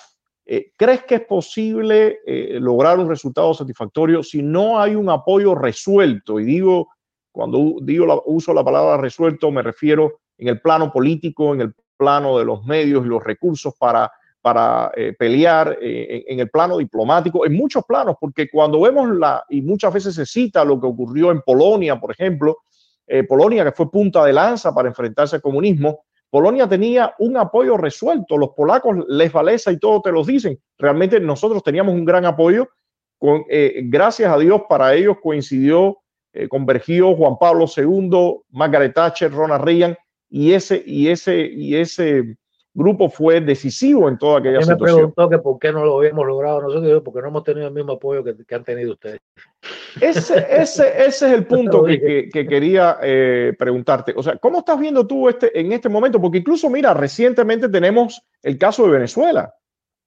eh, 0.46 0.72
¿crees 0.78 1.04
que 1.04 1.16
es 1.16 1.26
posible 1.26 2.20
lograr 2.26 2.98
un 2.98 3.10
resultado 3.10 3.54
satisfactorio 3.54 4.24
si 4.24 4.42
no 4.42 4.80
hay 4.80 4.96
un 4.96 5.10
apoyo 5.10 5.54
resuelto? 5.54 6.40
Y 6.40 6.46
digo 6.46 6.88
cuando 7.32 7.76
digo 7.82 8.24
uso 8.26 8.54
la 8.54 8.64
palabra 8.64 8.98
resuelto, 8.98 9.52
me 9.52 9.62
refiero 9.62 10.20
en 10.38 10.48
el 10.48 10.62
plano 10.62 10.92
político, 10.92 11.54
en 11.54 11.62
el 11.62 11.74
plano 11.98 12.38
de 12.40 12.46
los 12.46 12.66
medios 12.66 13.06
y 13.06 13.10
los 13.10 13.24
recursos 13.24 13.74
para, 13.78 14.12
para 14.42 14.92
eh, 14.96 15.14
pelear, 15.18 15.78
eh, 15.82 16.24
en, 16.28 16.40
el 16.40 16.50
plano 16.50 16.78
diplomático, 16.78 17.46
en 17.46 17.54
muchos 17.54 17.84
planos, 17.86 18.16
porque 18.20 18.50
cuando 18.50 18.82
vemos 18.82 19.10
la, 19.16 19.44
y 19.50 19.62
muchas 19.62 19.94
veces 19.94 20.16
se 20.16 20.26
cita 20.26 20.64
lo 20.64 20.80
que 20.80 20.88
ocurrió 20.88 21.32
en 21.32 21.42
Polonia, 21.42 22.00
por 22.00 22.12
ejemplo, 22.12 22.60
eh, 23.06 23.24
Polonia 23.24 23.66
que 23.66 23.74
fue 23.74 23.92
punta 23.92 24.24
de 24.24 24.34
lanza 24.34 24.74
para 24.74 24.88
enfrentarse 24.88 25.36
al 25.36 25.42
comunismo, 25.42 26.06
Polonia 26.30 26.70
tenía 26.70 27.14
un 27.20 27.36
apoyo 27.38 27.76
resuelto, 27.76 28.38
los 28.38 28.52
polacos 28.52 28.98
les 29.08 29.34
valesa 29.34 29.72
y 29.72 29.80
todo 29.80 30.02
te 30.02 30.12
los 30.12 30.28
dicen, 30.28 30.60
realmente 30.78 31.20
nosotros 31.20 31.64
teníamos 31.64 31.96
un 31.96 32.06
gran 32.06 32.26
apoyo, 32.26 32.70
con, 33.18 33.44
gracias 33.50 34.32
a 34.32 34.38
Dios 34.38 34.62
para 34.70 34.94
ellos 34.94 35.18
coincidió 35.22 35.98
eh, 36.40 36.48
convergió 36.48 37.16
Juan 37.16 37.38
Pablo 37.40 37.66
II, 37.76 38.42
Margaret 38.52 38.94
Thatcher, 38.94 39.32
Ronald 39.32 39.64
Reagan, 39.64 39.98
y 40.30 40.54
ese, 40.54 40.82
y 40.86 41.10
ese, 41.10 41.46
y 41.48 41.76
ese 41.76 42.38
grupo 42.74 43.10
fue 43.10 43.42
decisivo 43.42 44.08
en 44.08 44.18
toda 44.18 44.40
aquella 44.40 44.62
situación. 44.62 44.80
me 44.80 44.94
preguntó 44.94 45.30
que 45.30 45.40
por 45.40 45.60
qué 45.60 45.72
no 45.72 45.84
lo 45.84 45.98
habíamos 45.98 46.26
logrado 46.26 46.62
nosotros, 46.62 47.02
porque 47.04 47.22
no 47.22 47.28
hemos 47.28 47.44
tenido 47.44 47.68
el 47.68 47.74
mismo 47.74 47.94
apoyo 47.94 48.24
que, 48.24 48.56
han 48.56 48.64
tenido 48.64 48.94
ustedes. 48.94 49.20
Ese, 50.00 50.48
ese, 50.50 50.88
ese 50.88 51.06
es 51.06 51.22
el 51.24 51.46
punto 51.48 51.84
que, 51.84 52.30
que, 52.32 52.48
quería 52.48 52.98
eh, 53.02 53.54
preguntarte. 53.58 54.14
O 54.16 54.24
sea, 54.24 54.38
¿cómo 54.38 54.60
estás 54.60 54.80
viendo 54.80 55.06
tú 55.06 55.28
este, 55.28 55.60
en 55.60 55.72
este 55.74 55.90
momento? 55.90 56.22
Porque 56.22 56.38
incluso, 56.38 56.70
mira, 56.70 56.94
recientemente 56.94 57.68
tenemos 57.68 58.22
el 58.44 58.58
caso 58.58 58.86
de 58.86 58.92
Venezuela, 58.92 59.54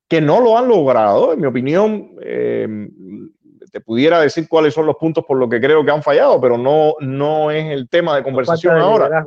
que 0.09 0.20
no 0.20 0.41
lo 0.41 0.57
han 0.57 0.68
logrado, 0.68 1.33
en 1.33 1.41
mi 1.41 1.47
opinión, 1.47 2.12
eh, 2.22 2.89
te 3.73 3.81
pudiera 3.81 4.20
decir 4.20 4.47
cuáles 4.49 4.75
son 4.75 4.85
los 4.87 4.97
puntos 4.97 5.25
por 5.25 5.39
los 5.39 5.49
que 5.49 5.61
creo 5.61 5.83
que 5.83 5.91
han 5.91 6.03
fallado, 6.03 6.39
pero 6.41 6.59
no, 6.59 6.95
no 7.01 7.51
es 7.51 7.73
el 7.73 7.89
tema 7.89 8.14
de 8.14 8.23
conversación 8.23 8.77
ahora. 8.77 9.25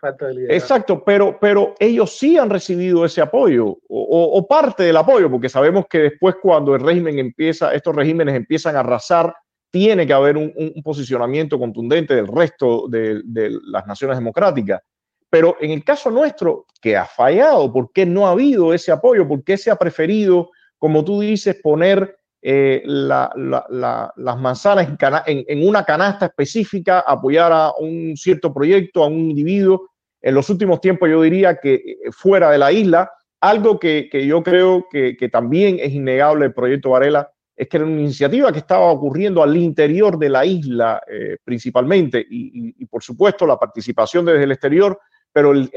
falta 0.00 0.28
de 0.28 0.34
liderazgo. 0.34 0.54
Exacto, 0.54 1.04
pero, 1.04 1.36
pero 1.40 1.74
ellos 1.80 2.16
sí 2.16 2.38
han 2.38 2.50
recibido 2.50 3.04
ese 3.04 3.20
apoyo 3.20 3.78
o, 3.88 4.46
parte 4.48 4.84
del 4.84 4.96
apoyo, 4.96 5.28
porque 5.28 5.48
sabemos 5.48 5.86
que 5.90 5.98
después 5.98 6.36
cuando 6.40 6.76
el 6.76 6.82
régimen 6.82 7.18
empieza, 7.18 7.74
estos 7.74 7.94
regímenes 7.94 8.36
empiezan 8.36 8.76
a 8.76 8.80
arrasar, 8.80 9.34
tiene 9.70 10.06
que 10.06 10.12
haber 10.12 10.36
un, 10.36 10.52
posicionamiento 10.84 11.58
contundente 11.58 12.14
del 12.14 12.28
resto 12.28 12.86
de, 12.88 13.20
las 13.64 13.88
naciones 13.88 14.16
democráticas. 14.16 14.80
Pero 15.28 15.56
en 15.60 15.72
el 15.72 15.84
caso 15.84 16.12
nuestro, 16.12 16.66
que 16.80 16.96
ha 16.96 17.06
fallado, 17.06 17.72
¿por 17.72 17.92
qué 17.92 18.06
no 18.06 18.28
ha 18.28 18.32
habido 18.32 18.72
ese 18.72 18.92
apoyo? 18.92 19.26
¿Por 19.26 19.42
qué 19.42 19.56
se 19.56 19.70
ha 19.70 19.76
preferido, 19.76 20.50
como 20.78 21.04
tú 21.04 21.20
dices, 21.20 21.56
poner 21.60 22.19
eh, 22.42 22.82
las 22.86 24.40
manzanas 24.40 24.88
en, 25.26 25.68
una 25.68 25.84
canasta 25.84 26.26
específica, 26.26 27.00
apoyar 27.00 27.52
a 27.52 27.72
un 27.78 28.16
cierto 28.16 28.52
proyecto, 28.52 29.04
a 29.04 29.08
un 29.08 29.30
individuo. 29.30 29.90
En 30.22 30.34
los 30.34 30.48
últimos 30.48 30.80
tiempos 30.80 31.08
yo 31.10 31.20
diría 31.22 31.56
que 31.56 31.74
eh, 31.74 31.96
fuera 32.12 32.50
de 32.50 32.58
la 32.58 32.72
isla, 32.72 33.10
algo 33.40 33.78
que, 33.78 34.08
yo 34.26 34.42
creo 34.42 34.86
que, 34.90 35.28
también 35.30 35.78
es 35.80 35.92
innegable 35.92 36.46
el 36.46 36.54
proyecto 36.54 36.90
Varela, 36.90 37.30
es 37.56 37.68
que 37.68 37.76
era 37.76 37.86
una 37.86 38.00
iniciativa 38.00 38.50
que 38.52 38.58
estaba 38.58 38.86
ocurriendo 38.90 39.42
al 39.42 39.54
interior 39.56 40.18
de 40.18 40.30
la 40.30 40.46
isla 40.46 41.02
eh, 41.06 41.36
principalmente 41.44 42.24
y, 42.28 42.86
por 42.86 43.02
supuesto 43.02 43.46
la 43.46 43.58
participación 43.58 44.24
desde 44.24 44.44
el 44.44 44.52
exterior, 44.52 44.98
pero 45.30 45.52
el, 45.52 45.68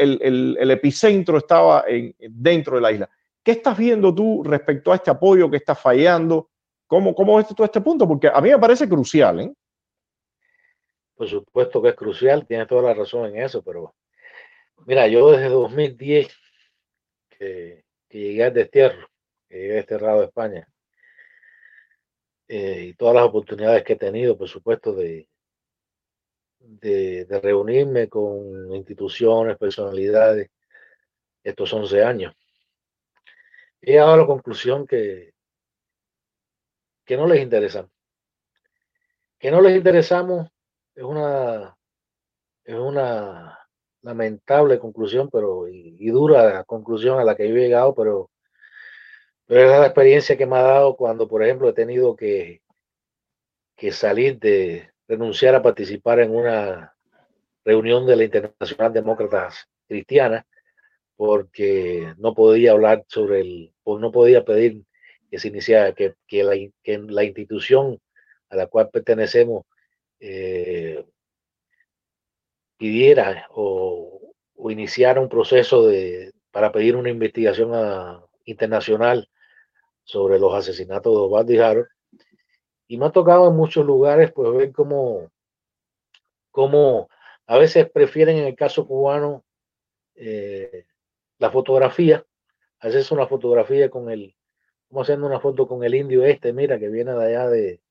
epicentro 0.72 1.38
estaba 1.38 1.84
en, 1.88 2.16
dentro 2.20 2.78
de 2.78 2.82
la 2.82 2.91
isla. 2.91 3.09
¿Qué 3.43 3.51
estás 3.51 3.78
viendo 3.78 4.16
tú 4.16 4.43
respecto 4.43 4.93
a 4.93 4.95
este 4.95 5.11
apoyo 5.11 5.51
que 5.51 5.57
está 5.57 5.76
fallando? 5.76 6.51
¿Cómo, 6.93 7.15
cómo 7.15 7.37
ves 7.37 7.47
todo 7.47 7.65
este 7.65 7.81
punto? 7.81 8.07
Porque 8.07 8.27
a 8.27 8.39
mí 8.39 8.51
me 8.51 8.59
parece 8.59 8.87
crucial. 8.87 9.39
¿eh? 9.39 9.51
Por 11.15 11.27
supuesto 11.27 11.81
que 11.81 11.89
es 11.89 11.95
crucial, 11.95 12.45
tienes 12.45 12.67
toda 12.67 12.83
la 12.83 12.93
razón 12.93 13.25
en 13.25 13.41
eso, 13.41 13.63
pero 13.63 13.95
mira, 14.85 15.07
yo 15.07 15.31
desde 15.31 15.49
2010 15.49 16.27
que, 17.31 17.83
llegué 18.09 18.43
al 18.43 18.53
destierro, 18.53 19.07
que 19.49 19.55
llegué 19.57 19.73
desterrado 19.73 20.19
de 20.19 20.25
España, 20.27 20.67
eh, 22.47 22.89
y 22.89 22.93
todas 22.93 23.15
las 23.15 23.23
oportunidades 23.23 23.83
que 23.83 23.93
he 23.93 23.97
tenido, 23.97 24.37
por 24.37 24.47
supuesto, 24.47 24.93
de, 24.93 25.27
de, 26.59 27.25
reunirme 27.41 28.07
con 28.07 28.71
instituciones, 28.71 29.57
personalidades, 29.57 30.51
estos 31.43 31.73
11 31.73 32.03
años. 32.03 32.35
He 33.81 33.93
llegado 33.93 34.15
la 34.15 34.27
conclusión 34.27 34.85
que 34.85 35.32
que 37.05 37.17
no 37.17 37.27
les 37.27 37.41
interesan. 37.41 37.89
Que 39.39 39.51
no 39.51 39.61
les 39.61 39.75
interesamos 39.75 40.49
es 40.95 41.03
una, 41.03 41.75
es 42.63 42.75
una 42.75 43.59
lamentable 44.01 44.79
conclusión, 44.79 45.29
pero 45.31 45.67
y, 45.67 46.07
dura 46.09 46.63
conclusión 46.65 47.19
a 47.19 47.23
la 47.23 47.35
que 47.35 47.47
yo 47.49 47.55
he 47.55 47.61
llegado, 47.61 47.95
pero, 47.95 48.29
pero 49.45 49.61
es 49.61 49.79
la 49.79 49.85
experiencia 49.87 50.37
que 50.37 50.45
me 50.45 50.57
ha 50.57 50.61
dado 50.61 50.95
cuando, 50.95 51.27
por 51.27 51.43
ejemplo, 51.43 51.69
he 51.69 51.73
tenido 51.73 52.15
que, 52.15 52.61
que 53.75 53.91
salir 53.91 54.39
de 54.39 54.91
renunciar 55.07 55.55
a 55.55 55.61
participar 55.61 56.19
en 56.19 56.35
una 56.35 56.95
reunión 57.65 58.05
de 58.05 58.15
la 58.15 58.23
Internacional 58.25 58.93
Demócratas 58.93 59.67
Cristiana 59.87 60.45
porque 61.15 62.13
no 62.17 62.33
podía 62.33 62.71
hablar 62.71 63.05
sobre 63.07 63.41
el, 63.41 63.73
pues 63.83 64.01
no 64.01 64.11
podía 64.11 64.43
pedir 64.43 64.83
que 65.34 65.39
se 65.39 65.47
inicia, 65.47 65.95
que, 65.95 66.13
que, 66.27 66.43
la, 66.43 66.53
que 66.84 66.99
la 66.99 67.23
institución 67.23 67.99
a 68.49 68.55
la 68.55 68.67
cual 68.67 68.91
pertenecemos 68.91 69.65
eh, 70.19 71.03
pidiera 72.77 73.47
o, 73.49 74.31
o, 74.53 74.69
iniciara 74.69 75.19
un 75.19 75.29
proceso 75.29 75.88
de, 75.88 76.34
para 76.51 76.71
pedir 76.71 76.95
una 76.95 77.09
investigación 77.09 77.71
internacional 78.45 79.27
sobre 80.03 80.38
los 80.38 80.53
asesinatos 80.53 81.11
de 81.11 81.19
Osvaldo 81.19 81.51
y. 81.51 81.88
Y 82.89 82.97
me 82.99 83.07
ha 83.07 83.11
tocado 83.11 83.49
en 83.49 83.55
muchos 83.55 83.84
lugares 83.84 84.31
pues 84.31 84.53
ver 84.53 84.71
cómo, 84.71 85.31
cómo 86.51 87.09
a 87.47 87.57
veces 87.57 87.89
prefieren 87.89 88.38
en 88.38 88.45
el 88.45 88.55
caso 88.55 88.86
cubano 88.86 89.43
eh, 90.13 90.86
la 91.39 91.49
fotografía, 91.49 92.23
hacerse 92.77 93.15
una 93.15 93.25
fotografía 93.25 93.89
con 93.89 94.11
el, 94.11 94.36
haciendo 95.01 95.27
una 95.27 95.39
foto 95.39 95.67
con 95.67 95.83
el 95.83 95.95
indio 95.95 96.23
este, 96.23 96.53
mira, 96.53 96.79
que 96.79 96.89
viene 96.89 97.13
de 97.13 97.25
allá 97.25 97.49
de, 97.49 97.81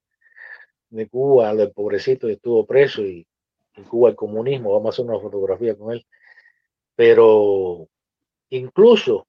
de 0.91 1.09
Cuba, 1.09 1.51
el 1.51 1.73
pobrecito 1.73 2.29
y 2.29 2.33
estuvo 2.33 2.65
preso 2.67 3.03
y 3.03 3.27
en 3.75 3.85
Cuba 3.85 4.11
el 4.11 4.17
comunismo, 4.17 4.73
vamos 4.73 4.87
a 4.87 4.91
hacer 4.91 5.11
una 5.11 5.21
fotografía 5.21 5.77
con 5.77 5.93
él. 5.93 6.07
Pero 6.95 7.89
incluso 8.51 9.27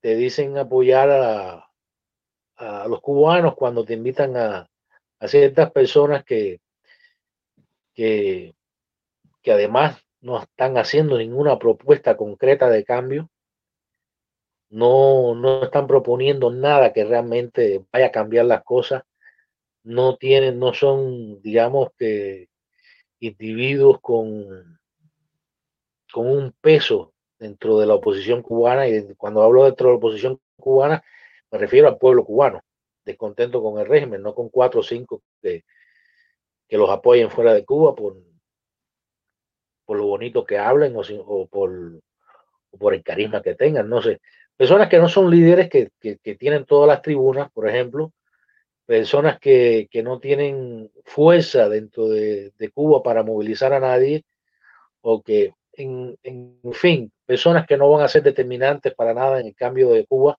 te 0.00 0.14
dicen 0.14 0.56
apoyar 0.56 1.10
a, 1.10 1.68
a 2.56 2.88
los 2.88 3.00
cubanos 3.00 3.54
cuando 3.54 3.84
te 3.84 3.94
invitan 3.94 4.36
a, 4.36 4.70
a 5.18 5.28
ciertas 5.28 5.72
personas 5.72 6.24
que, 6.24 6.60
que, 7.94 8.54
que 9.42 9.52
además 9.52 10.00
no 10.20 10.40
están 10.40 10.78
haciendo 10.78 11.18
ninguna 11.18 11.58
propuesta 11.58 12.16
concreta 12.16 12.68
de 12.70 12.84
cambio 12.84 13.28
no, 14.76 15.34
no 15.34 15.64
están 15.64 15.86
proponiendo 15.86 16.50
nada 16.50 16.92
que 16.92 17.02
realmente 17.02 17.82
vaya 17.90 18.08
a 18.08 18.12
cambiar 18.12 18.44
las 18.44 18.62
cosas, 18.62 19.04
no 19.84 20.18
tienen, 20.18 20.58
no 20.58 20.74
son, 20.74 21.40
digamos 21.40 21.88
que 21.96 22.50
individuos 23.18 24.02
con, 24.02 24.78
con 26.12 26.30
un 26.30 26.54
peso 26.60 27.14
dentro 27.38 27.78
de 27.78 27.86
la 27.86 27.94
oposición 27.94 28.42
cubana, 28.42 28.86
y 28.86 29.14
cuando 29.14 29.42
hablo 29.42 29.64
dentro 29.64 29.86
de 29.86 29.92
la 29.94 29.96
oposición 29.96 30.40
cubana, 30.58 31.02
me 31.50 31.56
refiero 31.56 31.88
al 31.88 31.96
pueblo 31.96 32.26
cubano, 32.26 32.62
descontento 33.02 33.62
con 33.62 33.80
el 33.80 33.86
régimen, 33.86 34.20
no 34.20 34.34
con 34.34 34.50
cuatro 34.50 34.80
o 34.80 34.84
cinco 34.84 35.22
que, 35.40 35.64
que 36.68 36.76
los 36.76 36.90
apoyen 36.90 37.30
fuera 37.30 37.54
de 37.54 37.64
Cuba 37.64 37.94
por, 37.94 38.18
por 39.86 39.96
lo 39.96 40.04
bonito 40.04 40.44
que 40.44 40.58
hablen 40.58 40.94
o, 40.98 41.46
por, 41.46 41.70
o 42.72 42.78
por 42.78 42.92
el 42.92 43.02
carisma 43.02 43.40
que 43.40 43.54
tengan, 43.54 43.88
no 43.88 44.02
sé 44.02 44.20
personas 44.56 44.88
que 44.88 44.98
no 44.98 45.08
son 45.08 45.30
líderes, 45.30 45.68
que, 45.68 45.90
tienen 46.36 46.64
todas 46.64 46.88
las 46.88 47.02
tribunas, 47.02 47.50
por 47.52 47.68
ejemplo, 47.68 48.12
personas 48.86 49.38
que, 49.38 49.88
no 50.02 50.18
tienen 50.18 50.90
fuerza 51.04 51.68
dentro 51.68 52.08
de, 52.08 52.52
Cuba 52.72 53.02
para 53.02 53.22
movilizar 53.22 53.72
a 53.72 53.80
nadie, 53.80 54.24
o 55.02 55.22
que, 55.22 55.52
en, 55.72 56.16
fin, 56.72 57.12
personas 57.26 57.66
que 57.66 57.76
no 57.76 57.90
van 57.90 58.02
a 58.02 58.08
ser 58.08 58.22
determinantes 58.22 58.94
para 58.94 59.14
nada 59.14 59.40
en 59.40 59.46
el 59.46 59.54
cambio 59.54 59.90
de 59.90 60.06
Cuba, 60.06 60.38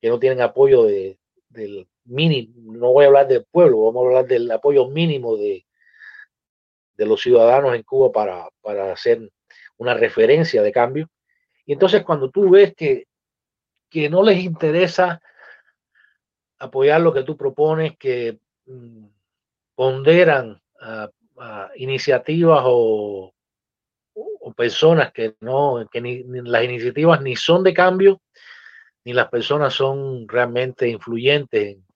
que 0.00 0.08
no 0.08 0.18
tienen 0.18 0.40
apoyo 0.40 0.84
de, 0.84 1.18
del 1.48 1.88
mínimo, 2.04 2.72
no 2.72 2.92
voy 2.92 3.04
a 3.04 3.08
hablar 3.08 3.28
del 3.28 3.44
pueblo, 3.44 3.84
vamos 3.84 4.04
a 4.04 4.06
hablar 4.08 4.26
del 4.26 4.50
apoyo 4.50 4.88
mínimo 4.88 5.36
de, 5.36 5.64
de 6.96 7.06
los 7.06 7.20
ciudadanos 7.20 7.74
en 7.74 7.82
Cuba 7.82 8.10
para, 8.12 8.48
para 8.60 8.92
hacer 8.92 9.30
una 9.76 9.94
referencia 9.94 10.62
de 10.62 10.72
cambio. 10.72 11.08
Y 11.64 11.72
entonces 11.72 12.04
cuando 12.04 12.30
tú 12.30 12.50
ves 12.50 12.74
que 12.74 13.06
que 13.88 14.08
no 14.08 14.22
les 14.22 14.42
interesa 14.42 15.20
apoyar 16.58 17.00
lo 17.00 17.12
que 17.12 17.22
tú 17.22 17.36
propones, 17.36 17.96
que 17.98 18.38
mm, 18.66 19.06
ponderan 19.74 20.60
iniciativas 21.76 22.62
o, 22.64 23.32
personas 24.56 25.12
que 25.12 25.34
no, 25.40 25.86
que 25.90 26.00
ni, 26.00 26.22
las 26.24 26.64
iniciativas 26.64 27.20
ni 27.20 27.36
son 27.36 27.62
de 27.62 27.74
cambio, 27.74 28.22
ni 29.04 29.12
las 29.12 29.28
personas 29.28 29.74
son 29.74 30.26
realmente 30.26 30.88
influyentes 30.88 31.74
en, 31.74 31.86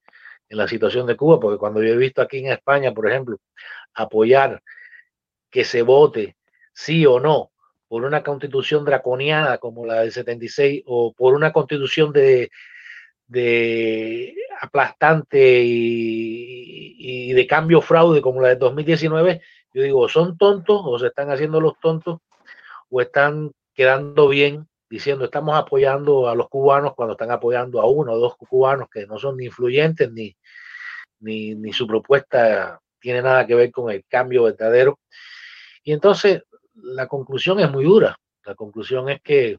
en 0.48 0.58
la 0.58 0.68
situación 0.68 1.06
de 1.06 1.16
Cuba, 1.16 1.40
porque 1.40 1.58
cuando 1.58 1.82
yo 1.82 1.94
he 1.94 1.96
visto 1.96 2.20
aquí 2.20 2.38
en 2.38 2.52
España, 2.52 2.92
por 2.92 3.08
ejemplo, 3.08 3.38
apoyar 3.94 4.62
que 5.48 5.64
se 5.64 5.82
vote 5.82 6.36
sí 6.72 7.06
o 7.06 7.20
no 7.20 7.49
por 7.90 8.04
una 8.04 8.22
constitución 8.22 8.84
draconiana 8.84 9.58
como 9.58 9.84
la 9.84 10.02
del 10.02 10.12
76 10.12 10.84
o 10.86 11.12
por 11.12 11.34
una 11.34 11.52
constitución 11.52 12.12
de, 12.12 12.52
de 13.26 14.32
aplastante 14.60 15.60
y, 15.64 17.32
de 17.32 17.46
cambio 17.48 17.80
fraude 17.80 18.22
como 18.22 18.40
la 18.40 18.50
del 18.50 18.60
2019, 18.60 19.42
yo 19.74 19.82
digo, 19.82 20.08
son 20.08 20.38
tontos 20.38 20.80
o 20.84 21.00
se 21.00 21.08
están 21.08 21.32
haciendo 21.32 21.60
los 21.60 21.80
tontos 21.80 22.20
o 22.90 23.00
están 23.00 23.50
quedando 23.74 24.28
bien 24.28 24.68
diciendo 24.88 25.24
estamos 25.24 25.58
apoyando 25.58 26.28
a 26.28 26.36
los 26.36 26.48
cubanos 26.48 26.94
cuando 26.94 27.14
están 27.14 27.32
apoyando 27.32 27.80
a 27.80 27.90
uno 27.90 28.12
o 28.12 28.18
dos 28.18 28.36
cubanos 28.36 28.88
que 28.88 29.04
no 29.08 29.18
son 29.18 29.36
ni 29.36 29.46
influyentes 29.46 30.12
ni, 30.12 30.36
ni 31.18 31.72
su 31.72 31.88
propuesta 31.88 32.80
tiene 33.00 33.20
nada 33.22 33.48
que 33.48 33.56
ver 33.56 33.72
con 33.72 33.90
el 33.90 34.04
cambio 34.08 34.44
verdadero. 34.44 35.00
Y 35.82 35.92
entonces 35.92 36.44
la 36.82 37.06
conclusión 37.06 37.60
es 37.60 37.70
muy 37.70 37.84
dura. 37.84 38.16
La 38.44 38.54
conclusión 38.54 39.08
es 39.08 39.20
que 39.20 39.58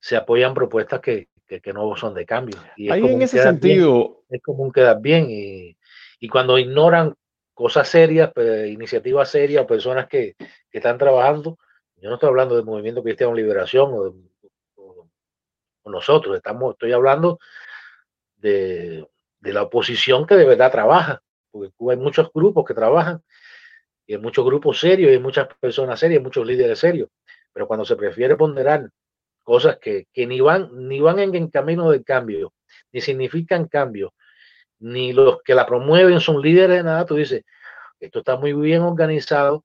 se 0.00 0.16
apoyan 0.16 0.54
propuestas 0.54 1.00
que, 1.00 1.28
no 1.74 1.94
son 1.96 2.14
de 2.14 2.24
cambio. 2.24 2.56
Y 2.76 2.90
en 2.90 3.22
ese 3.22 3.42
sentido. 3.42 4.22
es 4.28 4.42
común 4.42 4.72
quedar 4.72 5.00
bien. 5.00 5.26
Y, 5.28 5.76
cuando 6.28 6.58
ignoran 6.58 7.14
cosas 7.52 7.88
serias, 7.88 8.32
iniciativas 8.68 9.30
serias, 9.30 9.66
personas 9.66 10.08
que, 10.08 10.34
que, 10.38 10.78
están 10.78 10.98
trabajando. 10.98 11.58
Yo 11.96 12.08
no 12.08 12.14
estoy 12.14 12.30
hablando 12.30 12.56
del 12.56 12.64
movimiento 12.64 13.02
cristiano 13.02 13.34
liberación 13.34 13.90
o, 13.92 14.04
de, 14.04 14.12
nosotros, 15.84 16.36
estamos, 16.36 16.72
estoy 16.72 16.92
hablando 16.92 17.38
de, 18.36 19.06
de, 19.40 19.52
la 19.52 19.62
oposición 19.62 20.26
que 20.26 20.36
de 20.36 20.44
verdad 20.44 20.70
trabaja, 20.70 21.22
porque 21.50 21.72
hay 21.90 21.96
muchos 21.96 22.30
grupos 22.32 22.64
que 22.64 22.74
trabajan, 22.74 23.22
y 24.06 24.14
hay 24.14 24.20
muchos 24.20 24.44
grupos 24.44 24.80
serios, 24.80 25.10
y 25.10 25.14
hay 25.14 25.20
muchas 25.20 25.48
personas 25.60 26.00
serias, 26.00 26.22
muchos 26.22 26.46
líderes 26.46 26.78
serios, 26.78 27.08
pero 27.52 27.66
cuando 27.66 27.84
se 27.84 27.96
prefiere 27.96 28.36
ponderar 28.36 28.88
cosas 29.42 29.78
que, 29.78 30.06
que 30.12 30.26
ni 30.26 30.40
van, 30.40 30.70
ni 30.88 31.00
van 31.00 31.18
en, 31.18 31.34
en 31.34 31.48
camino 31.48 31.90
del 31.90 32.04
cambio, 32.04 32.52
ni 32.92 33.00
significan 33.00 33.68
cambio, 33.68 34.14
ni 34.78 35.12
los 35.12 35.42
que 35.42 35.54
la 35.54 35.66
promueven 35.66 36.20
son 36.20 36.42
líderes 36.42 36.78
de 36.78 36.82
nada, 36.82 37.06
tú 37.06 37.16
dices, 37.16 37.44
esto 38.00 38.18
está 38.18 38.36
muy 38.36 38.52
bien 38.52 38.82
organizado 38.82 39.64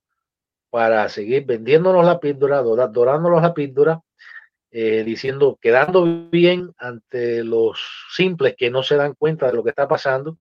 para 0.70 1.10
seguir 1.10 1.46
vendiéndonos 1.46 2.06
la 2.06 2.20
píldora, 2.20 2.62
dorándonos 2.62 3.42
la 3.42 3.54
píldora, 3.54 4.02
eh, 4.70 5.04
diciendo, 5.04 5.58
quedando 5.60 6.30
bien 6.30 6.72
ante 6.78 7.44
los 7.44 7.80
simples 8.12 8.56
que 8.58 8.70
no 8.70 8.84
se 8.84 8.96
dan 8.96 9.14
cuenta 9.16 9.48
de 9.48 9.54
lo 9.54 9.64
que 9.64 9.72
está 9.72 9.88
pasando, 9.88 10.38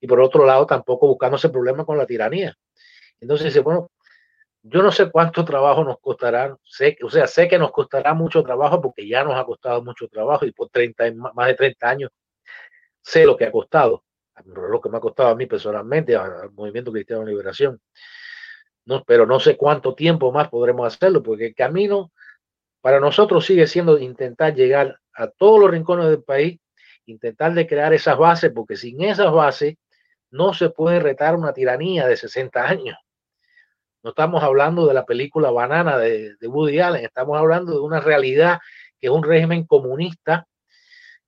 y 0.00 0.06
por 0.06 0.20
otro 0.20 0.46
lado 0.46 0.66
tampoco 0.66 1.08
buscándose 1.08 1.48
problemas 1.48 1.86
con 1.86 1.98
la 1.98 2.06
tiranía. 2.06 2.56
Entonces 3.20 3.46
dice, 3.46 3.60
bueno, 3.60 3.90
yo 4.62 4.82
no 4.82 4.92
sé 4.92 5.10
cuánto 5.10 5.44
trabajo 5.44 5.84
nos 5.84 5.98
costará, 6.00 6.56
sé, 6.64 6.98
o 7.02 7.10
sea, 7.10 7.26
sé 7.26 7.48
que 7.48 7.58
nos 7.58 7.72
costará 7.72 8.14
mucho 8.14 8.42
trabajo 8.42 8.80
porque 8.80 9.06
ya 9.08 9.24
nos 9.24 9.36
ha 9.36 9.44
costado 9.44 9.82
mucho 9.82 10.08
trabajo 10.08 10.44
y 10.44 10.52
por 10.52 10.68
30, 10.68 11.12
más 11.34 11.46
de 11.46 11.54
30 11.54 11.88
años 11.88 12.10
sé 13.02 13.24
lo 13.24 13.36
que 13.36 13.46
ha 13.46 13.52
costado, 13.52 14.04
lo 14.44 14.80
que 14.80 14.88
me 14.88 14.98
ha 14.98 15.00
costado 15.00 15.30
a 15.30 15.34
mí 15.34 15.46
personalmente, 15.46 16.16
al 16.16 16.50
Movimiento 16.52 16.92
Cristiano 16.92 17.24
de 17.24 17.30
Liberación. 17.30 17.80
No, 18.84 19.04
pero 19.04 19.26
no 19.26 19.40
sé 19.40 19.56
cuánto 19.56 19.94
tiempo 19.94 20.32
más 20.32 20.48
podremos 20.48 20.86
hacerlo, 20.86 21.22
porque 21.22 21.46
el 21.46 21.54
camino 21.54 22.12
para 22.80 23.00
nosotros 23.00 23.44
sigue 23.44 23.66
siendo 23.66 23.98
intentar 23.98 24.54
llegar 24.54 24.98
a 25.14 25.28
todos 25.28 25.60
los 25.60 25.70
rincones 25.70 26.06
del 26.06 26.22
país, 26.22 26.58
intentar 27.06 27.54
de 27.54 27.66
crear 27.66 27.92
esas 27.92 28.16
bases, 28.16 28.52
porque 28.54 28.76
sin 28.76 29.02
esas 29.02 29.32
bases 29.32 29.76
no 30.30 30.54
se 30.54 30.70
puede 30.70 31.00
retar 31.00 31.34
una 31.34 31.52
tiranía 31.52 32.06
de 32.06 32.16
60 32.16 32.66
años. 32.66 32.96
No 34.02 34.10
estamos 34.10 34.42
hablando 34.42 34.86
de 34.86 34.94
la 34.94 35.04
película 35.04 35.50
Banana 35.50 35.98
de, 35.98 36.36
de 36.36 36.48
Woody 36.48 36.80
Allen, 36.80 37.04
estamos 37.04 37.38
hablando 37.38 37.72
de 37.72 37.80
una 37.80 38.00
realidad 38.00 38.58
que 38.98 39.06
es 39.08 39.12
un 39.12 39.22
régimen 39.22 39.64
comunista 39.66 40.46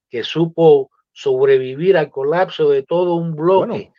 que 0.08 0.22
supo 0.24 0.90
sobrevivir 1.12 1.96
al 1.96 2.10
colapso 2.10 2.70
de 2.70 2.82
todo 2.82 3.14
un 3.14 3.34
bloque. 3.34 3.92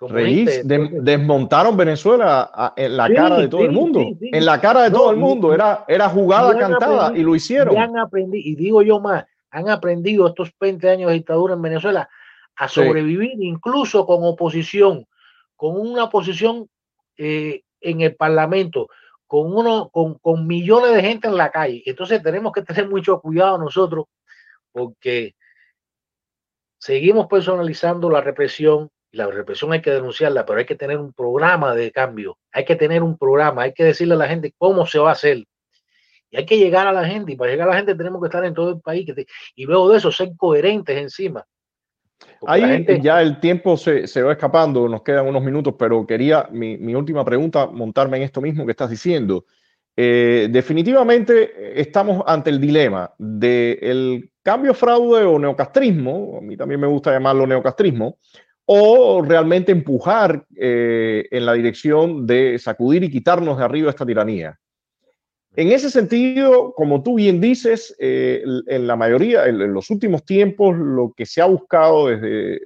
desmontaron 0.00 1.76
Venezuela 1.76 2.72
en 2.76 2.96
la 2.96 3.12
cara 3.12 3.38
de 3.38 3.48
todo 3.48 3.62
el 3.62 3.72
mundo. 3.72 4.00
en 4.20 4.44
la 4.44 4.60
cara 4.60 4.82
de 4.82 4.90
todo 4.90 5.10
el 5.10 5.16
mundo. 5.16 5.54
Era, 5.54 5.84
era 5.88 6.08
jugada 6.08 6.56
cantada 6.58 7.16
y 7.16 7.22
lo 7.22 7.34
hicieron. 7.34 7.74
Y, 8.32 8.52
y 8.52 8.54
digo 8.56 8.82
yo 8.82 9.00
más, 9.00 9.24
han 9.50 9.68
aprendido 9.68 10.26
estos 10.26 10.50
20 10.60 10.90
años 10.90 11.08
de 11.10 11.14
dictadura 11.14 11.54
en 11.54 11.62
Venezuela 11.62 12.08
a 12.56 12.68
sobrevivir 12.68 13.40
incluso 13.40 14.06
con 14.06 14.18
oposición, 14.22 15.06
con 15.56 15.76
una 15.76 16.04
oposición 16.04 16.68
eh, 17.16 17.62
en 17.84 18.00
el 18.00 18.16
Parlamento, 18.16 18.88
con, 19.26 19.54
uno, 19.54 19.90
con, 19.90 20.18
con 20.18 20.46
millones 20.46 20.94
de 20.94 21.02
gente 21.02 21.28
en 21.28 21.36
la 21.36 21.50
calle. 21.50 21.82
Entonces 21.86 22.22
tenemos 22.22 22.52
que 22.52 22.62
tener 22.62 22.88
mucho 22.88 23.20
cuidado 23.20 23.58
nosotros 23.58 24.06
porque 24.72 25.34
seguimos 26.78 27.26
personalizando 27.28 28.10
la 28.10 28.20
represión 28.20 28.90
la 29.14 29.28
represión 29.28 29.72
hay 29.72 29.80
que 29.80 29.90
denunciarla, 29.90 30.44
pero 30.44 30.58
hay 30.58 30.66
que 30.66 30.74
tener 30.74 30.98
un 30.98 31.12
programa 31.12 31.74
de 31.74 31.92
cambio, 31.92 32.38
hay 32.52 32.64
que 32.64 32.76
tener 32.76 33.02
un 33.02 33.16
programa, 33.16 33.62
hay 33.62 33.72
que 33.72 33.84
decirle 33.84 34.14
a 34.14 34.18
la 34.18 34.28
gente 34.28 34.52
cómo 34.58 34.86
se 34.86 34.98
va 34.98 35.10
a 35.10 35.12
hacer. 35.12 35.44
Y 36.30 36.36
hay 36.36 36.44
que 36.44 36.58
llegar 36.58 36.86
a 36.88 36.92
la 36.92 37.04
gente, 37.06 37.32
y 37.32 37.36
para 37.36 37.52
llegar 37.52 37.68
a 37.68 37.70
la 37.72 37.76
gente 37.76 37.94
tenemos 37.94 38.20
que 38.20 38.26
estar 38.26 38.44
en 38.44 38.54
todo 38.54 38.70
el 38.70 38.80
país, 38.80 39.06
y 39.54 39.64
luego 39.66 39.90
de 39.90 39.98
eso 39.98 40.10
ser 40.10 40.30
coherentes 40.36 40.96
encima. 40.98 41.46
Ahí 42.46 42.86
ya 43.00 43.22
el 43.22 43.40
tiempo 43.40 43.76
se, 43.76 44.06
se, 44.06 44.22
va 44.22 44.32
escapando, 44.32 44.88
nos 44.88 45.02
quedan 45.02 45.26
unos 45.26 45.42
minutos, 45.42 45.74
pero 45.78 46.06
quería 46.06 46.48
mi, 46.50 46.76
mi 46.76 46.94
última 46.94 47.24
pregunta, 47.24 47.66
montarme 47.66 48.18
en 48.18 48.24
esto 48.24 48.40
mismo 48.40 48.64
que 48.64 48.72
estás 48.72 48.90
diciendo. 48.90 49.46
Eh, 49.96 50.48
definitivamente 50.50 51.80
estamos 51.80 52.24
ante 52.26 52.50
el 52.50 52.60
dilema 52.60 53.12
del 53.16 54.30
cambio 54.42 54.74
fraude 54.74 55.24
o 55.24 55.38
neocastrismo, 55.38 56.38
a 56.38 56.40
mí 56.40 56.56
también 56.56 56.80
me 56.80 56.88
gusta 56.88 57.12
llamarlo 57.12 57.46
neocastrismo, 57.46 58.18
o 58.66 59.22
realmente 59.22 59.72
empujar 59.72 60.44
eh, 60.56 61.26
en 61.30 61.46
la 61.46 61.52
dirección 61.52 62.26
de 62.26 62.58
sacudir 62.58 63.04
y 63.04 63.10
quitarnos 63.10 63.58
de 63.58 63.64
arriba 63.64 63.90
esta 63.90 64.06
tiranía. 64.06 64.58
En 65.56 65.70
ese 65.70 65.88
sentido, 65.88 66.72
como 66.74 67.02
tú 67.02 67.14
bien 67.14 67.40
dices, 67.40 67.94
eh, 68.00 68.42
en 68.66 68.86
la 68.86 68.96
mayoría, 68.96 69.46
en, 69.46 69.72
los 69.72 69.88
últimos 69.90 70.24
tiempos, 70.24 70.76
lo 70.76 71.12
que 71.16 71.26
se 71.26 71.40
ha 71.40 71.46
buscado 71.46 72.08
desde 72.08 72.60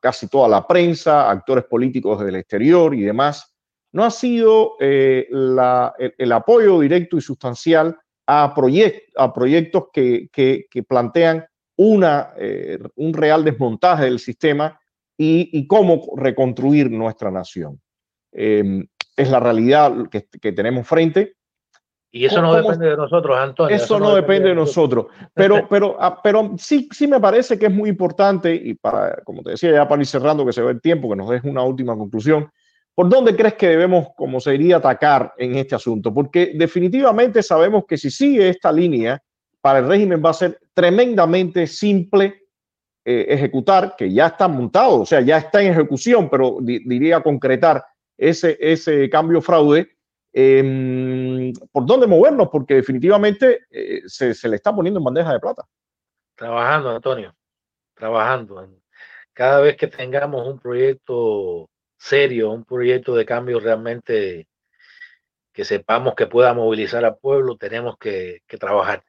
casi 0.00 0.28
toda 0.28 0.48
la 0.48 0.66
prensa, 0.66 1.30
actores 1.30 1.64
políticos 1.64 2.22
del 2.22 2.36
exterior 2.36 2.94
y 2.94 3.02
demás, 3.02 3.54
no 3.92 4.04
ha 4.04 4.10
sido 4.10 4.74
eh, 4.80 5.26
el, 5.30 6.32
apoyo 6.32 6.80
directo 6.80 7.16
y 7.16 7.22
sustancial 7.22 7.96
a, 8.26 8.52
proyectos 8.54 9.84
que, 9.90 10.84
plantean 10.86 11.46
una, 11.76 12.34
eh, 12.36 12.78
un 12.96 13.14
real 13.14 13.42
desmontaje 13.42 14.04
del 14.04 14.18
sistema 14.18 14.78
y, 15.16 15.66
cómo 15.66 16.14
reconstruir 16.16 16.90
nuestra 16.90 17.30
nación. 17.30 17.80
Em, 18.32 18.86
es 19.16 19.30
la 19.30 19.40
realidad 19.40 20.10
que, 20.10 20.52
tenemos 20.52 20.86
frente. 20.86 21.37
Y 22.10 22.24
eso 22.24 22.40
no 22.40 22.54
depende 22.54 22.88
de 22.88 22.96
nosotros, 22.96 23.36
Antonio. 23.36 23.76
Eso, 23.76 23.98
no, 23.98 24.14
depende 24.14 24.48
de 24.48 24.54
nosotros. 24.54 25.06
Pero, 25.34 25.68
pero, 25.68 25.96
ah, 26.00 26.20
pero 26.22 26.54
sí, 26.56 26.88
sí 26.90 27.06
me 27.06 27.20
parece 27.20 27.58
que 27.58 27.66
es 27.66 27.72
muy 27.72 27.90
importante, 27.90 28.54
y 28.54 28.74
para, 28.74 29.22
como 29.24 29.42
te 29.42 29.50
decía, 29.50 29.70
ya 29.72 29.86
para 29.86 30.00
ir 30.00 30.06
cerrando, 30.06 30.44
que 30.44 30.52
se 30.52 30.62
ve 30.62 30.72
el 30.72 30.80
tiempo, 30.80 31.08
que 31.10 31.16
nos 31.16 31.28
deje 31.28 31.48
una 31.48 31.62
última 31.62 31.96
conclusión. 31.96 32.50
¿Por 32.94 33.08
dónde 33.08 33.36
crees 33.36 33.54
que 33.54 33.68
debemos, 33.68 34.08
como 34.16 34.40
se 34.40 34.52
diría, 34.52 34.78
atacar 34.78 35.34
en 35.38 35.56
este 35.56 35.74
asunto? 35.74 36.12
Porque 36.12 36.52
definitivamente 36.56 37.42
sabemos 37.42 37.84
que 37.86 37.96
si 37.96 38.10
sigue 38.10 38.48
esta 38.48 38.72
línea, 38.72 39.22
para 39.60 39.80
el 39.80 39.88
régimen 39.88 40.22
va 40.24 40.30
a 40.30 40.34
ser 40.34 40.58
tremendamente 40.74 41.66
simple 41.66 42.48
eh, 43.04 43.26
ejecutar, 43.28 43.94
que 43.96 44.12
ya 44.12 44.26
está 44.26 44.48
montado, 44.48 45.02
o 45.02 45.06
sea, 45.06 45.20
ya 45.20 45.38
está 45.38 45.62
en 45.62 45.72
ejecución, 45.72 46.28
pero 46.28 46.58
diría 46.60 47.20
concretar 47.20 47.84
ese, 48.16 48.58
ese 48.60 49.08
cambio 49.08 49.40
fraude. 49.40 49.97
Em, 50.40 51.52
¿Por 51.72 51.84
dónde 51.84 52.06
movernos? 52.06 52.48
Porque 52.48 52.74
definitivamente 52.74 53.66
eh, 53.72 54.02
se, 54.06 54.34
se 54.34 54.48
le 54.48 54.54
está 54.54 54.72
poniendo 54.72 55.00
en 55.00 55.04
bandeja 55.04 55.32
de 55.32 55.40
plata. 55.40 55.64
Trabajando, 56.36 56.90
Antonio, 56.90 57.34
trabajando. 57.92 58.68
Cada 59.32 59.60
vez 59.60 59.76
que 59.76 59.88
tengamos 59.88 60.46
un 60.46 60.60
proyecto 60.60 61.68
serio, 61.96 62.52
un 62.52 62.64
proyecto 62.64 63.16
de 63.16 63.26
cambio 63.26 63.58
realmente 63.58 64.46
que 65.52 65.64
sepamos 65.64 66.14
que 66.14 66.28
pueda 66.28 66.54
movilizar 66.54 67.04
al 67.04 67.18
pueblo, 67.18 67.56
tenemos 67.56 67.98
que, 67.98 68.42
trabajar 68.60 69.02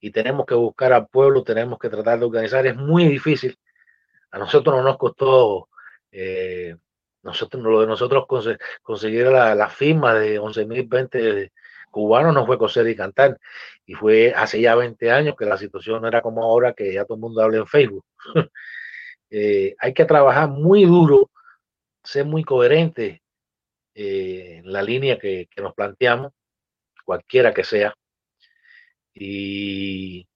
y 0.00 0.10
tenemos 0.10 0.46
que 0.46 0.56
buscar 0.56 0.92
al 0.92 1.06
pueblo, 1.06 1.44
tenemos 1.44 1.78
que 1.78 1.90
tratar 1.90 2.18
de 2.18 2.24
organizar. 2.24 2.66
Es 2.66 2.74
muy 2.74 3.06
difícil. 3.06 3.56
A 4.32 4.38
nosotros 4.38 4.74
no 4.74 4.82
nos 4.82 4.98
costó, 4.98 5.68
eh, 6.10 6.74
nosotros, 7.22 7.62
lo 7.62 7.80
de 7.80 7.86
nosotros 7.86 8.26
conseguir 8.82 9.26
la, 9.26 9.68
firma 9.68 10.14
de 10.14 10.40
11.020 10.40 11.50
cubanos 11.90 12.34
no 12.34 12.46
fue 12.46 12.58
coser 12.58 12.88
y 12.88 12.96
cantar. 12.96 13.38
Y 13.86 13.94
fue 13.94 14.32
hace 14.34 14.60
ya 14.60 14.74
20 14.74 15.10
años 15.10 15.36
que 15.38 15.46
la 15.46 15.56
situación 15.58 16.02
no 16.02 16.08
era 16.08 16.22
como 16.22 16.42
ahora 16.42 16.72
que 16.72 16.92
ya 16.92 17.04
todo 17.04 17.16
el 17.16 17.20
mundo 17.20 17.42
habla 17.42 17.58
en 17.58 17.66
Facebook. 17.66 18.04
Eh, 19.34 19.74
hay 19.78 19.94
que 19.94 20.04
trabajar 20.04 20.50
muy 20.50 20.84
duro 20.84 21.30
ser 22.04 22.26
muy 22.26 22.44
coherente 22.44 23.22
eh, 23.94 24.56
en 24.58 24.72
la 24.72 24.82
línea 24.82 25.18
que, 25.18 25.48
nos 25.56 25.74
planteamos, 25.74 26.32
cualquiera 27.04 27.54
que 27.54 27.64
sea. 27.64 27.94
Y, 29.14 30.26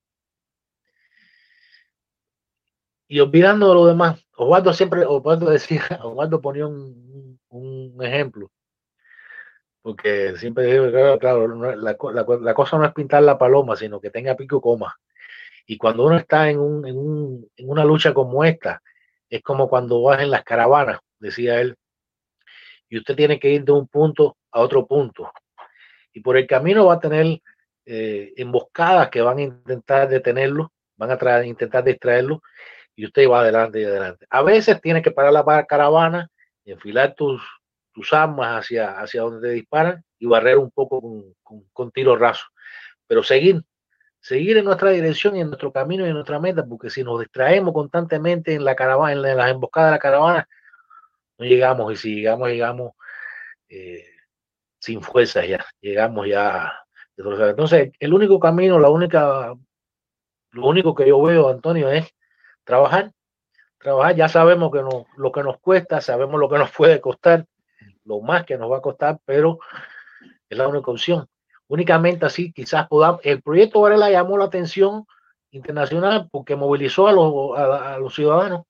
y 3.09 3.21
olvidando 3.21 3.75
lo 3.75 3.87
demás, 3.87 4.26
Osvaldo 4.37 4.73
siempre, 4.73 5.05
Osvaldo 5.05 5.51
decía, 5.51 5.83
Osvaldo 6.03 6.41
ponía 6.41 6.67
un, 6.67 7.39
un 7.49 8.05
ejemplo, 8.05 8.51
porque 9.83 10.37
siempre 10.37 10.65
digo, 10.65 11.19
claro, 11.19 11.47
la, 11.77 11.97
la, 11.97 12.55
cosa 12.55 12.77
no 12.77 12.85
es 12.85 12.93
pintar 12.93 13.23
la 13.23 13.39
paloma, 13.39 13.77
sino 13.77 14.01
que 14.01 14.11
tenga 14.11 14.35
pico 14.35 14.61
coma. 14.61 14.97
Y 15.67 15.77
cuando 15.79 16.05
uno 16.05 16.17
está 16.17 16.51
en, 16.51 16.59
un, 16.59 16.87
en, 16.87 16.97
un, 16.97 17.51
en 17.57 17.69
una 17.69 17.85
lucha 17.85 18.13
como 18.13 18.45
esta, 18.45 18.83
es 19.31 19.43
como 19.43 19.69
cuando 19.69 20.03
vas 20.03 20.21
en 20.21 20.31
las 20.31 20.45
caravanas 20.45 21.01
decía 21.19 21.61
él, 21.61 21.77
y 22.89 22.99
usted 22.99 23.17
tiene 23.17 23.39
que 23.39 23.51
ir 23.51 23.65
de 23.65 23.73
un 23.73 23.89
punto 23.89 24.37
a 24.53 24.61
otro 24.61 24.87
punto. 24.87 25.31
Y 26.13 26.21
por 26.21 26.37
el 26.37 26.47
camino 26.47 26.87
va 26.87 26.95
a 26.95 27.01
tener 27.01 27.41
eh, 27.85 28.33
emboscadas 28.37 29.09
que 29.11 29.21
van 29.21 29.39
a 29.39 29.43
intentar 29.43 30.09
detenerlo, 30.09 30.73
van 30.97 31.11
a 31.11 31.47
intentar 31.47 31.85
distraerlo, 31.85 32.43
y 32.97 33.07
usted 33.07 33.29
va 33.29 33.41
adelante 33.41 33.81
y 33.81 33.85
adelante. 33.85 34.27
A 34.31 34.43
veces 34.43 34.81
tiene 34.81 35.03
que 35.03 35.11
parar 35.13 35.33
la 35.33 35.67
caravana 35.67 36.31
enfilar 36.67 37.15
tus, 37.15 37.43
tus 37.93 38.13
armas 38.13 38.61
hacia, 38.61 38.99
hacia 38.99 39.23
donde 39.23 39.49
te 39.49 39.55
disparan 39.55 40.05
y 40.19 40.27
barrer 40.27 40.59
un 40.59 40.71
poco 40.71 41.01
con, 41.01 41.35
con, 41.43 41.65
con 41.73 41.91
tiro 41.93 42.17
raso. 42.17 42.45
Pero 43.07 43.23
seguir, 43.23 43.63
seguir 44.21 44.57
en 44.57 44.65
nuestra 44.65 44.91
dirección 44.91 45.37
y 45.37 45.41
en 45.41 45.49
nuestro 45.49 45.73
camino 45.73 46.05
y 46.05 46.09
en 46.09 46.15
nuestra 46.15 46.41
meta, 46.41 46.65
porque 46.67 46.91
si 46.91 47.05
nos 47.05 47.21
distraemos 47.21 47.73
constantemente 47.73 48.55
en 48.55 48.65
la 48.65 48.75
caravana, 48.75 49.13
en, 49.13 49.37
las 49.37 49.51
emboscadas 49.51 49.91
de 49.91 49.95
la 49.95 49.99
caravana, 49.99 50.49
no 51.39 51.47
llegamos, 51.47 51.93
y 51.93 51.97
si 51.97 52.15
llegamos, 52.17 52.49
llegamos 52.49 52.93
eh, 53.69 54.05
sin 54.79 55.01
fuerzas 55.03 55.47
ya, 55.47 55.65
llegamos 55.81 56.27
ya. 56.27 56.73
Entonces, 57.17 57.93
el 57.99 58.13
único 58.13 58.39
camino, 58.41 58.79
la 58.79 58.91
única, 58.91 59.55
lo 60.51 60.67
único 60.67 60.95
que 60.95 61.09
yo 61.09 61.23
veo, 61.23 61.49
Antonio, 61.49 61.91
es 61.91 62.13
trabajar, 62.67 63.13
trabajar, 63.79 64.15
ya 64.15 64.29
sabemos 64.29 64.71
que 64.71 64.83
no, 64.83 65.07
lo 65.17 65.33
que 65.33 65.43
nos 65.43 65.59
cuesta, 65.61 66.03
sabemos 66.03 66.39
lo 66.39 66.51
que 66.51 66.59
nos 66.59 66.71
puede 66.71 67.01
costar, 67.01 67.47
lo 68.05 68.21
más 68.21 68.45
que 68.45 68.59
nos 68.59 68.71
va 68.71 68.79
a 68.79 68.83
costar, 68.83 69.19
pero 69.25 69.61
es 70.51 70.59
la 70.59 70.69
única 70.69 70.91
opción 70.91 71.27
únicamente 71.69 72.27
así 72.27 72.53
quizás 72.53 72.87
podamos. 72.89 73.21
El 73.25 73.43
proyecto 73.43 73.81
Varela 73.81 74.11
llamó 74.11 74.39
la 74.39 74.45
atención 74.47 75.07
internacional 75.51 76.29
porque 76.31 76.57
movilizó 76.57 77.09
a 77.09 77.13
los, 77.13 78.15
ciudadanos. 78.15 78.67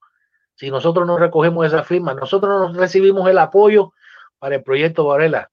Si 0.55 0.71
nosotros 0.71 1.07
no 1.07 1.19
recogemos 1.19 1.67
esa 1.67 1.85
firma, 1.85 2.15
nosotros 2.15 2.73
no 2.73 2.79
recibimos 2.79 3.29
el 3.29 3.39
apoyo 3.39 3.93
para 4.39 4.57
el 4.57 4.63
proyecto 4.63 5.07
Varela. 5.07 5.51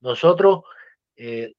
Nosotros 0.00 0.62
eh, 1.16 1.54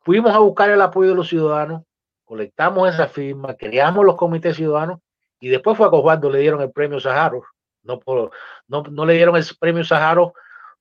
fuimos 0.00 0.32
a 0.34 0.38
buscar 0.38 0.70
el 0.70 0.80
apoyo 0.80 1.10
de 1.10 1.16
los 1.16 1.28
ciudadanos, 1.28 1.82
colectamos 2.24 2.88
esa 2.88 3.08
firma, 3.08 3.54
creamos 3.54 4.04
los 4.04 4.16
comités 4.16 4.56
ciudadanos 4.56 5.00
y 5.44 5.50
después 5.50 5.76
fue 5.76 5.86
a 5.86 5.90
Cosbaldo, 5.90 6.30
le 6.30 6.38
dieron 6.38 6.62
el 6.62 6.72
premio 6.72 6.98
Saharo. 6.98 7.44
No, 7.82 8.00
por, 8.00 8.30
no, 8.66 8.82
no 8.84 9.04
le 9.04 9.12
dieron 9.12 9.36
el 9.36 9.44
premio 9.60 9.84
Saharo 9.84 10.32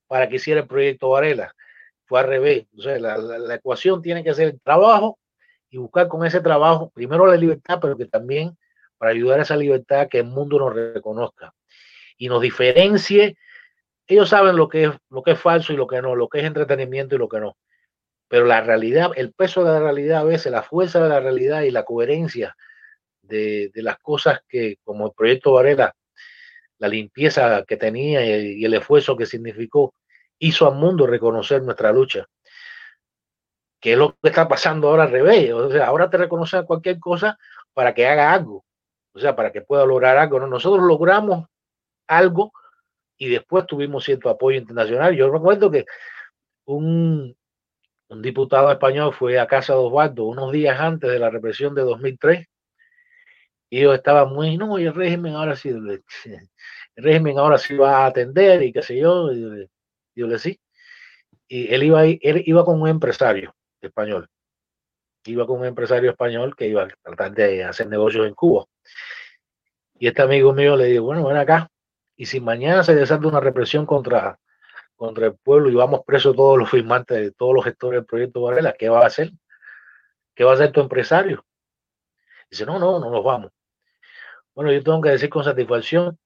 para 0.07 0.29
que 0.29 0.37
hiciera 0.37 0.61
el 0.61 0.67
proyecto 0.67 1.09
Varela 1.09 1.53
fue 2.05 2.21
al 2.21 2.27
revés. 2.27 2.65
O 2.77 2.89
la, 2.97 3.17
la, 3.17 3.55
ecuación 3.55 4.01
tiene 4.01 4.23
que 4.23 4.33
ser 4.33 4.47
el 4.47 4.61
trabajo 4.61 5.19
y 5.69 5.75
buscar 5.75 6.07
con 6.07 6.25
ese 6.25 6.39
trabajo, 6.39 6.91
primero 6.95 7.25
la 7.25 7.35
libertad, 7.35 7.79
pero 7.81 7.97
que 7.97 8.05
también 8.05 8.57
para 8.97 9.11
ayudar 9.11 9.41
a 9.41 9.43
esa 9.43 9.57
libertad 9.57 10.07
que 10.07 10.19
el 10.19 10.27
mundo 10.27 10.57
nos 10.59 10.73
reconozca 10.73 11.53
y 12.17 12.29
nos 12.29 12.41
diferencie. 12.41 13.35
Ellos 14.07 14.29
saben 14.29 14.55
lo 14.55 14.69
que 14.69 14.85
es, 14.85 14.91
lo 15.09 15.23
que 15.23 15.31
es 15.31 15.39
falso 15.41 15.73
y 15.73 15.75
lo 15.75 15.87
que 15.87 16.01
no, 16.01 16.15
lo 16.15 16.29
que 16.29 16.39
es 16.39 16.45
entretenimiento 16.45 17.15
y 17.15 17.17
lo 17.17 17.27
que 17.27 17.41
no. 17.41 17.57
Pero 18.29 18.45
la 18.45 18.61
realidad, 18.61 19.11
el 19.17 19.33
peso 19.33 19.65
de 19.65 19.73
la 19.73 19.81
realidad 19.81 20.21
a 20.21 20.23
veces, 20.23 20.53
la 20.53 20.63
fuerza 20.63 21.03
de 21.03 21.09
la 21.09 21.19
realidad 21.19 21.63
y 21.63 21.71
la 21.71 21.83
coherencia 21.83 22.55
de, 23.23 23.71
las 23.75 23.97
cosas 23.99 24.41
que, 24.47 24.77
como 24.83 25.07
el 25.07 25.13
proyecto 25.13 25.53
Varela, 25.53 25.95
la 26.77 26.87
limpieza 26.87 27.63
que 27.65 27.77
tenía 27.77 28.23
y, 28.25 28.63
el 28.63 28.73
esfuerzo 28.73 29.17
que 29.17 29.25
significó, 29.25 29.93
hizo 30.39 30.67
al 30.67 30.75
mundo 30.75 31.07
reconocer 31.07 31.63
nuestra 31.63 31.91
lucha. 31.91 32.27
Que 33.79 33.93
es 33.93 33.97
lo 33.97 34.17
que 34.21 34.29
está 34.29 34.47
pasando 34.47 34.89
ahora 34.89 35.03
al 35.03 35.11
revés. 35.11 35.51
Ahora 35.81 36.09
te 36.09 36.17
reconocen 36.17 36.65
cualquier 36.65 36.99
cosa 36.99 37.37
para 37.73 37.93
que 37.93 38.07
haga 38.07 38.33
algo. 38.33 38.65
O 39.13 39.19
sea, 39.19 39.35
para 39.35 39.51
que 39.51 39.61
pueda 39.61 39.85
lograr 39.85 40.17
algo. 40.17 40.39
Nosotros 40.39 40.85
logramos 40.85 41.47
algo 42.07 42.53
y 43.17 43.29
después 43.29 43.65
tuvimos 43.65 44.03
cierto 44.05 44.29
apoyo 44.29 44.57
internacional. 44.57 45.15
Yo 45.15 45.29
recuerdo 45.29 45.69
que 45.69 45.85
un, 46.65 47.35
un 48.09 48.21
diputado 48.21 48.71
español 48.71 49.13
fue 49.13 49.39
a 49.39 49.47
casa 49.47 49.73
de 49.73 49.79
Osvaldo 49.79 50.25
unos 50.25 50.51
días 50.51 50.79
antes 50.79 51.09
de 51.09 51.19
la 51.19 51.29
represión 51.29 51.75
de 51.75 51.81
2003 51.83 52.47
y 53.73 53.81
yo 53.81 53.91
estaba 53.95 54.25
muy, 54.25 54.55
no, 54.55 54.77
y 54.77 54.85
el 54.85 54.93
régimen 54.93 55.33
ahora 55.33 55.55
sí, 55.55 55.69
el 55.69 56.03
régimen 56.95 57.39
ahora 57.39 57.57
sí 57.57 57.75
va 57.75 58.03
a 58.03 58.05
atender 58.05 58.61
y 58.61 58.71
qué 58.71 58.83
sé 58.83 58.99
yo. 58.99 59.31
Y, 59.31 59.67
yo 60.13 60.27
le 60.27 60.37
sí. 60.37 60.59
Y 61.47 61.73
él 61.73 61.81
iba, 61.81 62.05
él 62.05 62.43
iba 62.45 62.63
con 62.63 62.79
un 62.79 62.87
empresario 62.87 63.55
español. 63.81 64.29
Iba 65.25 65.47
con 65.47 65.61
un 65.61 65.65
empresario 65.65 66.11
español 66.11 66.55
que 66.55 66.67
iba 66.67 66.83
a 66.83 66.87
tratar 67.01 67.31
de 67.31 67.63
hacer 67.63 67.87
negocios 67.87 68.27
en 68.27 68.35
Cuba. 68.35 68.65
Y 69.95 70.05
este 70.05 70.21
amigo 70.21 70.53
mío 70.53 70.75
le 70.75 70.85
dijo, 70.85 71.05
bueno, 71.05 71.25
ven 71.25 71.37
acá. 71.37 71.67
Y 72.15 72.27
si 72.27 72.39
mañana 72.39 72.83
se 72.83 72.93
desata 72.93 73.27
una 73.27 73.39
represión 73.39 73.87
contra, 73.87 74.37
contra 74.95 75.25
el 75.25 75.35
pueblo 75.37 75.71
y 75.71 75.73
vamos 75.73 76.01
presos 76.05 76.35
todos 76.35 76.59
los 76.59 76.69
firmantes, 76.69 77.33
todos 77.35 77.55
los 77.55 77.65
gestores 77.65 78.01
del 78.01 78.05
proyecto 78.05 78.39
Varela, 78.39 78.75
¿qué 78.77 78.89
va 78.89 79.01
a 79.01 79.07
hacer? 79.07 79.31
¿Qué 80.35 80.43
va 80.43 80.51
a 80.51 80.53
hacer 80.53 80.71
tu 80.71 80.79
empresario? 80.79 81.43
Dice, 82.51 82.67
no, 82.67 82.77
no, 82.77 82.99
no 82.99 83.09
nos 83.09 83.23
vamos. 83.23 83.51
Bueno, 84.55 84.71
yo 84.71 84.83
tengo 84.83 85.01
que 85.01 85.09
decir 85.09 85.29
con 85.29 85.43
satisfacción 85.43 86.17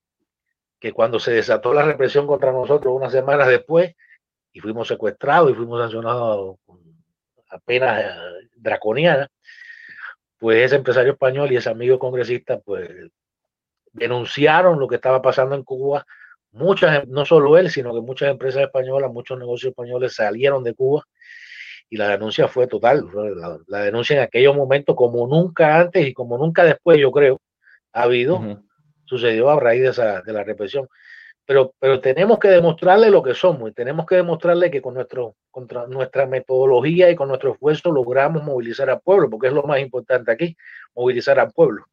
que 0.80 0.92
cuando 0.92 1.20
se 1.20 1.32
desató 1.32 1.74
la 1.74 1.84
represión 1.84 2.28
contra 2.28 2.52
nosotros 2.52 2.94
unas 2.94 3.12
semanas 3.12 3.48
después 3.48 3.96
y 4.52 4.60
fuimos 4.60 4.88
secuestrados 4.88 5.52
y 5.52 5.54
fuimos 5.56 5.80
sancionados 5.82 6.58
con 6.66 6.80
apenas 7.50 8.04
eh, 8.04 8.50
draconiana, 8.56 9.30
pues 10.38 10.66
ese 10.66 10.76
empresario 10.76 11.14
español 11.14 11.52
y 11.52 11.56
ese 11.56 11.70
amigo 11.70 11.98
congresista 11.98 12.60
pues 12.60 12.90
denunciaron 13.94 14.80
lo 14.80 14.88
que 14.88 14.96
estaba 14.96 15.22
pasando 15.22 15.56
en 15.56 15.64
Cuba. 15.64 16.06
Muchas, 16.52 17.08
no 17.08 17.26
solo 17.26 17.58
él, 17.58 17.70
sino 17.70 17.94
que 17.94 18.02
muchas 18.02 18.30
empresas 18.30 18.64
españolas, 18.64 19.12
muchos 19.12 19.38
negocios 19.38 19.72
españoles 19.72 20.16
salieron 20.16 20.64
de 20.64 20.74
Cuba 20.74 21.04
y 21.90 21.98
la 21.98 22.10
denuncia 22.10 22.48
fue 22.48 22.68
total. 22.68 23.08
La, 23.68 23.84
denuncia 23.84 24.18
en 24.18 24.24
aquellos 24.24 24.56
momentos, 24.56 24.96
como 24.96 25.28
nunca 25.28 25.80
antes 25.80 26.06
y 26.06 26.14
como 26.14 26.38
nunca 26.38 26.64
después, 26.64 27.00
yo 27.00 27.12
creo, 27.12 27.40
ha 27.94 28.04
habido 28.04 28.62
sucedió 29.08 29.50
a 29.50 29.60
raíz 29.60 29.82
de, 29.82 29.90
esa, 29.90 30.22
de 30.22 30.34
la 30.34 30.44
represión. 30.44 30.88
Pero, 31.46 31.74
pero 31.80 32.02
tenemos 32.02 32.40
que 32.40 32.50
demostrarle 32.50 33.10
lo 33.10 33.24
que 33.24 33.34
somos 33.34 33.70
y 33.70 33.74
tenemos 33.74 34.06
que 34.06 34.16
demostrarle 34.16 34.70
que 34.70 34.82
con 34.82 34.94
nuestro, 34.96 35.38
contra 35.50 35.88
nuestra 35.88 36.26
metodología 36.26 37.10
y 37.10 37.16
con 37.16 37.30
nuestro 37.30 37.54
esfuerzo 37.54 37.90
logramos 37.92 38.44
movilizar 38.44 38.90
al 38.90 39.00
pueblo, 39.00 39.30
porque 39.30 39.48
es 39.48 39.54
lo 39.54 39.64
más 39.64 39.80
importante 39.80 40.30
aquí, 40.30 40.58
movilizar 40.94 41.40
al 41.40 41.52
pueblo. 41.52 41.86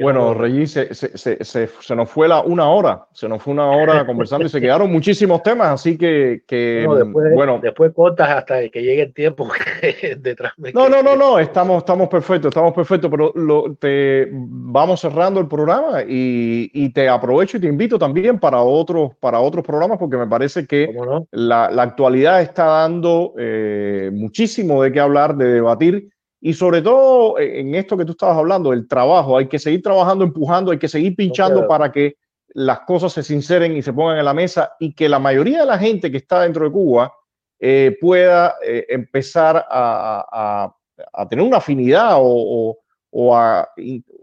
Bueno, 0.00 0.34
Regis, 0.34 0.72
se, 0.72 0.94
se, 0.94 1.44
se, 1.44 1.68
se, 1.68 1.96
nos 1.96 2.10
fue 2.10 2.28
la 2.28 2.40
una 2.40 2.68
hora, 2.68 3.06
se 3.12 3.28
nos 3.28 3.42
fue 3.42 3.52
una 3.52 3.70
hora 3.70 4.04
conversando 4.06 4.46
y 4.46 4.48
se 4.48 4.60
quedaron 4.60 4.90
muchísimos 4.90 5.42
temas, 5.42 5.68
así 5.68 5.96
que, 5.96 6.42
que 6.46 6.84
no, 6.86 6.94
después, 6.94 7.34
bueno, 7.34 7.58
después 7.62 7.92
cortas 7.94 8.28
hasta 8.30 8.68
que 8.68 8.82
llegue 8.82 9.02
el 9.02 9.14
tiempo 9.14 9.48
detrás. 10.18 10.52
No, 10.74 10.88
no, 10.88 11.02
no, 11.02 11.16
no, 11.16 11.38
estamos, 11.38 11.78
estamos 11.78 12.08
perfectos, 12.08 12.48
estamos 12.48 12.72
perfectos, 12.72 13.10
pero 13.10 13.32
lo, 13.34 13.74
te 13.74 14.28
vamos 14.32 15.00
cerrando 15.00 15.40
el 15.40 15.48
programa 15.48 16.02
y, 16.02 16.70
y, 16.72 16.90
te 16.90 17.08
aprovecho 17.08 17.56
y 17.56 17.60
te 17.60 17.66
invito 17.66 17.98
también 17.98 18.38
para 18.38 18.60
otros, 18.60 19.12
para 19.20 19.40
otros 19.40 19.64
programas 19.64 19.98
porque 19.98 20.16
me 20.16 20.26
parece 20.26 20.66
que 20.66 20.92
no? 20.92 21.26
la, 21.30 21.70
la, 21.70 21.82
actualidad 21.82 22.42
está 22.42 22.64
dando 22.64 23.34
eh, 23.38 24.10
muchísimo 24.12 24.82
de 24.82 24.92
qué 24.92 25.00
hablar, 25.00 25.36
de 25.36 25.52
debatir 25.52 26.08
y 26.40 26.52
sobre 26.52 26.82
todo 26.82 27.38
eh, 27.38 27.60
en 27.60 27.74
esto 27.74 27.96
que 27.96 28.04
tú 28.04 28.12
estabas 28.12 28.38
hablando, 28.38 28.72
el 28.72 28.86
trabajo, 28.88 29.36
hay 29.36 29.48
que 29.48 29.58
seguir 29.58 29.82
trabajando, 29.82 30.24
empujando, 30.24 30.70
hay 30.70 30.78
que 30.78 30.88
seguir 30.88 31.16
pinchando 31.16 31.60
okay. 31.60 31.68
para 31.68 31.92
que 31.92 32.16
las 32.48 32.80
cosas 32.80 33.12
se 33.12 33.22
sinceren 33.22 33.76
y 33.76 33.82
se 33.82 33.92
pongan 33.92 34.18
en 34.18 34.24
la 34.24 34.34
mesa 34.34 34.72
y 34.80 34.94
que 34.94 35.08
la 35.08 35.18
mayoría 35.18 35.60
de 35.60 35.66
la 35.66 35.78
gente 35.78 36.10
que 36.10 36.18
está 36.18 36.42
dentro 36.42 36.64
de 36.64 36.70
Cuba 36.70 37.12
eh, 37.58 37.96
pueda 38.00 38.56
eh, 38.64 38.86
empezar 38.88 39.56
a, 39.68 40.24
a, 40.30 40.76
a, 41.12 41.28
tener 41.28 41.44
una 41.44 41.58
afinidad 41.58 42.16
o, 42.16 42.22
o, 42.24 42.78
o 43.10 43.36
a, 43.36 43.68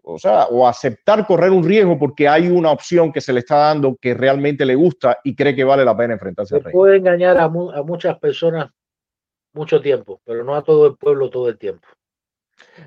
o, 0.03 0.19
sea, 0.19 0.45
o 0.45 0.67
aceptar 0.67 1.25
correr 1.25 1.51
un 1.51 1.63
riesgo 1.63 1.97
porque 1.97 2.27
hay 2.27 2.47
una 2.47 2.71
opción 2.71 3.11
que 3.11 3.21
se 3.21 3.33
le 3.33 3.39
está 3.39 3.57
dando 3.57 3.95
que 3.99 4.13
realmente 4.13 4.65
le 4.65 4.75
gusta 4.75 5.17
y 5.23 5.35
cree 5.35 5.55
que 5.55 5.63
vale 5.63 5.83
la 5.83 5.97
pena 5.97 6.13
enfrentarse 6.13 6.61
se 6.61 6.69
Puede 6.69 6.97
engañar 6.97 7.37
a, 7.37 7.49
mu 7.49 7.71
a 7.71 7.83
muchas 7.83 8.17
personas 8.19 8.69
mucho 9.53 9.81
tiempo, 9.81 10.21
pero 10.25 10.43
no 10.43 10.55
a 10.55 10.63
todo 10.63 10.87
el 10.87 10.95
pueblo 10.97 11.29
todo 11.29 11.49
el 11.49 11.57
tiempo. 11.57 11.87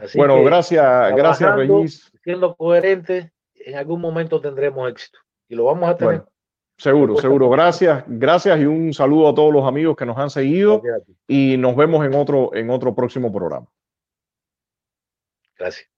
Así 0.02 0.18
bueno, 0.18 0.42
gracias, 0.42 1.14
gracias, 1.14 1.54
Regis. 1.54 2.12
Siendo 2.22 2.56
coherente, 2.56 3.32
en 3.54 3.76
algún 3.76 4.00
momento 4.00 4.40
tendremos 4.40 4.90
éxito 4.90 5.18
y 5.48 5.54
lo 5.54 5.64
vamos 5.64 5.88
a 5.88 5.96
tener. 5.96 6.14
Bueno, 6.14 6.30
seguro, 6.76 7.16
seguro. 7.16 7.50
Gracias, 7.50 8.04
gracias 8.06 8.58
y 8.60 8.64
un 8.64 8.92
saludo 8.92 9.28
a 9.28 9.34
todos 9.34 9.52
los 9.52 9.64
amigos 9.64 9.96
que 9.96 10.06
nos 10.06 10.18
han 10.18 10.30
seguido 10.30 10.82
y 11.26 11.56
nos 11.56 11.76
vemos 11.76 12.04
en 12.04 12.14
otro, 12.14 12.54
en 12.54 12.70
otro 12.70 12.94
próximo 12.94 13.32
programa. 13.32 13.66
Gracias. 15.58 15.88